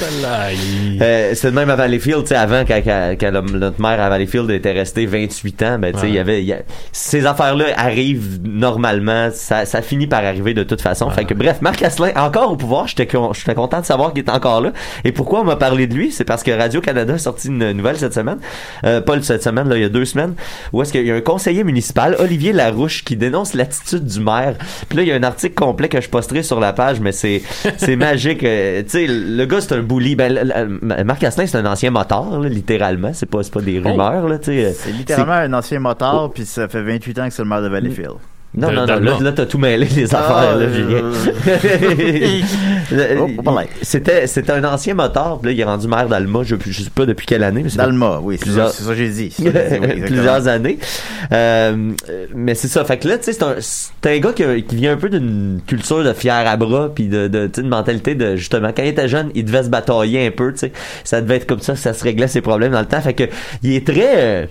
Il- 0.51 1.01
Euh, 1.01 1.31
c'est 1.35 1.47
le 1.47 1.53
même 1.53 1.69
à 1.69 1.75
Valleyfield, 1.75 2.21
tu 2.23 2.27
sais, 2.29 2.35
avant, 2.35 2.63
quand, 2.65 2.81
quand, 2.83 3.15
quand 3.19 3.31
le- 3.31 3.57
notre 3.59 3.81
maire 3.81 4.01
à 4.01 4.09
Valleyfield 4.09 4.49
était 4.51 4.71
resté 4.71 5.05
28 5.05 5.63
ans, 5.63 5.76
ben, 5.78 5.91
tu 5.93 5.99
sais, 5.99 6.03
Ouais. 6.05 6.09
il 6.11 6.15
y 6.15 6.19
avait, 6.19 6.43
y 6.43 6.53
a- 6.53 6.59
ces 6.91 7.25
affaires-là 7.25 7.65
arrivent 7.78 8.39
normalement, 8.43 9.30
ça, 9.34 9.65
ça 9.65 9.82
finit 9.82 10.07
par 10.07 10.23
arriver 10.23 10.53
de 10.53 10.63
toute 10.63 10.82
façon. 10.82 11.09
Fait 11.09 11.25
que, 11.25 11.34
bref, 11.34 11.57
Marc 11.61 11.82
Asselin, 11.84 12.11
encore 12.15 12.51
au 12.51 12.55
pouvoir, 12.55 12.88
j'étais, 12.88 13.07
con- 13.07 13.34
j'étais 13.34 13.55
content 13.55 13.80
de 13.82 13.86
savoir 13.86 14.13
qu'il 14.13 14.23
est 14.23 14.30
encore 14.30 14.61
là. 14.61 14.71
Et 15.03 15.11
pourquoi 15.11 15.41
on 15.41 15.43
m'a 15.43 15.55
parlé 15.55 15.88
de 15.88 15.93
lui? 15.93 16.11
C'est 16.11 16.23
parce 16.25 16.43
que 16.43 16.51
Radio-Canada 16.51 17.13
a 17.13 17.17
sorti 17.17 17.47
une 17.47 17.71
nouvelle 17.71 17.97
cette 17.97 18.13
semaine, 18.13 18.38
euh, 18.86 19.01
pas 19.01 19.21
cette 19.21 19.43
semaine, 19.43 19.67
là, 19.69 19.75
il 19.75 19.82
y 19.82 19.86
a 19.86 19.89
deux 19.89 20.05
semaines, 20.05 20.34
où 20.73 20.82
est-ce 20.82 20.91
qu'il 20.91 21.05
y 21.05 21.11
a 21.11 21.15
un 21.15 21.21
conseiller 21.21 21.63
municipal, 21.63 22.15
Olivier 22.19 22.53
Larouche, 22.53 23.03
qui 23.03 23.15
dénonce 23.15 23.53
l'attitude 23.53 24.05
du 24.05 24.19
maire. 24.19 24.55
Puis 24.88 24.97
là, 24.97 25.03
il 25.03 25.09
y 25.09 25.11
a 25.11 25.15
un 25.15 25.23
article 25.23 25.55
complet 25.55 25.89
que 25.89 25.99
je 26.01 26.09
posterai 26.09 26.43
sur 26.43 26.59
la 26.59 26.73
page, 26.73 26.99
mais 26.99 27.11
c'est, 27.11 27.41
c'est 27.78 27.95
magique. 27.95 28.43
euh, 28.43 28.84
tu 28.84 28.89
sais, 28.89 29.07
le 29.07 29.45
gars, 29.45 29.59
c'est 29.61 29.73
un 29.73 29.82
bully. 29.82 30.15
Ben, 30.15 30.69
Marc 31.05 31.23
Asselin, 31.23 31.47
c'est 31.47 31.57
un 31.57 31.65
ancien 31.65 31.91
motard, 31.91 32.39
là, 32.39 32.47
littéralement. 32.47 33.11
C'est 33.13 33.25
pas, 33.25 33.43
c'est 33.43 33.53
pas 33.53 33.61
des 33.61 33.80
rumeurs, 33.80 34.28
là, 34.28 34.38
tu 34.38 34.45
sais. 34.51 34.73
C'est 34.80 34.91
littéralement 34.91 35.34
un 35.34 35.53
ancien 35.53 35.66
motard, 35.76 36.32
puis 36.32 36.45
ça 36.45 36.68
fait 36.68 36.82
28 36.82 37.20
ans 37.20 37.28
que 37.28 37.34
c'est 37.34 37.43
le 37.43 37.49
maire 37.49 37.61
de 37.61 37.68
Valleyfield. 37.68 38.15
Non, 38.58 38.72
non, 38.72 38.86
non, 38.88 38.99
là, 38.99 39.18
là 39.22 39.32
t'as 39.32 39.45
tout 39.45 39.58
mêlé 39.60 39.88
les 39.95 40.14
Ah, 40.16 40.20
affaires, 40.20 40.58
là, 40.58 40.66
euh, 40.66 40.74
Julien. 40.74 41.01
Le- 42.91 43.20
Oh, 43.20 43.41
pas 43.43 43.51
mal. 43.51 43.68
C'était, 43.82 44.28
c'était 44.28 44.51
un 44.53 44.64
ancien 44.64 44.93
motard, 44.93 45.39
puis 45.39 45.49
là, 45.49 45.53
il 45.53 45.60
est 45.60 45.64
rendu 45.64 45.88
maire 45.88 46.08
d'Alma, 46.08 46.39
je, 46.43 46.55
je 46.66 46.84
sais 46.84 46.89
pas 46.89 47.05
depuis 47.05 47.26
quelle 47.26 47.43
année, 47.43 47.62
mais 47.64 47.70
c'est 47.70 47.78
D'Alma, 47.78 48.20
oui, 48.22 48.36
c'est 48.38 48.45
plusieurs- 48.45 48.70
ça, 48.70 48.76
c'est 48.78 48.84
ça 48.84 48.89
que 48.91 48.95
j'ai 48.95 49.10
dit. 49.10 49.32
Ça 49.32 49.43
oui, 49.43 50.01
plusieurs 50.05 50.47
années. 50.47 50.80
Euh, 51.32 51.91
euh, 52.10 52.26
mais 52.34 52.55
c'est 52.55 52.68
ça. 52.68 52.84
Fait 52.86 52.97
que 52.97 53.08
là, 53.08 53.18
tu 53.18 53.26
sais, 53.26 53.34
c'est 53.34 53.43
un, 53.43 53.55
c'est 53.60 53.91
un 54.05 54.18
gars 54.20 54.32
qui, 54.34 54.64
qui 54.64 54.76
vient 54.76 54.93
un 54.93 54.97
peu 54.97 55.10
d'une 55.10 55.60
culture 55.68 56.03
de 56.03 56.14
fier 56.14 56.47
à 56.47 56.55
bras, 56.58 56.89
puis 56.93 57.08
de, 57.08 57.28
de, 57.28 57.47
tu 57.47 57.55
sais, 57.55 57.62
une 57.62 57.70
mentalité 57.70 58.16
de, 58.16 58.36
justement, 58.38 58.70
quand 58.76 58.84
il 58.84 58.89
était 58.89 59.08
jeune, 59.08 59.30
il 59.36 59.45
devait 59.45 59.64
se 59.64 59.70
batailler 59.70 60.26
un 60.28 60.32
peu, 60.32 60.51
tu 60.53 60.60
sais. 60.60 60.72
Ça 61.03 61.22
devait 61.22 61.36
être 61.38 61.45
comme 61.47 61.60
ça, 61.62 61.76
ça 61.76 61.93
se 61.93 62.03
réglait 62.03 62.28
ses 62.28 62.41
problèmes 62.41 62.72
dans 62.72 62.80
le 62.80 62.86
temps. 62.86 63.01
Fait 63.01 63.14
que, 63.14 63.24
il 63.64 63.74
est 63.74 63.86
très, 63.86 64.14
euh, 64.16 64.45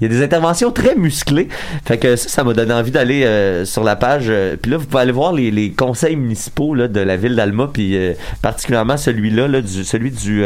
il 0.00 0.04
y 0.04 0.10
a 0.10 0.16
des 0.16 0.22
interventions 0.22 0.70
très 0.70 0.94
musclées. 0.94 1.48
Fait 1.84 1.98
que 1.98 2.16
ça, 2.16 2.28
ça 2.28 2.44
m'a 2.44 2.52
donné 2.54 2.72
envie 2.72 2.90
d'aller 2.90 3.22
euh, 3.50 3.64
sur 3.64 3.84
la 3.84 3.96
page. 3.96 4.26
euh, 4.28 4.56
puis 4.60 4.70
là, 4.70 4.76
vous 4.76 4.86
pouvez 4.86 5.02
aller 5.02 5.12
voir 5.12 5.32
les, 5.32 5.72
conseils 5.72 6.16
municipaux 6.16 6.76
de 6.76 7.00
la 7.00 7.16
ville 7.16 7.36
d'Alma, 7.36 7.68
puis 7.72 7.96
euh, 7.96 8.14
particulièrement 8.42 8.96
celui-là, 8.96 9.48
celui 9.66 10.10
du, 10.10 10.42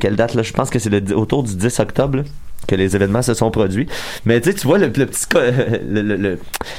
quelle 0.00 0.16
date 0.16 0.34
là? 0.34 0.42
Je 0.42 0.52
pense 0.52 0.70
que 0.70 0.78
c'est 0.78 1.12
autour 1.12 1.42
du 1.42 1.56
10 1.56 1.80
octobre. 1.80 2.22
Que 2.66 2.74
les 2.74 2.94
événements 2.96 3.22
se 3.22 3.34
sont 3.34 3.50
produits. 3.50 3.86
Mais 4.24 4.40
tu 4.40 4.52
vois 4.66 4.78
le, 4.78 4.86
le 4.86 5.06
petit 5.06 5.26
le, 5.88 6.02
le- 6.02 6.16
le- 6.16 6.38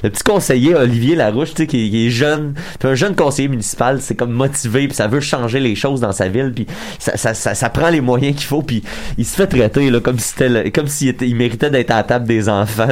petit 0.09 0.23
conseiller 0.23 0.75
Olivier 0.75 1.15
Larouche, 1.15 1.51
tu 1.53 1.63
sais, 1.63 1.67
qui, 1.67 1.89
qui 1.89 2.07
est 2.07 2.09
jeune, 2.09 2.53
puis 2.79 2.89
un 2.89 2.95
jeune 2.95 3.15
conseiller 3.15 3.47
municipal, 3.47 3.99
c'est 4.01 4.15
comme 4.15 4.31
motivé, 4.31 4.88
puis 4.88 4.95
ça 4.95 5.07
veut 5.07 5.19
changer 5.19 5.59
les 5.59 5.75
choses 5.75 5.99
dans 6.01 6.11
sa 6.11 6.27
ville, 6.29 6.51
puis 6.53 6.67
ça, 6.99 7.17
ça, 7.17 7.34
ça, 7.34 7.69
prend 7.69 7.89
les 7.89 8.01
moyens 8.01 8.36
qu'il 8.36 8.45
faut, 8.47 8.61
puis 8.61 8.84
il 9.17 9.25
se 9.25 9.36
fait 9.36 9.47
traiter 9.47 9.89
là 9.89 9.99
comme 9.99 10.19
si 10.19 10.34
comme 10.73 10.88
s'il 10.88 11.09
était, 11.09 11.27
il 11.27 11.36
méritait 11.36 11.69
d'être 11.69 11.91
à 11.91 11.97
la 11.97 12.03
table 12.03 12.27
des 12.27 12.49
enfants, 12.49 12.88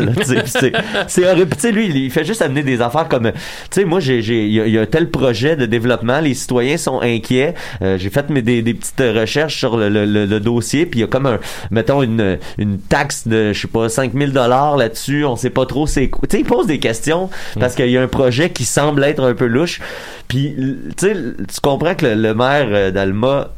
c'est 1.07 1.25
horrible. 1.29 1.55
Tu 1.55 1.59
sais, 1.61 1.71
lui, 1.71 1.87
il- 1.87 2.11
fait 2.11 2.25
juste 2.25 2.41
amener 2.41 2.63
des 2.63 2.81
affaires 2.81 3.07
comme, 3.07 3.31
tu 3.31 3.37
sais, 3.71 3.85
moi, 3.85 3.99
j'ai, 3.99 4.19
il 4.19 4.51
y, 4.51 4.77
a- 4.77 4.81
un 4.81 4.85
tel 4.85 5.09
projet 5.09 5.55
de 5.55 5.65
développement, 5.65 6.19
les 6.19 6.33
citoyens 6.33 6.77
sont 6.77 6.99
inquiets. 7.01 7.53
Euh, 7.81 7.97
j'ai 7.97 8.09
fait 8.09 8.29
mes, 8.29 8.41
des, 8.41 8.61
des 8.61 8.73
petites 8.73 8.99
recherches 8.99 9.57
sur 9.57 9.77
le 9.77 10.39
dossier, 10.39 10.85
puis 10.85 10.99
il 10.99 11.01
y 11.01 11.05
a 11.05 11.07
comme 11.07 11.25
un, 11.27 11.39
mettons 11.69 12.01
une, 12.03 12.37
une 12.57 12.79
taxe 12.81 13.27
de, 13.27 13.53
je 13.53 13.61
sais 13.61 13.67
pas, 13.67 13.89
5000 13.89 14.31
dollars 14.33 14.77
là-dessus. 14.77 15.25
On 15.25 15.35
sait 15.35 15.49
pas 15.49 15.65
trop 15.65 15.87
c'est 15.87 16.09
quoi. 16.09 16.27
Tu 16.27 16.37
sais, 16.37 16.41
il 16.41 16.45
pose 16.45 16.67
des 16.67 16.79
questions 16.79 17.29
parce 17.59 17.75
qu'il 17.75 17.89
y 17.89 17.97
a 17.97 18.01
un 18.01 18.07
projet 18.07 18.49
qui 18.49 18.65
semble 18.65 19.03
être 19.03 19.23
un 19.23 19.33
peu 19.33 19.45
louche. 19.45 19.79
Puis, 20.27 20.55
tu 20.97 21.07
sais, 21.07 21.13
tu 21.13 21.61
comprends 21.61 21.95
que 21.95 22.05
le, 22.05 22.15
le 22.15 22.33
maire 22.33 22.67
euh, 22.69 22.91
d'Alma 22.91 23.49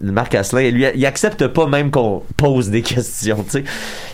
Marc 0.00 0.34
Asselin, 0.34 0.70
lui, 0.70 0.86
il 0.94 1.06
accepte 1.06 1.46
pas 1.48 1.66
même 1.66 1.90
qu'on 1.90 2.22
pose 2.36 2.70
des 2.70 2.82
questions, 2.82 3.44
tu 3.44 3.50
sais. 3.58 3.64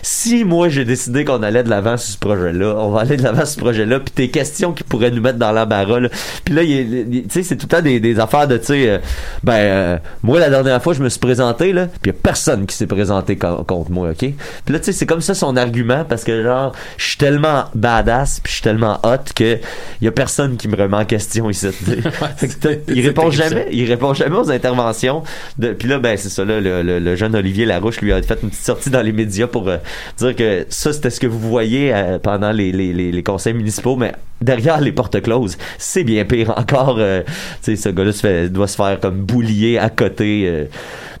Si 0.01 0.43
moi 0.43 0.69
j'ai 0.69 0.85
décidé 0.85 1.25
qu'on 1.25 1.41
allait 1.43 1.63
de 1.63 1.69
l'avant 1.69 1.97
sur 1.97 2.13
ce 2.13 2.17
projet-là, 2.19 2.75
on 2.77 2.91
va 2.91 3.01
aller 3.01 3.17
de 3.17 3.23
l'avant 3.23 3.39
sur 3.45 3.47
ce 3.55 3.59
projet-là, 3.59 3.99
puis 3.99 4.11
tes 4.13 4.29
questions 4.29 4.71
qui 4.73 4.83
pourraient 4.83 5.11
nous 5.11 5.21
mettre 5.21 5.37
dans 5.39 5.51
l'embarras, 5.51 5.99
là. 5.99 6.09
Puis 6.43 6.53
là, 6.53 6.61
tu 6.63 7.23
sais, 7.29 7.43
c'est 7.43 7.55
tout 7.57 7.67
le 7.69 7.75
temps 7.77 7.81
des, 7.81 7.99
des 7.99 8.19
affaires 8.19 8.47
de, 8.47 8.57
tu 8.57 8.65
sais, 8.65 8.89
euh, 8.89 8.97
ben, 9.43 9.53
euh, 9.53 9.97
moi 10.23 10.39
la 10.39 10.49
dernière 10.49 10.81
fois 10.81 10.93
je 10.93 11.01
me 11.03 11.09
suis 11.09 11.19
présenté, 11.19 11.73
là, 11.73 11.87
puis 11.87 11.99
il 12.05 12.07
y 12.07 12.09
a 12.11 12.13
personne 12.21 12.65
qui 12.65 12.75
s'est 12.75 12.87
présenté 12.87 13.35
co- 13.37 13.63
contre 13.63 13.91
moi, 13.91 14.09
ok? 14.09 14.17
Puis 14.17 14.33
là, 14.69 14.79
tu 14.79 14.85
sais, 14.85 14.91
c'est 14.91 15.05
comme 15.05 15.21
ça 15.21 15.33
son 15.33 15.57
argument, 15.57 16.05
parce 16.07 16.23
que 16.23 16.43
genre, 16.43 16.73
je 16.97 17.05
suis 17.09 17.17
tellement 17.17 17.65
badass, 17.75 18.39
puis 18.41 18.51
je 18.51 18.55
suis 18.55 18.63
tellement 18.63 18.99
hot 19.03 19.17
que 19.35 19.57
il 20.01 20.05
y 20.05 20.07
a 20.07 20.11
personne 20.11 20.57
qui 20.57 20.67
me 20.67 20.75
remet 20.75 20.97
en 20.97 21.05
question 21.05 21.49
ici. 21.49 21.67
t'as- 22.61 22.69
il 22.87 23.05
répond 23.05 23.29
terrible, 23.29 23.35
jamais, 23.43 23.67
il 23.71 23.85
répond 23.89 24.13
jamais 24.13 24.35
aux 24.37 24.51
interventions. 24.51 25.23
De, 25.57 25.71
puis 25.73 25.87
là, 25.87 25.99
ben 25.99 26.17
c'est 26.17 26.29
ça, 26.29 26.43
là, 26.43 26.59
le 26.59 27.15
jeune 27.15 27.35
Olivier 27.35 27.65
Larouche 27.65 28.01
lui 28.01 28.11
a 28.11 28.21
fait 28.21 28.39
une 28.43 28.49
petite 28.49 28.65
sortie 28.65 28.89
dans 28.89 29.01
les 29.01 29.13
médias 29.13 29.47
pour 29.47 29.69
euh, 29.69 29.77
dire 30.17 30.35
que 30.35 30.65
ça, 30.69 30.91
c'était 30.91 31.09
ce 31.09 31.19
que 31.19 31.27
vous 31.27 31.39
voyez 31.39 31.93
euh, 31.93 32.19
pendant 32.19 32.51
les, 32.51 32.71
les, 32.71 32.91
les, 32.93 33.11
les 33.11 33.23
conseils 33.23 33.53
municipaux, 33.53 33.95
mais 33.95 34.13
derrière 34.45 34.79
les 34.79 34.91
portes 34.91 35.21
closes, 35.21 35.57
c'est 35.77 36.03
bien 36.03 36.23
pire 36.25 36.51
encore. 36.57 36.97
euh, 36.99 37.23
tu 37.63 37.75
sais, 37.75 37.75
ce 37.75 37.89
gars-là 37.89 38.11
se 38.13 38.19
fait- 38.21 38.49
doit 38.49 38.67
se 38.67 38.75
faire 38.75 38.99
comme 38.99 39.17
boulier 39.21 39.77
à 39.77 39.89
côté. 39.89 40.43
euh. 40.47 40.65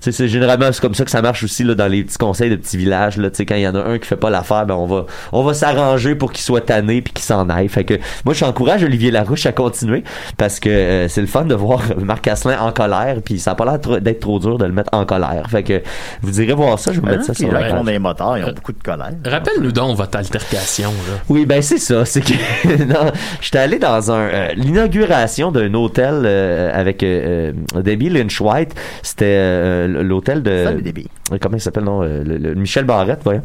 Tu 0.01 0.11
sais, 0.11 0.17
c'est 0.17 0.27
généralement 0.27 0.67
c'est 0.71 0.81
comme 0.81 0.93
ça 0.93 1.03
que 1.05 1.11
ça 1.11 1.21
marche 1.21 1.43
aussi 1.43 1.63
là, 1.63 1.73
dans 1.73 1.87
les 1.87 2.03
petits 2.03 2.17
conseils 2.17 2.49
de 2.49 2.55
petits 2.57 2.77
villages. 2.77 3.17
Là, 3.17 3.29
Tu 3.29 3.37
sais, 3.37 3.45
quand 3.45 3.55
il 3.55 3.61
y 3.61 3.67
en 3.67 3.75
a 3.75 3.79
un 3.83 3.97
qui 3.97 4.05
fait 4.07 4.15
pas 4.15 4.29
l'affaire, 4.29 4.65
ben 4.65 4.75
on 4.75 4.85
va 4.85 5.05
on 5.31 5.43
va 5.43 5.53
s'arranger 5.53 6.15
pour 6.15 6.31
qu'il 6.31 6.43
soit 6.43 6.61
tanné 6.61 7.01
puis 7.01 7.13
qu'il 7.13 7.23
s'en 7.23 7.49
aille. 7.49 7.67
Fait 7.69 7.83
que 7.85 7.95
moi, 8.23 8.33
j'encourage 8.33 8.83
Olivier 8.83 9.09
Larouche 9.11 9.45
à 9.47 9.51
continuer 9.51 10.03
parce 10.37 10.59
que 10.59 10.69
euh, 10.69 11.07
c'est 11.07 11.21
le 11.21 11.27
fun 11.27 11.45
de 11.45 11.55
voir 11.55 11.81
Marc 11.97 12.27
Asselin 12.27 12.59
en 12.59 12.71
colère 12.71 13.17
puis 13.23 13.39
ça 13.39 13.51
a 13.51 13.55
pas 13.55 13.65
l'air 13.65 14.01
d'être 14.01 14.19
trop 14.19 14.37
dur 14.39 14.57
de 14.57 14.65
le 14.65 14.71
mettre 14.73 14.89
en 14.93 15.05
colère. 15.05 15.47
Fait 15.49 15.63
que 15.63 15.81
vous 16.21 16.39
irez 16.41 16.53
voir 16.53 16.77
ça, 16.77 16.91
je 16.91 16.99
vais 16.99 17.05
vous 17.07 17.11
mettre 17.11 17.23
ça 17.25 17.33
les 17.33 17.39
sur 17.45 17.51
la 17.51 17.81
des 17.83 17.99
moteurs, 17.99 18.37
ils 18.37 18.43
ont 18.43 18.51
beaucoup 18.53 18.73
de 18.73 18.83
colère. 18.83 19.11
Rappelle-nous 19.25 19.71
donc 19.71 19.97
votre 19.97 20.17
altercation, 20.17 20.89
là. 20.89 21.19
Oui, 21.29 21.45
ben 21.45 21.61
c'est 21.61 21.77
ça. 21.79 22.05
C'est 22.05 22.21
que 22.21 22.83
non, 22.83 23.11
j'étais 23.41 23.57
allé 23.59 23.79
dans 23.79 24.11
un 24.11 24.19
euh, 24.19 24.47
l'inauguration 24.55 25.51
d'un 25.51 25.73
hôtel 25.73 26.23
euh, 26.25 26.71
avec 26.73 27.03
euh, 27.03 27.51
euh, 27.75 27.81
Debbie 27.81 28.09
Lynch 28.09 28.39
White. 28.41 28.73
C'était 29.01 29.25
euh, 29.27 30.03
l'hôtel 30.03 30.43
de 30.43 30.63
Salut, 30.65 30.81
Debbie. 30.81 31.07
Euh, 31.31 31.37
comment 31.41 31.57
il 31.57 31.61
s'appelle 31.61 31.83
non 31.83 32.01
le, 32.01 32.23
le- 32.23 32.55
Michel 32.55 32.85
Barrette 32.85 33.21
voyons. 33.23 33.41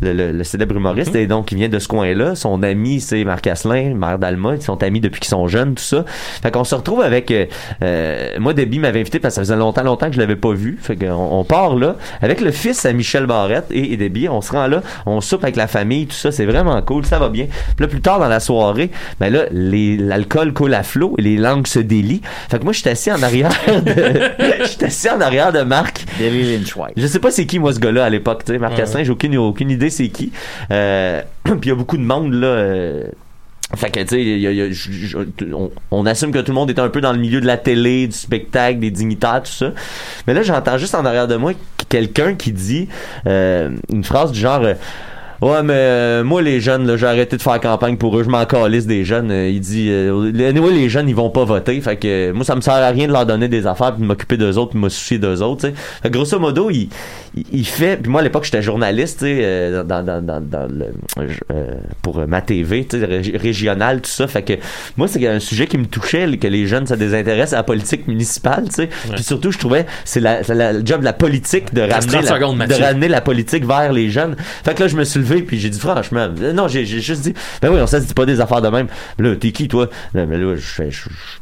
Le, 0.00 0.12
le- 0.12 0.32
le 0.32 0.44
célèbre 0.44 0.76
humoriste. 0.76 1.14
Et 1.14 1.26
donc 1.26 1.52
il 1.52 1.58
vient 1.58 1.68
de 1.68 1.78
ce 1.78 1.88
coin-là. 1.88 2.34
Son 2.34 2.62
ami 2.62 3.00
c'est 3.00 3.24
Marc 3.24 3.46
Asselin 3.46 3.94
maire 3.94 4.18
d'Alma. 4.18 4.54
Ils 4.54 4.62
sont 4.62 4.82
amis 4.82 5.00
depuis 5.00 5.20
qu'ils 5.20 5.30
sont 5.30 5.46
jeunes 5.48 5.74
tout 5.74 5.82
ça. 5.82 6.04
Fait 6.06 6.50
qu'on 6.50 6.64
se 6.64 6.74
retrouve 6.74 7.00
avec 7.02 7.32
moi 8.38 8.54
Debbie 8.54 8.78
m'avait 8.78 9.00
invité 9.00 9.18
parce 9.18 9.34
que 9.34 9.36
ça 9.36 9.42
faisait 9.42 9.56
longtemps 9.56 9.82
longtemps 9.82 10.08
que 10.08 10.14
je 10.14 10.20
l'avais 10.20 10.36
pas 10.36 10.52
vu. 10.52 10.78
Fait 10.80 10.96
qu'on 10.96 11.12
on 11.12 11.44
part 11.44 11.76
là 11.76 11.96
avec 12.20 12.40
le 12.40 12.50
fils 12.50 12.84
à 12.84 12.92
Michel 12.92 13.26
Barrette 13.26 13.66
et, 13.70 13.92
et 13.92 13.96
Debbie. 13.96 14.28
On 14.28 14.40
se 14.40 14.52
rend 14.52 14.66
là 14.66 14.82
on 15.06 15.20
soupe 15.20 15.42
avec 15.44 15.56
la 15.56 15.66
famille 15.66 16.06
tout 16.06 16.16
ça. 16.16 16.32
C'est 16.32 16.46
vraiment 16.46 16.80
cool. 16.82 17.04
Ça 17.04 17.18
va 17.18 17.28
bien. 17.28 17.46
Puis 17.76 17.84
là 17.84 17.88
plus 17.88 18.00
tard 18.00 18.18
dans 18.18 18.28
la 18.28 18.40
soirée 18.40 18.90
ben 19.20 19.32
là, 19.32 19.44
l'alcool 19.50 20.52
coule 20.52 20.74
à 20.74 20.82
flot 20.82 21.14
et 21.18 21.22
les 21.22 21.36
langues 21.36 21.66
se 21.66 21.78
délient. 21.78 22.22
Fait 22.50 22.58
que 22.58 22.64
moi, 22.64 22.72
je 22.72 22.80
suis 22.80 22.88
assis 22.88 23.12
en 23.12 23.22
arrière 23.22 23.52
de, 23.66 23.92
je 24.62 24.68
suis 24.68 24.84
assis 24.84 25.10
en 25.10 25.20
arrière 25.20 25.52
de 25.52 25.62
Marc. 25.62 26.04
Lynch 26.20 26.76
White. 26.76 26.94
Je 26.96 27.06
sais 27.06 27.18
pas 27.18 27.30
c'est 27.30 27.46
qui, 27.46 27.58
moi, 27.58 27.72
ce 27.72 27.78
gars-là, 27.78 28.04
à 28.04 28.10
l'époque, 28.10 28.44
tu 28.44 28.52
sais, 28.52 28.58
Marc 28.58 28.72
Ouais. 28.72 28.82
Asselin, 28.82 29.04
j'ai 29.04 29.10
aucune, 29.10 29.36
aucune 29.36 29.70
idée 29.70 29.90
c'est 29.90 30.08
qui. 30.08 30.32
Euh, 30.70 31.20
puis 31.44 31.54
il 31.64 31.68
y 31.68 31.72
a 31.72 31.74
beaucoup 31.74 31.98
de 31.98 32.02
monde, 32.02 32.32
là, 32.32 32.46
euh, 32.46 33.04
fait 33.74 33.90
que, 33.90 34.00
tu 34.00 35.34
sais, 35.36 35.52
on, 35.54 35.70
on 35.90 36.06
assume 36.06 36.30
que 36.30 36.38
tout 36.38 36.50
le 36.50 36.54
monde 36.54 36.70
est 36.70 36.78
un 36.78 36.88
peu 36.88 37.00
dans 37.00 37.12
le 37.12 37.18
milieu 37.18 37.40
de 37.40 37.46
la 37.46 37.56
télé, 37.56 38.06
du 38.06 38.16
spectacle, 38.16 38.80
des 38.80 38.90
dignitaires, 38.90 39.42
tout 39.44 39.52
ça. 39.52 39.72
Mais 40.26 40.34
là, 40.34 40.42
j'entends 40.42 40.76
juste 40.76 40.94
en 40.94 41.04
arrière 41.04 41.26
de 41.26 41.36
moi 41.36 41.52
quelqu'un 41.88 42.34
qui 42.34 42.52
dit 42.52 42.88
euh, 43.26 43.70
une 43.90 44.04
phrase 44.04 44.32
du 44.32 44.40
genre... 44.40 44.64
Ouais, 45.42 45.60
mais 45.64 45.72
euh, 45.74 46.22
moi, 46.24 46.40
les 46.40 46.60
jeunes, 46.60 46.86
là, 46.86 46.96
j'ai 46.96 47.06
arrêté 47.06 47.36
de 47.36 47.42
faire 47.42 47.60
campagne 47.60 47.96
pour 47.96 48.16
eux. 48.16 48.22
Je 48.22 48.28
m'en 48.28 48.44
calisse 48.46 48.86
des 48.86 49.04
jeunes. 49.04 49.30
Euh, 49.32 49.48
il 49.48 49.60
dit, 49.60 49.88
euh, 49.90 50.30
anyway, 50.48 50.72
les 50.72 50.88
jeunes, 50.88 51.08
ils 51.08 51.16
vont 51.16 51.30
pas 51.30 51.44
voter. 51.44 51.80
Fait 51.80 51.96
que 51.96 52.06
euh, 52.30 52.32
moi, 52.32 52.44
ça 52.44 52.54
me 52.54 52.60
sert 52.60 52.74
à 52.74 52.88
rien 52.90 53.08
de 53.08 53.12
leur 53.12 53.26
donner 53.26 53.48
des 53.48 53.66
affaires 53.66 53.92
puis 53.94 54.02
de 54.02 54.06
m'occuper 54.06 54.36
d'eux 54.36 54.56
autres 54.56 54.70
puis 54.70 54.78
de 54.78 54.84
me 54.84 54.88
soucier 54.88 55.18
d'eux 55.18 55.42
autres. 55.42 55.62
tu 55.62 55.74
sais. 55.74 55.74
Fait 56.02 56.08
que 56.10 56.14
grosso 56.14 56.38
modo, 56.38 56.70
il, 56.70 56.88
il, 57.34 57.44
il 57.52 57.66
fait... 57.66 57.96
Puis 57.96 58.08
moi, 58.08 58.20
à 58.20 58.24
l'époque, 58.24 58.44
j'étais 58.44 58.62
journaliste 58.62 59.18
tu 59.18 59.24
sais, 59.26 59.40
euh, 59.42 59.82
dans, 59.82 60.04
dans, 60.04 60.24
dans, 60.24 60.40
dans 60.40 60.68
le, 60.72 60.92
euh, 61.50 61.74
pour 62.02 62.24
ma 62.28 62.40
TV, 62.40 62.84
tu 62.84 63.00
sais, 63.00 63.04
régi- 63.06 63.36
régionale, 63.36 64.00
tout 64.00 64.10
ça. 64.10 64.28
Fait 64.28 64.42
que 64.42 64.52
moi, 64.96 65.08
c'est 65.08 65.26
un 65.26 65.40
sujet 65.40 65.66
qui 65.66 65.76
me 65.76 65.86
touchait, 65.86 66.36
que 66.38 66.46
les 66.46 66.68
jeunes 66.68 66.86
se 66.86 66.94
désintéressent 66.94 67.54
à 67.54 67.56
la 67.56 67.62
politique 67.64 68.06
municipale. 68.06 68.66
tu 68.68 68.74
sais. 68.76 68.88
Puis 69.12 69.24
surtout, 69.24 69.50
je 69.50 69.58
trouvais, 69.58 69.86
c'est 70.04 70.20
la, 70.20 70.44
c'est 70.44 70.54
la- 70.54 70.72
le 70.72 70.82
job 70.86 71.00
de 71.00 71.04
la 71.04 71.12
politique 71.12 71.74
de 71.74 71.80
ramener, 71.80 72.06
30 72.06 72.12
la, 72.12 72.22
secondes, 72.36 72.58
de 72.58 72.74
ramener 72.74 73.08
la 73.08 73.20
politique 73.20 73.66
vers 73.66 73.92
les 73.92 74.08
jeunes. 74.08 74.36
Fait 74.64 74.74
que 74.74 74.82
là, 74.84 74.86
je 74.88 74.96
me 74.96 75.02
suis 75.02 75.18
levé 75.18 75.31
puis 75.40 75.58
j'ai 75.58 75.70
dit 75.70 75.78
franchement, 75.78 76.28
euh, 76.40 76.52
non, 76.52 76.68
j'ai 76.68 76.84
juste 76.84 77.22
dit, 77.22 77.34
ben 77.60 77.70
oui, 77.70 77.80
on 77.80 77.86
sait, 77.86 78.00
c'est 78.00 78.14
pas 78.14 78.26
des 78.26 78.40
affaires 78.40 78.60
de 78.60 78.68
même. 78.68 78.88
Là, 79.18 79.34
t'es 79.36 79.52
qui, 79.52 79.68
toi? 79.68 79.88
Là, 80.14 80.26
mais 80.26 80.36
là, 80.36 80.54
je 80.56 80.60
fais, 80.60 80.90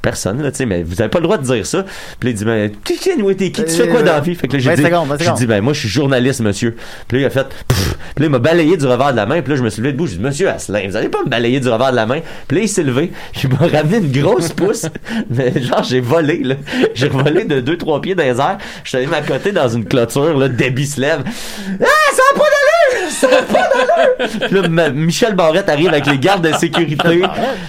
personne, 0.03 0.43
là, 0.43 0.51
tu 0.51 0.59
sais, 0.59 0.67
mais 0.67 0.83
vous 0.83 1.01
avez 1.01 1.11
pas 1.11 1.19
le 1.19 1.25
droit 1.25 1.39
de 1.39 1.45
dire 1.45 1.67
ça. 1.67 1.85
Puis 2.19 2.29
là, 2.29 2.31
il 2.31 2.35
dit, 2.35 2.45
ben, 2.45 2.71
t'es 2.85 2.95
qui, 2.95 3.11
t'es 3.37 3.51
qui? 3.51 3.65
Tu 3.65 3.71
fais 3.71 3.89
quoi 3.89 4.03
dans 4.03 4.13
la 4.13 4.21
vie? 4.21 4.35
Fait 4.35 4.49
que 4.49 4.55
là, 4.55 4.59
j'ai 4.59 4.71
20 4.71 4.77
dit, 4.77 4.83
secondes, 4.83 5.09
20 5.09 5.19
j'ai 5.19 5.33
dit, 5.33 5.47
ben, 5.47 5.61
moi, 5.61 5.73
je 5.73 5.81
suis 5.81 5.89
journaliste, 5.89 6.41
monsieur. 6.41 6.77
Puis 7.09 7.19
là, 7.19 7.23
il 7.23 7.27
a 7.27 7.31
fait, 7.31 7.47
pff. 7.67 7.97
Puis 8.15 8.23
là, 8.23 8.27
il 8.27 8.31
m'a 8.31 8.39
balayé 8.39 8.77
du 8.77 8.87
revers 8.87 9.13
de 9.13 9.17
la 9.17 9.27
main. 9.27 9.43
Puis 9.43 9.53
là, 9.53 9.57
je 9.57 9.63
me 9.63 9.71
suis 9.71 9.83
levé 9.83 9.93
debout. 9.93 10.07
J'ai 10.07 10.17
dit, 10.17 10.23
monsieur 10.23 10.49
Asselin, 10.49 10.87
vous 10.89 10.97
allez 10.97 11.09
pas 11.09 11.23
me 11.25 11.29
balayer 11.29 11.61
du 11.61 11.69
revers 11.69 11.91
de 11.91 11.97
la 11.97 12.07
main. 12.07 12.21
Puis 12.49 12.59
là, 12.59 12.63
il 12.65 12.69
s'est 12.69 12.83
levé. 12.83 13.13
Il 13.43 13.51
m'a 13.51 13.67
ramené 13.67 13.99
une 13.99 14.13
grosse 14.13 14.51
pousse. 14.51 14.87
Mais 15.31 15.63
genre, 15.63 15.83
j'ai 15.83 16.01
volé, 16.01 16.43
là. 16.43 16.57
J'ai 16.95 17.09
volé 17.09 17.45
de 17.45 17.61
2-3 17.61 18.01
pieds 18.01 18.15
dans 18.15 18.23
les 18.23 18.41
airs. 18.41 18.59
Je 18.85 18.89
suis 18.89 18.99
allé 18.99 19.07
m'accoter 19.07 19.53
dans 19.53 19.69
une 19.69 19.85
clôture, 19.85 20.37
là. 20.37 20.49
Debbie 20.49 20.87
se 20.87 21.01
lève. 21.01 21.23
Ah, 21.27 22.15
ça 22.15 22.23
a 22.35 22.39
pas 22.39 22.45
d'allure! 22.45 22.60
Ça 23.11 23.27
a 23.27 23.43
pas 23.43 23.69
d'allure! 23.69 24.49
Puis 24.49 24.61
là, 24.77 24.91
Michel 24.91 25.35
Barrette 25.35 25.69
arrive 25.69 25.89
avec 25.89 26.07
les 26.07 26.19
gardes 26.19 26.47
de 26.47 26.53
sécurité. 26.55 27.23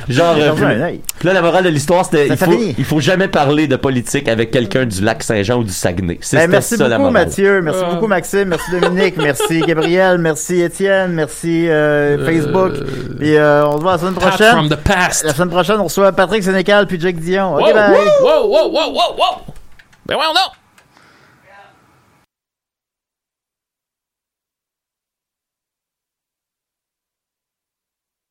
Genre, 0.09 0.35
euh, 0.37 0.91
là, 1.23 1.33
la 1.33 1.41
morale 1.41 1.63
de 1.65 1.69
l'histoire, 1.69 2.05
c'était, 2.05 2.27
il 2.27 2.37
faut, 2.37 2.53
il 2.77 2.85
faut 2.85 2.99
jamais 2.99 3.27
parler 3.27 3.67
de 3.67 3.75
politique 3.75 4.27
avec 4.27 4.51
quelqu'un 4.51 4.85
du 4.85 5.01
lac 5.01 5.23
Saint-Jean 5.23 5.57
ou 5.59 5.63
du 5.63 5.71
Saguenay. 5.71 6.17
C'est 6.21 6.37
Ben, 6.37 6.49
merci 6.49 6.77
ça, 6.77 6.89
beaucoup. 6.97 7.09
Mathieu, 7.11 7.61
merci 7.61 7.81
Euh. 7.83 7.93
beaucoup 7.93 8.07
Maxime, 8.07 8.49
merci 8.49 8.71
Dominique, 8.79 9.17
merci 9.17 9.61
Gabriel, 9.67 10.17
merci 10.17 10.61
Étienne, 10.61 11.11
merci 11.13 11.67
euh, 11.69 12.23
Facebook. 12.25 12.73
Puis 13.19 13.35
euh, 13.35 13.65
on 13.67 13.77
se 13.77 13.81
voit 13.81 13.93
la 13.93 13.97
semaine 13.97 14.13
prochaine. 14.15 14.51
from 14.51 14.69
the 14.69 14.75
past. 14.75 15.23
La 15.23 15.33
semaine 15.33 15.49
prochaine, 15.49 15.79
on 15.79 15.85
reçoit 15.85 16.11
Patrick 16.11 16.43
Sénécal 16.43 16.87
puis 16.87 16.99
Jake 16.99 17.17
Dion. 17.19 17.55
Ok, 17.55 17.61
Wow, 17.67 17.73
bye. 17.73 17.91
wow, 17.91 17.99
wow, 18.23 18.47
wow, 18.47 18.71
wow, 18.71 18.91
wow, 18.91 19.15
wow. 19.17 19.53
Ben 20.05 20.15
ouais, 20.15 20.21
non. 20.33 20.60